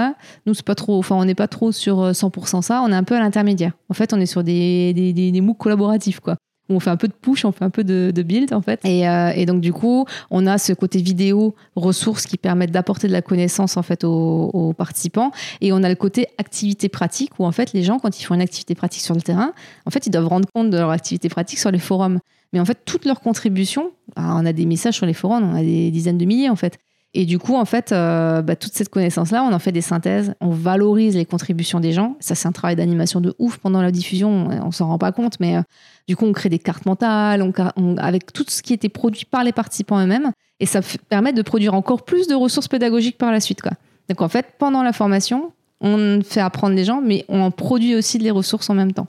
[0.47, 2.95] Nous, c'est pas trop, enfin, on n'est pas trop sur euh, 100% ça, on est
[2.95, 3.73] un peu à l'intermédiaire.
[3.89, 6.37] En fait, on est sur des, des, des, collaboratifs, quoi.
[6.69, 8.79] Où on fait un peu de push, on fait un peu de, build, en fait.
[8.85, 13.09] Et, euh, et donc, du coup, on a ce côté vidéo, ressources qui permettent d'apporter
[13.09, 15.33] de la connaissance, en fait, aux, participants.
[15.61, 18.37] Et on a le côté activité pratique, où, en fait, les gens, quand ils font
[18.37, 19.53] une activité pratique sur le terrain,
[19.85, 22.21] en fait, ils doivent rendre compte de leur activité pratique sur les forums.
[22.53, 25.57] Mais en fait, toutes leurs contributions, ah, on a des messages sur les forums, on
[25.57, 26.79] a des dizaines de milliers, en fait.
[27.13, 30.33] Et du coup, en fait, euh, bah, toute cette connaissance-là, on en fait des synthèses,
[30.41, 32.17] on valorise les contributions des gens.
[32.21, 35.41] Ça, c'est un travail d'animation de ouf pendant la diffusion, on, s'en rend pas compte,
[35.41, 35.63] mais euh,
[36.07, 38.89] du coup, on crée des cartes mentales, on, ca- on- avec tout ce qui était
[38.89, 40.31] produit par les participants eux-mêmes,
[40.61, 43.61] et ça permet de produire encore plus de ressources pédagogiques par la suite.
[43.61, 43.73] Quoi.
[44.09, 45.51] Donc en fait, pendant la formation,
[45.81, 49.09] on fait apprendre les gens, mais on en produit aussi des ressources en même temps.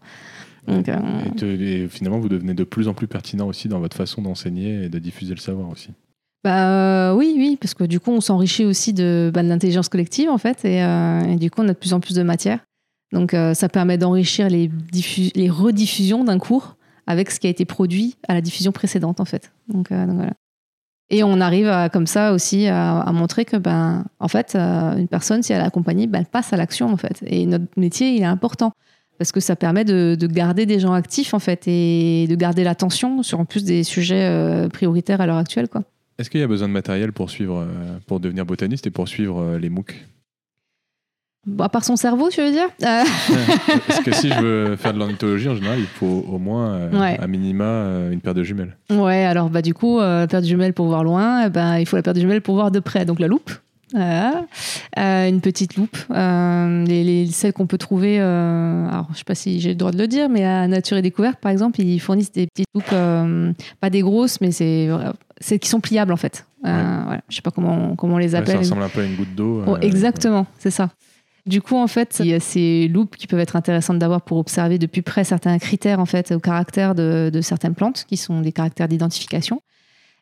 [0.68, 0.96] Donc, euh,
[1.28, 4.22] Et, te- et finalement, vous devenez de plus en plus pertinent aussi dans votre façon
[4.24, 5.90] d'enseigner et de diffuser le savoir aussi.
[6.44, 10.30] Bah oui, oui, parce que du coup, on s'enrichit aussi de, bah, de l'intelligence collective
[10.30, 12.60] en fait, et, et, du coup, on a de plus en plus de matière.
[13.12, 14.72] Donc, ça permet d'enrichir les,
[15.36, 19.26] les rediffusions d'un cours avec ce qui a été produit à la diffusion précédente en
[19.26, 19.52] fait.
[19.68, 20.34] Donc, donc voilà.
[21.12, 25.10] Et on arrive à, comme ça aussi à, montrer que, ben, en fait, euh, une
[25.10, 27.22] personne, si elle est accompagnée, ben, elle passe à l'action, en fait.
[27.28, 28.72] Et notre métier, il est important
[29.18, 33.24] parce que ça permet de, garder des gens actifs, en fait, et de garder l'attention
[33.24, 35.84] sur en plus des sujets euh, prioritaires à l'heure actuelle, quoi.
[36.22, 39.08] Est-ce qu'il y a besoin de matériel pour suivre, euh, pour devenir botaniste et pour
[39.08, 40.06] suivre les MOOC?
[41.60, 42.68] À part son cerveau, tu veux dire?
[42.84, 43.04] Euh.
[43.88, 47.16] Parce que si je veux faire de l'ornithologie, en général, il faut au moins, euh,
[47.20, 48.78] à minima, euh, une paire de jumelles.
[48.92, 51.96] Ouais, alors bah, du coup, la paire de jumelles pour voir loin, bah, il faut
[51.96, 53.06] la paire de jumelles pour voir de près.
[53.06, 53.50] Donc la loupe,
[53.96, 55.98] une petite loupe.
[56.12, 60.08] les, celles qu'on peut trouver, alors je sais pas si j'ai le droit de le
[60.08, 62.94] dire, mais à Nature et Découverte, par exemple, ils fournissent des petites loupes,
[63.80, 64.90] pas des grosses, mais c'est
[65.42, 66.46] celles qui sont pliables en fait.
[66.64, 66.72] Ouais.
[66.72, 67.22] Voilà.
[67.30, 68.54] Je sais pas comment, comment on les appelle.
[68.54, 69.64] ça ressemble un peu à une goutte d'eau.
[69.68, 70.90] Oh, exactement, c'est ça.
[71.48, 74.38] Du coup, en fait, il y a ces loupes qui peuvent être intéressantes d'avoir pour
[74.38, 78.42] observer de plus près certains critères, en fait, au caractère de, certaines plantes, qui sont
[78.42, 79.62] des caractères d'identification.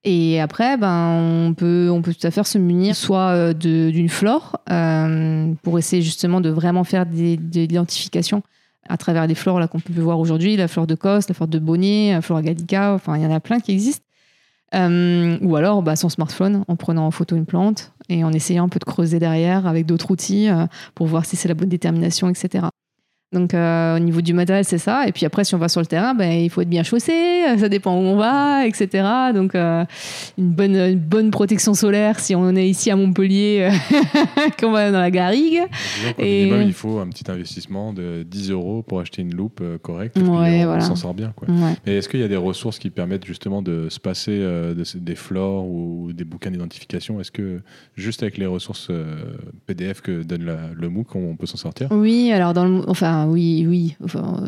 [0.06, 4.08] Et après, ben, on peut, on peut tout à fait se munir soit euh, d'une
[4.08, 8.42] flore euh, pour essayer justement de vraiment faire des, des identifications
[8.88, 11.50] à travers les flores là qu'on peut voir aujourd'hui, la flore de Cos, la flore
[11.50, 14.06] de Bonnier, la flore gallica, enfin il y en a plein qui existent.
[14.76, 18.66] Euh, ou alors bah, son smartphone en prenant en photo une plante et en essayant
[18.66, 21.70] un peu de creuser derrière avec d'autres outils euh, pour voir si c'est la bonne
[21.70, 22.68] détermination, etc.
[23.32, 25.08] Donc euh, au niveau du matériel, c'est ça.
[25.08, 27.44] Et puis après, si on va sur le terrain, ben, il faut être bien chaussé,
[27.60, 29.08] ça dépend où on va, etc.
[29.36, 29.86] Donc euh,
[30.40, 33.70] une, bonne, une bonne protection solaire si on est ici à Montpellier,
[34.60, 35.62] qu'on va dans la garrigue.
[36.18, 36.46] Et...
[36.46, 40.18] Minimum, il faut un petit investissement de 10 euros pour acheter une loupe euh, correcte.
[40.18, 40.22] Et
[40.66, 41.32] on s'en sort bien.
[41.36, 41.48] Quoi.
[41.86, 44.44] Mais est-ce qu'il y a des ressources qui permettent justement de se passer
[44.96, 47.22] des flores ou des bouquins d'identification?
[47.22, 47.62] Est-ce que
[47.96, 48.90] juste avec les ressources
[49.68, 51.90] PDF que donne le MOOC, on, peut s'en sortir?
[51.92, 53.96] Oui, alors dans le, enfin, oui, oui.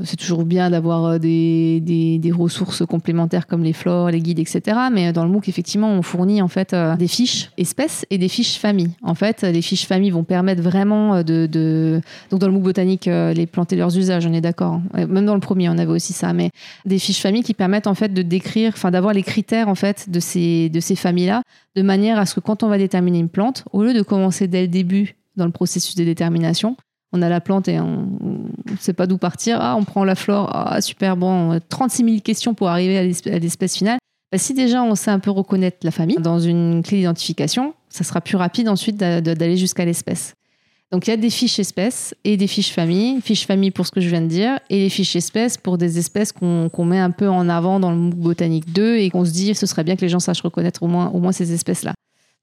[0.03, 4.77] c'est toujours bien d'avoir euh, des, ressources complémentaires comme les flores, les guides, etc.
[4.91, 8.29] Mais dans le MOOC, effectivement, on fournit en fait euh, des fiches espèces et des
[8.29, 8.91] fiches familles.
[9.01, 13.05] En fait, les fiches familles vont permettre vraiment euh, de, donc dans le MOOC botanique,
[13.05, 14.81] les planter leurs usages, on est d'accord.
[14.93, 15.07] Hein.
[15.07, 16.33] Même dans le premier, on avait aussi ça.
[16.33, 16.51] Mais
[16.85, 20.09] des fiches familles qui permettent en fait de décrire, enfin d'avoir les critères en fait
[20.09, 21.43] de ces de ces familles-là,
[21.75, 24.47] de manière à ce que quand on va déterminer une plante, au lieu de commencer
[24.47, 26.75] dès le début dans le processus de détermination,
[27.13, 28.07] on a la plante et on
[28.69, 29.57] ne sait pas d'où partir.
[29.61, 30.49] Ah, on prend la flore.
[30.53, 33.03] Ah, super, bon, 36 000 questions pour arriver à
[33.39, 33.99] l'espèce finale.
[34.31, 38.03] Bah, si déjà on sait un peu reconnaître la famille dans une clé d'identification, ça
[38.03, 40.35] sera plus rapide ensuite d'aller jusqu'à l'espèce.
[40.91, 43.21] Donc il y a des fiches espèces et des fiches famille.
[43.21, 45.97] Fiches famille pour ce que je viens de dire et les fiches espèces pour des
[45.97, 49.53] espèces qu'on met un peu en avant dans le botanique 2 et qu'on se dit
[49.55, 51.93] ce serait bien que les gens sachent reconnaître au moins, au moins ces espèces-là.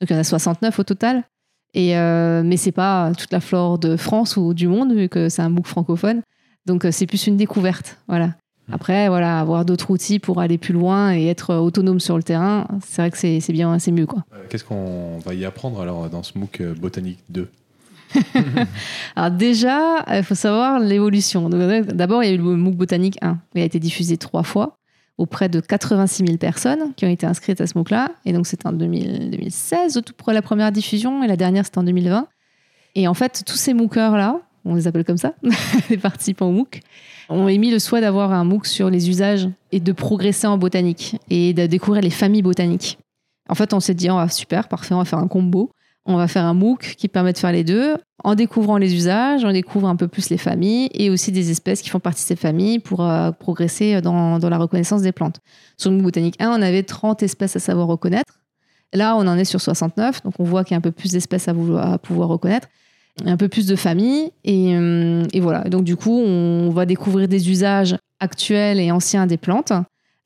[0.00, 1.24] Donc il y en a 69 au total.
[1.74, 5.28] Et, euh, mais c'est pas toute la flore de France ou du monde, vu que
[5.28, 6.22] c'est un MOOC francophone.
[6.66, 7.98] Donc euh, c'est plus une découverte.
[8.08, 8.28] Voilà.
[8.28, 8.74] Mmh.
[8.74, 12.66] Après, voilà, avoir d'autres outils pour aller plus loin et être autonome sur le terrain,
[12.86, 14.06] c'est vrai que c'est bien, c'est mieux.
[14.06, 14.24] quoi.
[14.50, 17.48] Qu'est-ce qu'on va y apprendre alors dans ce MOOC euh, Botanique 2
[19.16, 21.50] Alors déjà, il faut savoir l'évolution.
[21.50, 23.38] D'abord, il y a eu le MOOC Botanique 1.
[23.54, 24.77] Il a été diffusé trois fois
[25.18, 28.12] auprès de 86 000 personnes qui ont été inscrites à ce MOOC-là.
[28.24, 31.82] Et donc, c'était en 2016, tout pour la première diffusion, et la dernière, c'était en
[31.82, 32.28] 2020.
[32.94, 35.34] Et en fait, tous ces MOOCers-là, on les appelle comme ça,
[35.90, 36.80] les participants au MOOC,
[37.28, 41.16] ont émis le souhait d'avoir un MOOC sur les usages et de progresser en botanique
[41.28, 42.98] et de découvrir les familles botaniques.
[43.48, 45.70] En fait, on s'est dit, oh, super, parfait, on va faire un combo
[46.08, 47.96] on va faire un MOOC qui permet de faire les deux.
[48.24, 51.82] En découvrant les usages, on découvre un peu plus les familles et aussi des espèces
[51.82, 55.40] qui font partie de ces familles pour euh, progresser dans, la reconnaissance des plantes.
[55.76, 58.40] Sur le MOOC botanique 1, on avait 30 espèces à savoir reconnaître.
[58.94, 61.12] Là, on en est sur 69, donc on voit qu'il y a un peu plus
[61.12, 61.52] d'espèces à,
[61.98, 62.68] pouvoir reconnaître,
[63.26, 64.30] un peu plus de familles.
[64.48, 69.36] Euh, et, voilà, donc du coup, on va découvrir des usages actuels et anciens des
[69.36, 69.74] plantes,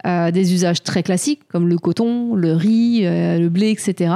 [0.06, 4.12] euh, des usages très classiques comme le coton, le riz, le blé, etc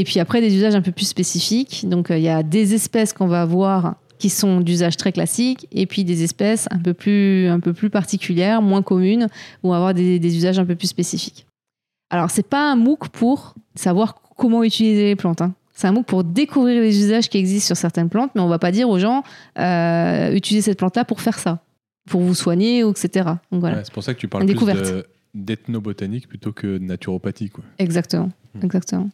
[0.00, 1.88] et puis après, des usages un peu plus spécifiques.
[1.88, 5.68] Donc, euh, il y a des espèces qu'on va avoir qui sont d'usage très classique,
[5.72, 9.28] et puis des espèces un peu plus, un peu plus particulières, moins communes,
[9.62, 11.46] ou avoir des, usages un peu plus spécifiques.
[12.10, 15.42] Alors, c'est pas un MOOC pour savoir comment utiliser les plantes.
[15.42, 15.52] Hein.
[15.74, 18.58] C'est un MOOC pour découvrir les usages qui existent sur certaines plantes, mais on va
[18.58, 19.24] pas dire aux gens
[19.58, 21.60] euh, utilisez cette plante-là pour faire ça,
[22.08, 23.28] pour vous soigner, etc.
[23.50, 23.84] Donc voilà.
[23.84, 25.04] c'est pour ça que tu parles plus
[25.34, 27.50] d'ethnobotanique plutôt que de naturopathie.
[27.50, 27.64] Quoi.
[27.78, 28.64] Exactement, hmm.
[28.64, 29.10] exactement.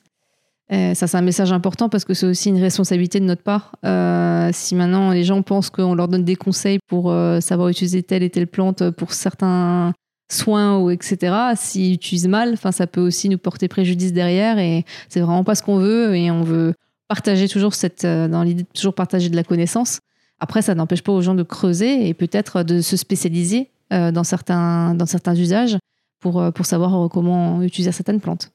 [0.73, 3.75] Euh, ça, c'est un message important parce que c'est aussi une responsabilité de notre part.
[3.85, 8.03] Euh, si maintenant les gens pensent qu'on leur donne des conseils pour euh, savoir utiliser
[8.03, 9.93] telle et telle plante pour certains,
[10.31, 11.35] soins ou etc.
[11.57, 15.63] S'ils utilisent mal, ça peut aussi nous porter préjudice derrière et c'est vraiment pas ce
[15.65, 16.75] qu'on veut et on veut
[17.09, 19.99] partager toujours cette dans l'idée de toujours partager de la connaissance.
[20.39, 24.95] Après, ça n'empêche pas aux gens de creuser et peut-être de se spécialiser dans certains
[24.95, 25.77] dans certains usages
[26.21, 28.53] pour pour savoir comment utiliser certaines plantes.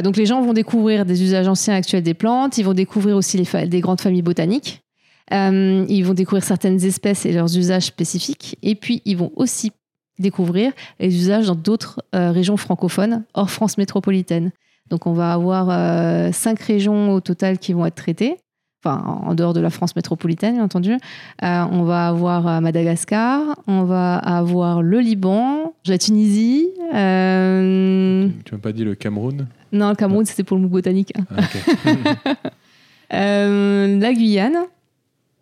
[0.00, 3.36] Donc les gens vont découvrir des usages anciens actuels des plantes, ils vont découvrir aussi
[3.36, 4.82] les des grandes familles botaniques,
[5.32, 9.72] euh, ils vont découvrir certaines espèces et leurs usages spécifiques, et puis ils vont aussi
[10.18, 14.52] découvrir les usages dans d'autres euh, régions francophones hors France métropolitaine.
[14.88, 18.36] Donc on va avoir euh, cinq régions au total qui vont être traitées,
[18.84, 20.96] enfin en dehors de la France métropolitaine bien entendu.
[21.42, 26.68] on va avoir Madagascar, on va avoir le Liban, la Tunisie.
[26.90, 31.12] Tu m'as pas dit le Cameroun non, le Cameroun, c'était pour le MOOC botanique.
[31.30, 32.34] Ah,
[33.14, 34.58] euh, la Guyane.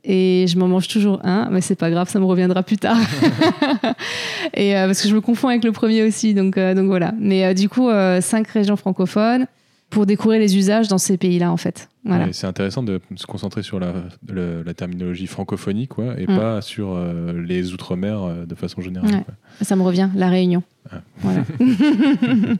[0.02, 2.96] Et je m'en mange toujours un, mais c'est pas grave, ça me reviendra plus tard.
[4.54, 7.12] et euh, parce que je me confonds avec le premier aussi, donc, euh, donc voilà.
[7.18, 7.90] Mais du coup,
[8.20, 9.46] cinq régions francophones
[9.90, 11.88] pour découvrir les usages dans ces pays-là, en fait.
[12.04, 12.32] Voilà.
[12.32, 13.92] c'est intéressant de se concentrer sur la,
[14.28, 16.36] la, terminologie francophonie, quoi, et mm.
[16.36, 16.98] pas sur
[17.34, 19.24] les outre-mer de façon générale.
[19.60, 20.62] Ça me revient, la Réunion.
[20.90, 21.02] Ah.
[21.18, 21.44] Voilà.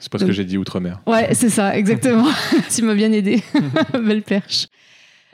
[0.00, 1.02] C'est parce que j'ai dit outre-mer.
[1.06, 2.26] Ouais, c'est ça, exactement.
[2.74, 3.42] tu m'as bien aidé.
[3.92, 4.68] Belle perche.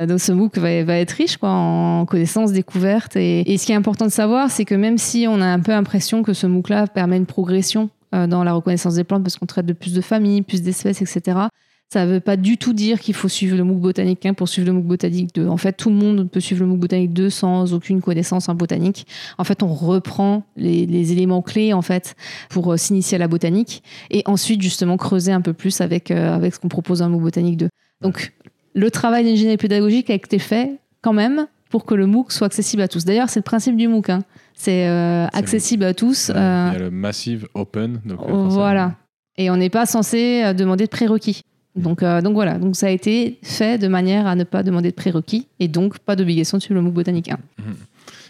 [0.01, 3.16] Donc ce MOOC va, être riche quoi, en connaissances, découvertes.
[3.16, 5.61] Et, et, ce qui est important de savoir, c'est que même si on a un
[5.61, 9.37] peu l'impression que ce MOOC-là permet une progression euh, dans la reconnaissance des plantes, parce
[9.37, 11.49] qu'on traite de plus de familles, plus d'espèces, etc.,
[11.89, 14.49] ça ne veut pas du tout dire qu'il faut suivre le MOOC botanique 1 pour
[14.49, 15.47] suivre le MOOC botanique 2.
[15.47, 18.57] En fait, tout le monde peut suivre le MOOC botanique 2 sans aucune connaissance en
[18.57, 19.07] botanique.
[19.39, 22.16] En fait, on reprend les, éléments clés en fait
[22.51, 26.35] pour euh, s'initier à la botanique et ensuite justement creuser un peu plus avec, euh,
[26.35, 27.69] avec ce qu'on propose dans le MOOC botanique 2.
[28.01, 28.33] Donc,
[28.74, 32.83] le travail d'ingénierie pédagogique a été fait quand même pour que le MOOC soit accessible
[32.83, 33.05] à tous.
[33.05, 34.11] D'ailleurs, c'est le principe du MOOC.
[34.11, 34.24] Hein.
[34.59, 36.31] C'est euh, accessible à tous.
[36.31, 38.01] il y a le Massive Open.
[38.49, 38.97] voilà.
[39.39, 41.43] Et on n'est pas censé demander de prérequis.
[41.77, 44.91] Donc, euh, donc voilà, donc ça a été fait de manière à ne pas demander
[44.91, 47.35] de prérequis et donc pas d'obligation de suivre le MOOC botanique 1.
[47.35, 47.41] Mmh.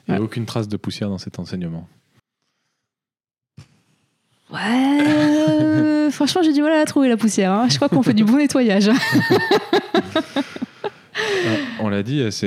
[0.09, 1.89] Il n'y a aucune trace de poussière dans cet enseignement.
[4.53, 7.53] Ouais, euh, franchement, j'ai du mal à la trouver la poussière.
[7.53, 7.69] Hein.
[7.69, 8.91] Je crois qu'on fait du bon nettoyage.
[11.19, 12.47] Euh, on l'a dit, c'est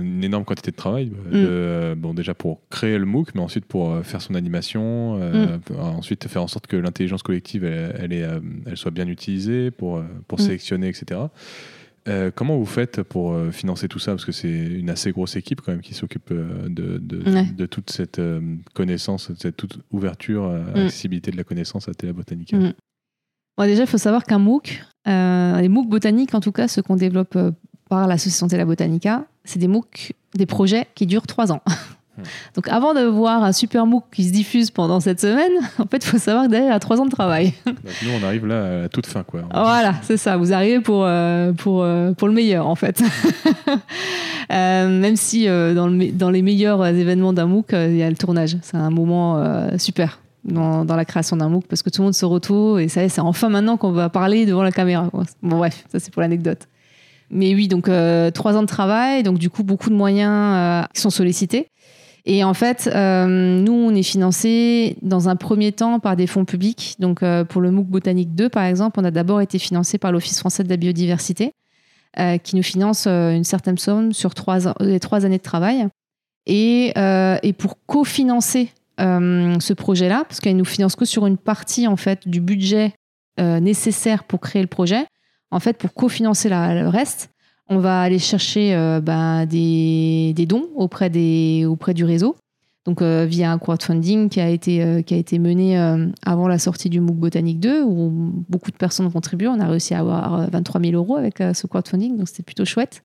[0.00, 1.10] une énorme quantité de travail.
[1.30, 1.94] Mm.
[1.96, 5.60] bon, déjà pour créer le MOOC, mais ensuite pour faire son animation, mm.
[5.78, 10.42] ensuite faire en sorte que l'intelligence collective elle, elle, soit bien utilisée pour, pour mm.
[10.42, 11.20] sélectionner, etc.
[12.34, 14.12] comment vous faites pour financer tout ça?
[14.12, 18.20] Parce que c'est une assez grosse équipe quand même qui s'occupe de, de, toute cette
[18.74, 22.56] connaissance, de cette toute ouverture, accessibilité de la connaissance à Théla Botanica.
[23.58, 27.36] déjà, il faut savoir qu'un MOOC, les MOOC botaniques en tout cas, ceux qu'on développe
[27.88, 31.62] par l'association Tela Botanica, c'est des MOOC, des projets qui durent trois ans.
[32.16, 32.22] Hmm.
[32.54, 36.04] Donc avant de voir un super MOOC qui se diffuse pendant cette semaine, en fait,
[36.04, 37.52] il faut savoir que derrière, il y a trois ans de travail.
[37.66, 39.22] nous, on arrive là à toute fin.
[39.22, 39.42] Quoi.
[39.52, 40.36] Voilà, c'est ça.
[40.36, 43.02] Vous arrivez pour, euh, pour, euh, pour le meilleur, en fait.
[44.52, 48.14] Euh, même si dans, le, dans les meilleurs événements d'un MOOC, il y a le
[48.14, 48.56] tournage.
[48.62, 49.42] C'est un moment
[49.76, 50.20] super.
[50.44, 53.08] Dans, dans, la création d'un MOOC parce que tout le monde se retrouve et ça
[53.08, 55.10] c'est enfin maintenant qu'on va parler devant la caméra.
[55.42, 56.68] Bon bref, ça c'est pour l'anecdote.
[57.30, 60.82] Mais oui, donc euh, trois ans de travail, donc du coup beaucoup de moyens euh,
[60.94, 61.68] qui sont sollicités.
[62.28, 66.44] Et en fait, euh, nous, on est financé dans un premier temps par des fonds
[66.44, 66.96] publics.
[66.98, 70.40] Donc pour le MOOC Botanique 2, par exemple, on a d'abord été financé par l'Office
[70.40, 71.52] français de la biodiversité,
[72.42, 75.86] qui nous finance une certaine somme sur trois, les trois années de travail.
[76.46, 81.96] Et, et pour cofinancer ce projet-là, parce qu'elle nous finance que sur une partie en
[81.96, 82.92] fait du budget
[83.38, 85.06] nécessaire pour créer le projet,
[85.56, 87.30] en fait, pour cofinancer le reste,
[87.70, 92.36] on va aller chercher euh, bah, des, dons auprès, des, auprès du réseau.
[92.84, 95.78] Donc, euh, via un crowdfunding qui a été, euh, qui a été mené
[96.26, 98.10] avant la sortie du MOOC Botanique 2, où
[98.50, 99.48] beaucoup de personnes ont contribué.
[99.48, 103.02] On a réussi à avoir 23 000 euros avec ce crowdfunding, donc c'était plutôt chouette.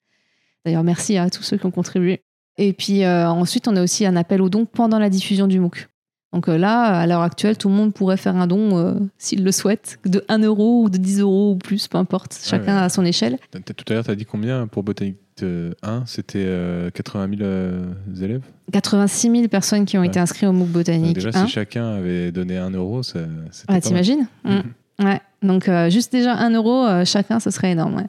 [0.66, 2.22] D'ailleurs, merci à tous ceux qui ont contribué.
[2.58, 5.88] Et puis ensuite, on a aussi un appel aux dons pendant la diffusion du MOOC.
[6.34, 9.44] Donc euh, là, à l'heure actuelle, tout le monde pourrait faire un don euh, s'il
[9.44, 12.90] le souhaite, de 1 euro ou de 10 euros ou plus, peu importe, chacun à
[12.90, 13.38] son échelle.
[13.52, 16.46] Tout à l'heure, tu as dit combien pour Botanique 1 C'était
[16.94, 17.86] 80 euh,
[18.16, 18.44] 000 élèves?
[18.72, 21.16] 86 000 personnes qui ont été inscrites au MOOC Botanique.
[21.16, 23.20] déjà, si chacun avait donné 1 euro, ça.
[23.68, 24.28] Ah, t'imagines?
[24.46, 24.60] Mmh.
[25.04, 25.20] Ouais.
[25.42, 28.08] Donc, juste déjà 1 euro, chacun, ce serait énorme.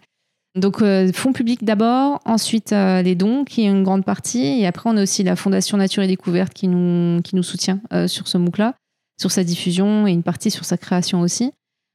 [0.55, 4.67] Donc, euh, fonds publics d'abord, ensuite euh, les dons, qui est une grande partie, et
[4.67, 8.07] après on a aussi la Fondation Nature et Découverte qui nous, qui nous soutient euh,
[8.07, 8.75] sur ce MOOC-là,
[9.19, 11.53] sur sa diffusion et une partie sur sa création aussi.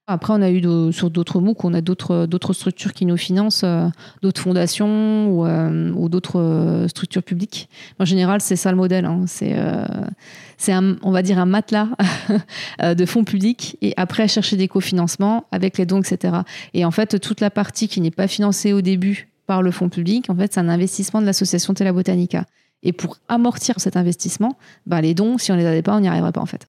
[0.09, 0.61] Après, on a eu
[0.93, 3.89] sur d'autres MOOC, on a d'autres structures qui nous financent, euh,
[4.21, 7.67] d'autres fondations ou, euh, ou d'autres euh, structures publiques.
[7.99, 9.03] En général, c'est ça le modèle.
[9.03, 9.25] hein.
[9.27, 11.89] C'est euh, on va dire un matelas
[12.81, 16.38] euh, de fonds publics et après chercher des cofinancements avec les dons, etc.
[16.73, 19.89] Et en fait, toute la partie qui n'est pas financée au début par le fonds
[19.89, 22.45] public, en fait, c'est un investissement de l'association Tela Botanica.
[22.81, 26.07] Et pour amortir cet investissement, bah, les dons, si on les avait pas, on n'y
[26.07, 26.65] arriverait pas en fait.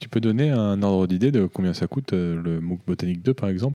[0.00, 3.34] Tu peux donner un ordre d'idée de combien ça coûte euh, le MOOC Botanique 2
[3.34, 3.74] par exemple?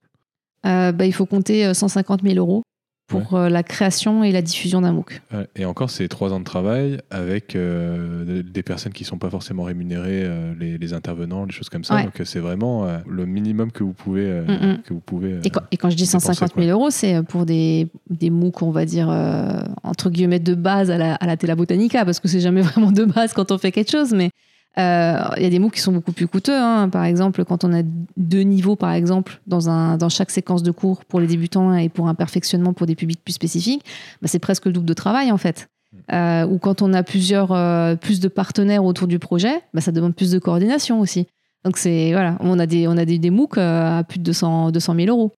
[0.65, 2.63] Euh, bah, il faut compter euh, 150 000 euros
[3.07, 5.21] pour euh, la création et la diffusion d'un MOOC.
[5.55, 9.61] Et encore, c'est trois ans de travail avec euh, des personnes qui sont pas forcément
[9.61, 11.93] rémunérées, euh, les, les intervenants, les choses comme ça.
[11.93, 12.03] Ouais.
[12.05, 14.25] Donc euh, c'est vraiment euh, le minimum que vous pouvez.
[14.25, 14.81] euh, Mm, mm.
[14.81, 16.71] que vous pouvez euh, Et quand, et quand je dis dépenser, 150 000 quoi.
[16.73, 20.97] euros, c'est pour des, des MOOC, on va dire, euh, entre guillemets, de base à
[20.97, 23.71] la, à la Tela Botanica, parce que c'est jamais vraiment de base quand on fait
[23.71, 24.31] quelque chose, mais
[24.77, 26.55] euh, il y a des MOOC qui sont beaucoup plus coûteux.
[26.55, 26.89] hein.
[26.89, 27.81] Par exemple, quand on a
[28.17, 31.89] deux niveaux, par exemple, dans, un, dans chaque séquence de cours pour les débutants et
[31.89, 33.83] pour un perfectionnement pour des publics plus spécifiques,
[34.21, 35.69] bah, c'est presque le double de travail, en fait.
[36.11, 39.91] Euh, ou quand on a plusieurs, euh, plus de partenaires autour du projet, bah, ça
[39.93, 41.27] demande plus de coordination aussi.
[41.63, 44.69] Donc c'est voilà, on a des on a des, des MOOC à plus de 200
[44.71, 45.31] 200 000 euros.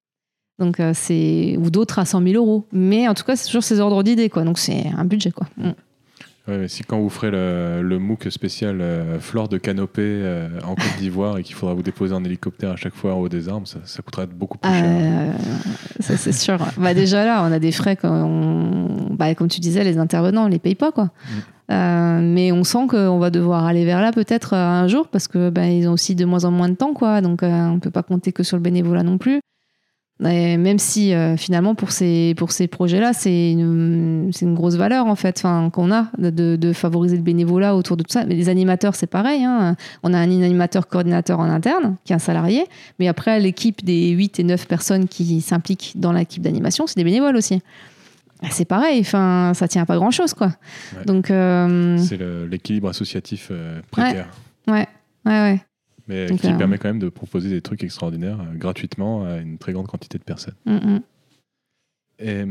[0.60, 2.66] Donc c'est ou d'autres à 100 000 euros.
[2.74, 4.44] Mais en tout cas, c'est toujours ces ordres d'idées quoi.
[4.44, 5.48] Donc c'est un budget quoi.
[5.56, 5.70] Mm.
[6.48, 10.48] Ouais, mais si quand vous ferez le, le MOOC spécial euh, flore de canopée euh,
[10.64, 13.28] en Côte d'Ivoire et qu'il faudra vous déposer en hélicoptère à chaque fois en haut
[13.28, 14.82] des arbres, ça, ça coûtera beaucoup plus cher.
[14.86, 15.32] Euh,
[16.00, 16.58] ça c'est sûr.
[16.78, 20.46] bah déjà là, on a des frais quand on, bah, comme tu disais, les intervenants,
[20.46, 21.10] on les paye pas quoi.
[21.70, 25.50] Euh, mais on sent qu'on va devoir aller vers là peut-être un jour parce que
[25.50, 27.20] bah, ils ont aussi de moins en moins de temps quoi.
[27.20, 29.42] Donc on peut pas compter que sur le bénévolat non plus.
[30.26, 35.06] Et même si euh, finalement pour ces pour ces projets-là, c'est une, une grosse valeur
[35.06, 38.26] en fait, qu'on a de, de favoriser le bénévolat autour de tout ça.
[38.26, 39.44] Mais les animateurs, c'est pareil.
[39.44, 39.76] hein.
[40.02, 42.66] On a un animateur coordinateur en interne qui est un salarié,
[42.98, 47.04] mais après l'équipe des 8 et 9 personnes qui s'impliquent dans l'équipe d'animation, c'est des
[47.04, 47.62] bénévoles aussi.
[48.50, 50.48] C'est pareil, enfin ça tient à pas grand chose quoi.
[50.98, 51.06] Ouais.
[51.06, 52.20] Donc euh, C'est
[52.50, 54.30] l'équilibre associatif euh, précaire.
[54.68, 54.88] ouais,
[55.26, 55.60] ouais, ouais.
[56.08, 59.38] Mais Donc, qui euh, permet quand même de proposer des trucs extraordinaires euh, gratuitement à
[59.38, 60.56] une très grande quantité de personnes.
[60.66, 61.02] Mm, mm.
[62.20, 62.44] Et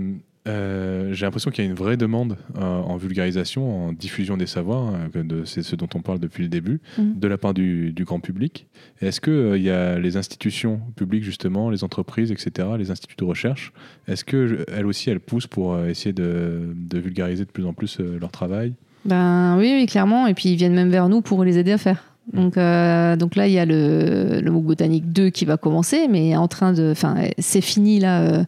[0.48, 4.46] euh, j'ai l'impression qu'il y a une vraie demande euh, en vulgarisation, en diffusion des
[4.46, 7.18] savoirs, de- c'est ce dont on parle depuis le début, Mhm.
[7.18, 8.68] de la part du, du grand public.
[9.00, 13.72] Est-ce qu'il y a les institutions publiques, justement, les entreprises, etc., les instituts de recherche,
[14.06, 18.30] est-ce qu'elles aussi, elles poussent pour essayer de, de vulgariser de plus en plus leur
[18.30, 18.74] travail?
[19.04, 20.26] Ben oui, oui, clairement.
[20.28, 22.15] Et puis ils viennent même vers nous pour les aider à faire.
[22.32, 26.08] Donc, euh, donc là, il y a le, le MOOC Botanique 2 qui va commencer,
[26.08, 26.90] mais en train de.
[26.90, 28.44] Enfin, c'est fini là euh,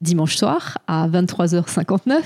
[0.00, 2.22] dimanche soir à 23h59,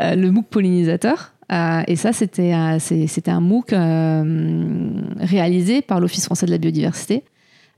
[0.00, 1.32] euh, le MOOC pollinisateur.
[1.52, 7.24] Euh, et ça, c'était c'était un MOOC euh, réalisé par l'Office français de la biodiversité.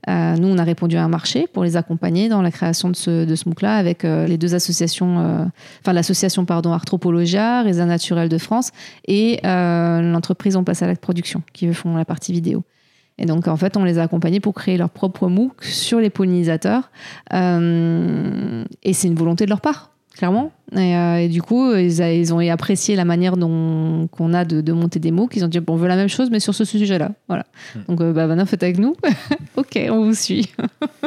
[0.09, 2.95] Euh, nous, on a répondu à un marché pour les accompagner dans la création de
[2.95, 5.45] ce, de ce MOOC-là avec euh, les deux associations, euh,
[5.81, 8.71] enfin l'association pardon Arthropologia, Réserve naturelle de France
[9.07, 12.63] et l'entreprise En Place à la production qui font la partie vidéo.
[13.17, 16.09] Et donc en fait, on les a accompagnés pour créer leur propre MOOC sur les
[16.09, 16.91] pollinisateurs.
[17.31, 20.51] Et c'est une volonté de leur part, clairement.
[20.73, 24.45] Et, euh, et du coup, ils, a- ils ont apprécié la manière dont qu'on a
[24.45, 25.35] de, de monter des MOOC.
[25.35, 27.11] Ils ont dit bon, on veut la même chose, mais sur ce sujet-là.
[27.27, 27.45] Voilà.
[27.87, 28.95] Donc euh, bah, maintenant, faites avec nous.
[29.57, 30.49] ok, on vous suit.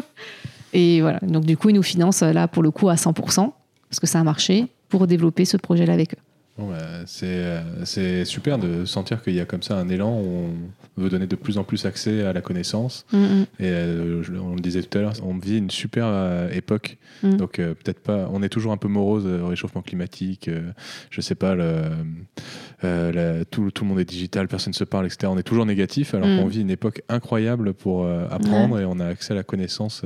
[0.72, 1.18] et voilà.
[1.22, 3.50] Donc du coup, ils nous financent là pour le coup à 100%
[3.88, 6.18] parce que ça a marché pour développer ce projet-là avec eux.
[6.58, 10.18] Bon, bah, c'est euh, c'est super de sentir qu'il y a comme ça un élan
[10.20, 10.48] où
[10.96, 13.04] on veut donner de plus en plus accès à la connaissance.
[13.12, 13.42] Mm, mm.
[13.60, 16.96] Et euh, je- on le disait tout à l'heure, on vit une super euh, époque.
[17.22, 17.36] Mm.
[17.36, 20.48] Donc euh, peut-être pas, on est toujours un peu morose au réchauffement climatique.
[21.10, 21.82] je sais pas, le,
[22.82, 25.26] la- tout, tout le monde est digital, personne ne se parle, etc.
[25.30, 26.38] On est toujours négatif alors Mm.
[26.38, 30.04] qu'on vit une époque incroyable pour apprendre et on a accès à la connaissance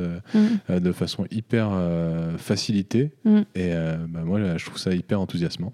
[0.69, 1.71] de façon hyper
[2.39, 3.13] facilitée.
[3.55, 3.71] Et
[4.09, 5.73] bah, moi, là, je trouve ça hyper enthousiasmant.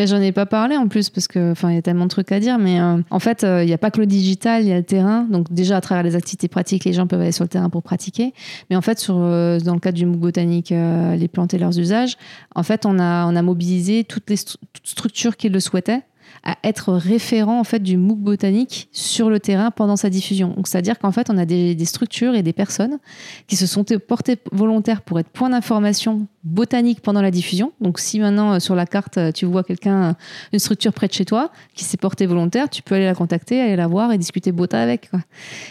[0.00, 2.08] Mais j'en ai pas parlé en plus parce que enfin il y a tellement de
[2.08, 4.62] trucs à dire mais euh, en fait euh, il n'y a pas que le digital
[4.62, 5.24] il y a le terrain.
[5.24, 7.82] Donc déjà à travers les activités pratiques les gens peuvent aller sur le terrain pour
[7.82, 8.32] pratiquer.
[8.70, 11.58] Mais en fait sur euh, dans le cadre du MOOC botanique euh, les plantes et
[11.58, 12.16] leurs usages
[12.54, 14.36] en fait on a on a mobilisé toutes les
[14.84, 16.00] structures qui le souhaitaient
[16.42, 20.54] à être référent en fait du MOOC botanique sur le terrain pendant sa diffusion.
[20.64, 22.98] C'est-à-dire qu'en fait on a des, structures et des personnes
[23.46, 27.72] qui se sont portées volontaires pour être point d'information botanique pendant la diffusion.
[27.80, 30.12] Donc si maintenant euh, sur la carte euh, tu vois quelqu'un, euh,
[30.52, 33.60] une structure près de chez toi qui s'est portée volontaire, tu peux aller la contacter,
[33.60, 35.10] aller la voir et discuter bota avec.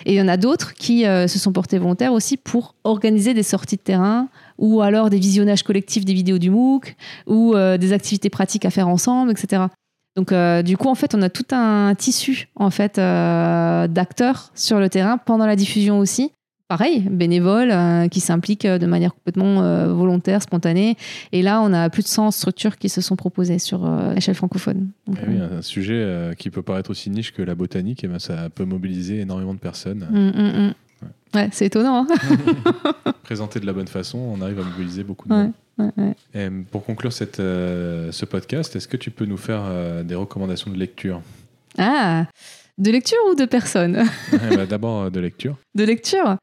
[0.05, 3.43] Et il y en a d'autres qui se sont portés volontaires aussi pour organiser des
[3.43, 4.27] sorties de terrain
[4.57, 6.95] ou alors des visionnages collectifs des vidéos du MOOC
[7.27, 9.67] ou des activités pratiques à faire ensemble, etc.
[10.15, 14.51] Donc euh, du coup en fait on a tout un tissu en fait euh, d'acteurs
[14.55, 16.31] sur le terrain pendant la diffusion aussi
[16.67, 20.97] pareil, bénévoles, euh, qui s'impliquent de manière complètement volontaire, spontanée.
[21.31, 24.89] Et là, on a plus de 100 structures qui se sont proposées sur l'échelle francophone.
[25.07, 28.19] Donc, Eh oui, un sujet qui peut paraître aussi niche que la botanique, et ben,
[28.19, 30.07] ça peut mobiliser énormément de personnes.
[30.13, 30.73] hum, hum, hum.
[31.33, 32.05] Ouais, c'est étonnant.
[32.07, 33.13] hein.
[33.23, 35.43] Présenté de la bonne façon, on arrive à mobiliser beaucoup de Ouais.
[35.45, 35.51] monde.
[35.79, 36.15] Ouais, ouais.
[36.33, 40.15] Et pour conclure cette, euh, ce podcast, est-ce que tu peux nous faire euh, des
[40.15, 41.21] recommandations de lecture?
[41.77, 42.25] Ah,
[42.77, 44.03] de lecture ou de personne?
[44.31, 45.55] Ben, D'abord euh, de lecture.
[45.75, 46.35] De lecture?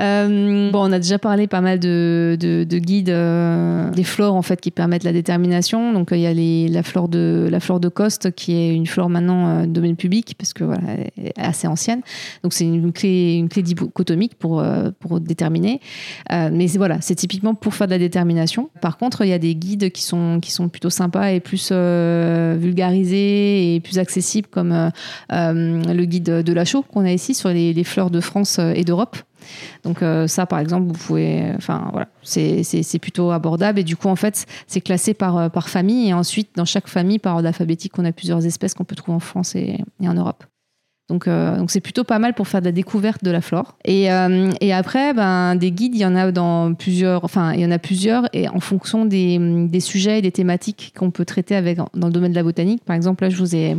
[0.00, 4.34] Euh, bon, on a déjà parlé pas mal de, de- de guides euh, des flores
[4.34, 5.92] en fait qui permettent la détermination.
[5.92, 8.74] Donc euh, il y a les, la flore de la flore de Coste qui est
[8.74, 10.80] une flore maintenant euh, domaine public parce que voilà,
[11.16, 12.00] elle est assez ancienne.
[12.42, 15.80] Donc c'est une clé une clé dichotomique pour euh, pour déterminer.
[16.30, 18.70] Mais voilà, c'est typiquement pour faire de la détermination.
[18.80, 21.72] Par contre, il y a des guides qui sont qui sont plutôt sympas et plus
[21.72, 24.90] vulgarisés et plus accessibles comme
[25.30, 28.84] le guide de la chaux qu'on a ici sur les, les fleurs de France et
[28.84, 29.16] d'Europe.
[29.84, 34.08] Donc euh, ça, par exemple, vous pouvez, enfin voilà, c'est plutôt abordable et du coup
[34.08, 37.48] en fait c'est classé par euh, par famille et ensuite dans chaque famille par ordre
[37.48, 40.44] alphabétique on a plusieurs espèces qu'on peut trouver en France et, en Europe.
[41.08, 43.76] Donc euh, donc c'est plutôt pas mal pour faire de la découverte de la flore.
[43.84, 44.04] Et,
[44.60, 47.70] et après ben des guides il y en a dans plusieurs, enfin il y en
[47.72, 51.78] a plusieurs et en fonction des, des sujets et des thématiques qu'on peut traiter avec
[51.94, 52.84] dans le domaine de la botanique.
[52.84, 53.76] Par exemple là je vous ai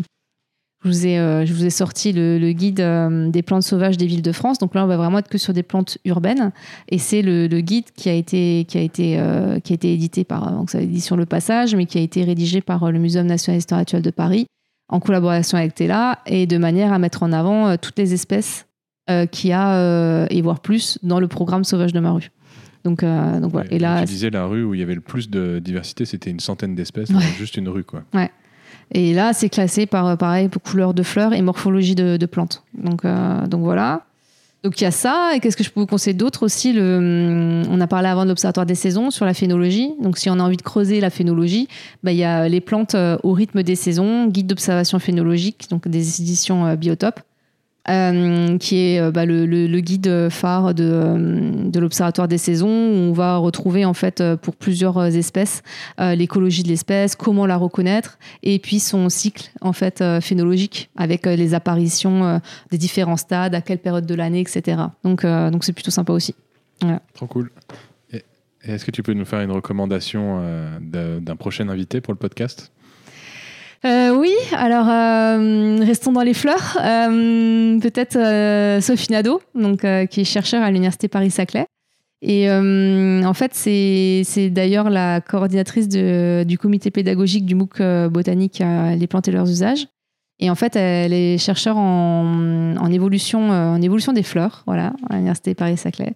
[0.83, 3.97] je vous ai, euh, je vous ai sorti le, le guide euh, des plantes sauvages
[3.97, 4.57] des villes de France.
[4.57, 6.51] Donc là, on va vraiment être que sur des plantes urbaines.
[6.89, 9.93] Et c'est le, le guide qui a été, qui a été, euh, qui a été
[9.93, 13.27] édité par donc c'est l'édition Le Passage, mais qui a été rédigé par le Muséum
[13.27, 14.47] national d'histoire actuelle de Paris
[14.89, 18.65] en collaboration avec Tela et de manière à mettre en avant toutes les espèces
[19.31, 22.29] qu'il y a et voire plus dans le programme Sauvage de ma rue.
[22.83, 23.71] Donc, donc voilà.
[23.71, 26.03] Et Et là, tu disais la rue où il y avait le plus de diversité,
[26.03, 27.21] c'était une centaine d'espèces, Ouais.
[27.37, 27.83] juste une rue.
[27.85, 28.03] Quoi.
[28.93, 32.63] Et là, c'est classé par, euh, pareil, couleur de fleurs et morphologie de, de plantes.
[32.73, 34.03] Donc, euh, donc voilà.
[34.63, 35.31] Donc il y a ça.
[35.35, 38.23] Et qu'est-ce que je peux vous conseiller d'autre aussi le, hum, On a parlé avant
[38.23, 39.93] de l'Observatoire des saisons sur la phénologie.
[40.01, 41.68] Donc si on a envie de creuser la phénologie,
[42.03, 45.88] bah, il y a les plantes euh, au rythme des saisons, guide d'observation phénologique, donc
[45.88, 47.22] des éditions euh, Biotope.
[47.89, 53.09] Euh, qui est euh, bah, le, guide phare de, euh, de l'Observatoire des saisons, où
[53.09, 55.63] on va retrouver en fait pour plusieurs espèces
[55.97, 61.53] l'écologie de l'espèce, comment la reconnaître, et puis son cycle en fait phénologique avec les
[61.53, 62.39] apparitions
[62.69, 64.81] des différents stades, à quelle période de l'année, etc.
[65.03, 66.35] Donc donc c'est plutôt sympa aussi.
[67.13, 67.51] Trop cool.
[68.63, 70.41] Est-ce que tu peux nous faire une recommandation
[70.81, 72.71] d'un prochain invité pour le podcast?
[73.83, 76.77] Euh, oui, alors euh, restons dans les fleurs.
[76.83, 81.65] Euh, Peut-être euh, Sophie Nadeau, donc, euh, qui est chercheur à l'Université Paris-Saclay.
[82.21, 87.81] Et euh, en fait, c'est d'ailleurs la coordinatrice de- du comité pédagogique du MOOC
[88.11, 88.61] botanique
[88.99, 89.87] Les plantes et leurs usages.
[90.43, 94.91] Et en fait, elle est chercheure en, en évolution, euh, en évolution des fleurs, voilà,
[95.09, 96.13] à l'Université Paris-Saclay.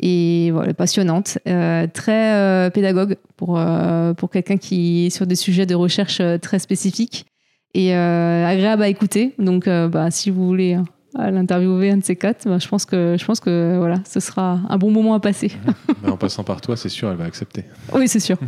[0.00, 5.34] Et voilà, passionnante, euh, très euh, pédagogue pour, euh, pour quelqu'un qui est sur des
[5.34, 7.26] sujets de recherche euh, très spécifiques
[7.74, 9.34] et euh, agréable à écouter.
[9.40, 10.76] Donc, euh, bah, si vous voulez
[11.18, 14.20] euh, l'interviewer un de ces quatre, bah, je pense que je pense que voilà, ce
[14.20, 15.50] sera un bon moment à passer.
[16.00, 17.64] Bah, En passant par toi, c'est sûr, elle va accepter.
[17.92, 18.36] oui, c'est sûr.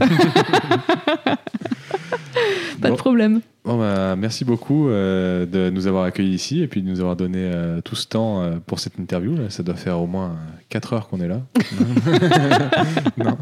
[2.81, 2.91] Pas Bon.
[2.91, 3.41] de problème.
[3.67, 7.17] Bon, bah, merci beaucoup euh, de nous avoir accueillis ici et puis de nous avoir
[7.17, 9.35] donné euh, tout ce temps euh, pour cette interview.
[9.35, 9.51] Là.
[9.51, 10.37] Ça doit faire au moins
[10.69, 11.43] 4 heures qu'on est là.
[13.19, 13.37] non.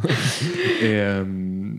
[0.80, 1.24] Et euh,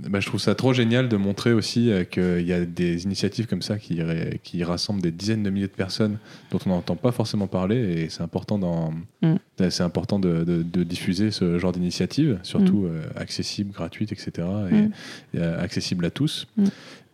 [0.08, 3.48] bah, je trouve ça trop génial de montrer aussi euh, qu'il y a des initiatives
[3.48, 6.18] comme ça qui, ré- qui rassemblent des dizaines de milliers de personnes
[6.52, 8.94] dont on n'entend pas forcément parler et c'est important, dans,
[9.24, 9.36] Mm.
[9.72, 14.32] c'est important de, de- de diffuser ce genre d'initiative, surtout euh, accessible, gratuite, etc.
[14.38, 14.92] Et, Mm.
[15.34, 16.46] et, euh, accessible à tous.
[16.58, 16.66] Mm.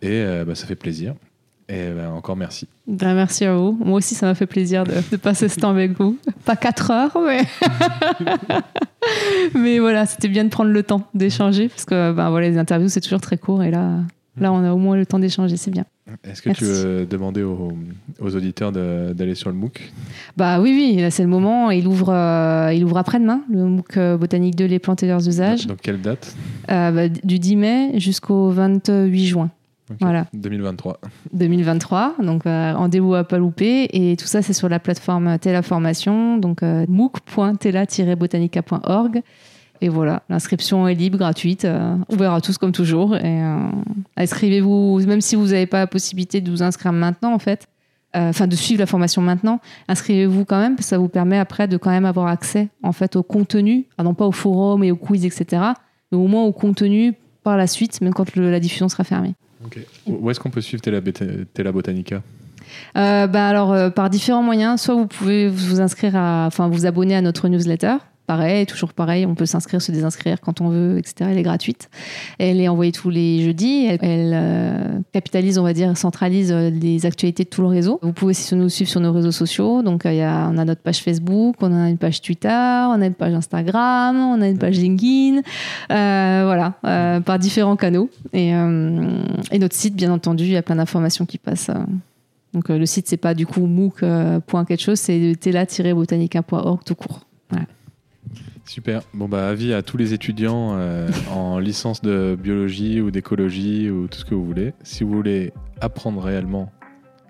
[0.04, 1.14] Et euh, bah, ça fait plaisir.
[1.72, 2.68] Et bah, encore merci.
[2.86, 3.78] Ben, merci à vous.
[3.80, 6.18] Moi aussi, ça m'a fait plaisir de, de passer ce temps avec vous.
[6.44, 7.44] Pas 4 heures, mais.
[9.56, 12.90] mais voilà, c'était bien de prendre le temps d'échanger parce que ben, voilà, les interviews,
[12.90, 14.00] c'est toujours très court et là,
[14.38, 15.86] là, on a au moins le temps d'échanger, c'est bien.
[16.26, 16.64] Est-ce que Merci.
[16.66, 17.72] tu veux demander aux,
[18.20, 19.94] aux auditeurs d'aller sur le MOOC?
[20.36, 21.72] Bah oui, oui, c'est le moment.
[21.72, 25.26] Il ouvre, euh, il ouvre après-demain, le MOOC euh, Botanique 2, les plantes et leurs
[25.26, 26.36] usages, Donc quelle date?
[26.70, 29.52] Euh, bah, du 10 mai jusqu'au 28 juin.
[30.00, 30.26] Voilà.
[30.34, 31.00] 2023.
[31.34, 33.88] 2023, donc euh, rendez-vous à pas louper.
[33.92, 39.22] Et tout ça, c'est sur la plateforme Tela Formation, donc euh, mooc.tela-botanica.org.
[39.84, 43.16] Et voilà, l'inscription est libre, gratuite, euh, ouverte à tous comme toujours.
[43.16, 43.58] Et euh,
[44.16, 47.66] inscrivez-vous, même si vous n'avez pas la possibilité de vous inscrire maintenant, en fait,
[48.16, 51.40] euh, enfin de suivre la formation maintenant, inscrivez-vous quand même, parce que ça vous permet
[51.40, 54.84] après de quand même avoir accès en fait au contenu, ah non pas au forum
[54.84, 55.64] et au quiz, etc.,
[56.12, 57.14] mais au moins au contenu
[57.44, 59.34] par la suite, même quand le- la diffusion sera fermée.
[60.06, 62.22] Où où est-ce qu'on peut suivre Tela, Botanica
[62.98, 67.16] Euh, bah alors, euh, par différents moyens, soit vous pouvez vous inscrire enfin, vous abonner
[67.16, 67.98] à notre newsletter.
[68.28, 71.30] Pareil, toujours pareil, on peut s'inscrire, se désinscrire quand on veut, etc.
[71.32, 71.90] Elle est gratuite.
[72.40, 73.88] Elle est envoyée tous les jeudis.
[74.02, 78.00] Elle, euh, capitalise, on va dire, centralise euh, les actualités de tout le réseau.
[78.02, 79.82] Vous pouvez aussi nous suivre sur nos réseaux sociaux.
[79.82, 83.02] Donc, il y a, on a notre page Facebook, on a une page Twitter, on
[83.02, 85.42] a une page Instagram, on a une page LinkedIn.
[85.90, 86.76] voilà,
[87.26, 88.10] par différents canaux.
[88.34, 91.72] Et, notre site, bien entendu, il y a plein d'informations qui passent.
[92.54, 94.00] Donc le site, c'est pas du coup mooc.
[94.00, 97.22] quelque chose, c'est tela-botanica.org tout court.
[98.72, 99.02] Super.
[99.14, 104.08] Bon, bah, avis à tous les étudiants euh, en licence de biologie ou d'écologie ou
[104.08, 104.72] tout ce que vous voulez.
[104.82, 106.72] Si vous voulez apprendre réellement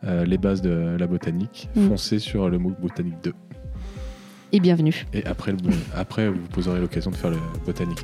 [0.03, 1.87] euh, les bases de la botanique, mm.
[1.87, 3.33] foncez sur le MOOC Botanique 2.
[4.51, 5.07] Et bienvenue.
[5.13, 5.57] Et après, le,
[5.95, 8.03] après vous poserez l'occasion de faire le Botanique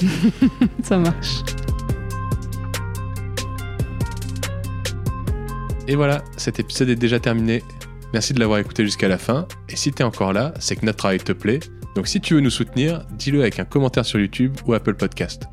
[0.00, 0.82] 1.
[0.82, 1.42] Ça marche.
[5.86, 7.62] Et voilà, cet épisode est déjà terminé.
[8.14, 9.46] Merci de l'avoir écouté jusqu'à la fin.
[9.68, 11.60] Et si tu es encore là, c'est que notre travail te plaît
[11.94, 15.48] donc si tu veux nous soutenir, dis-le avec un commentaire sur YouTube ou Apple Podcast.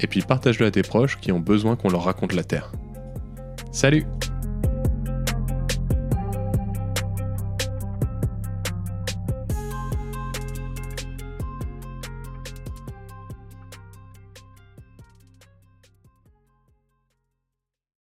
[0.00, 2.72] Et puis partage-le à tes proches qui ont besoin qu'on leur raconte la Terre.
[3.70, 4.06] Salut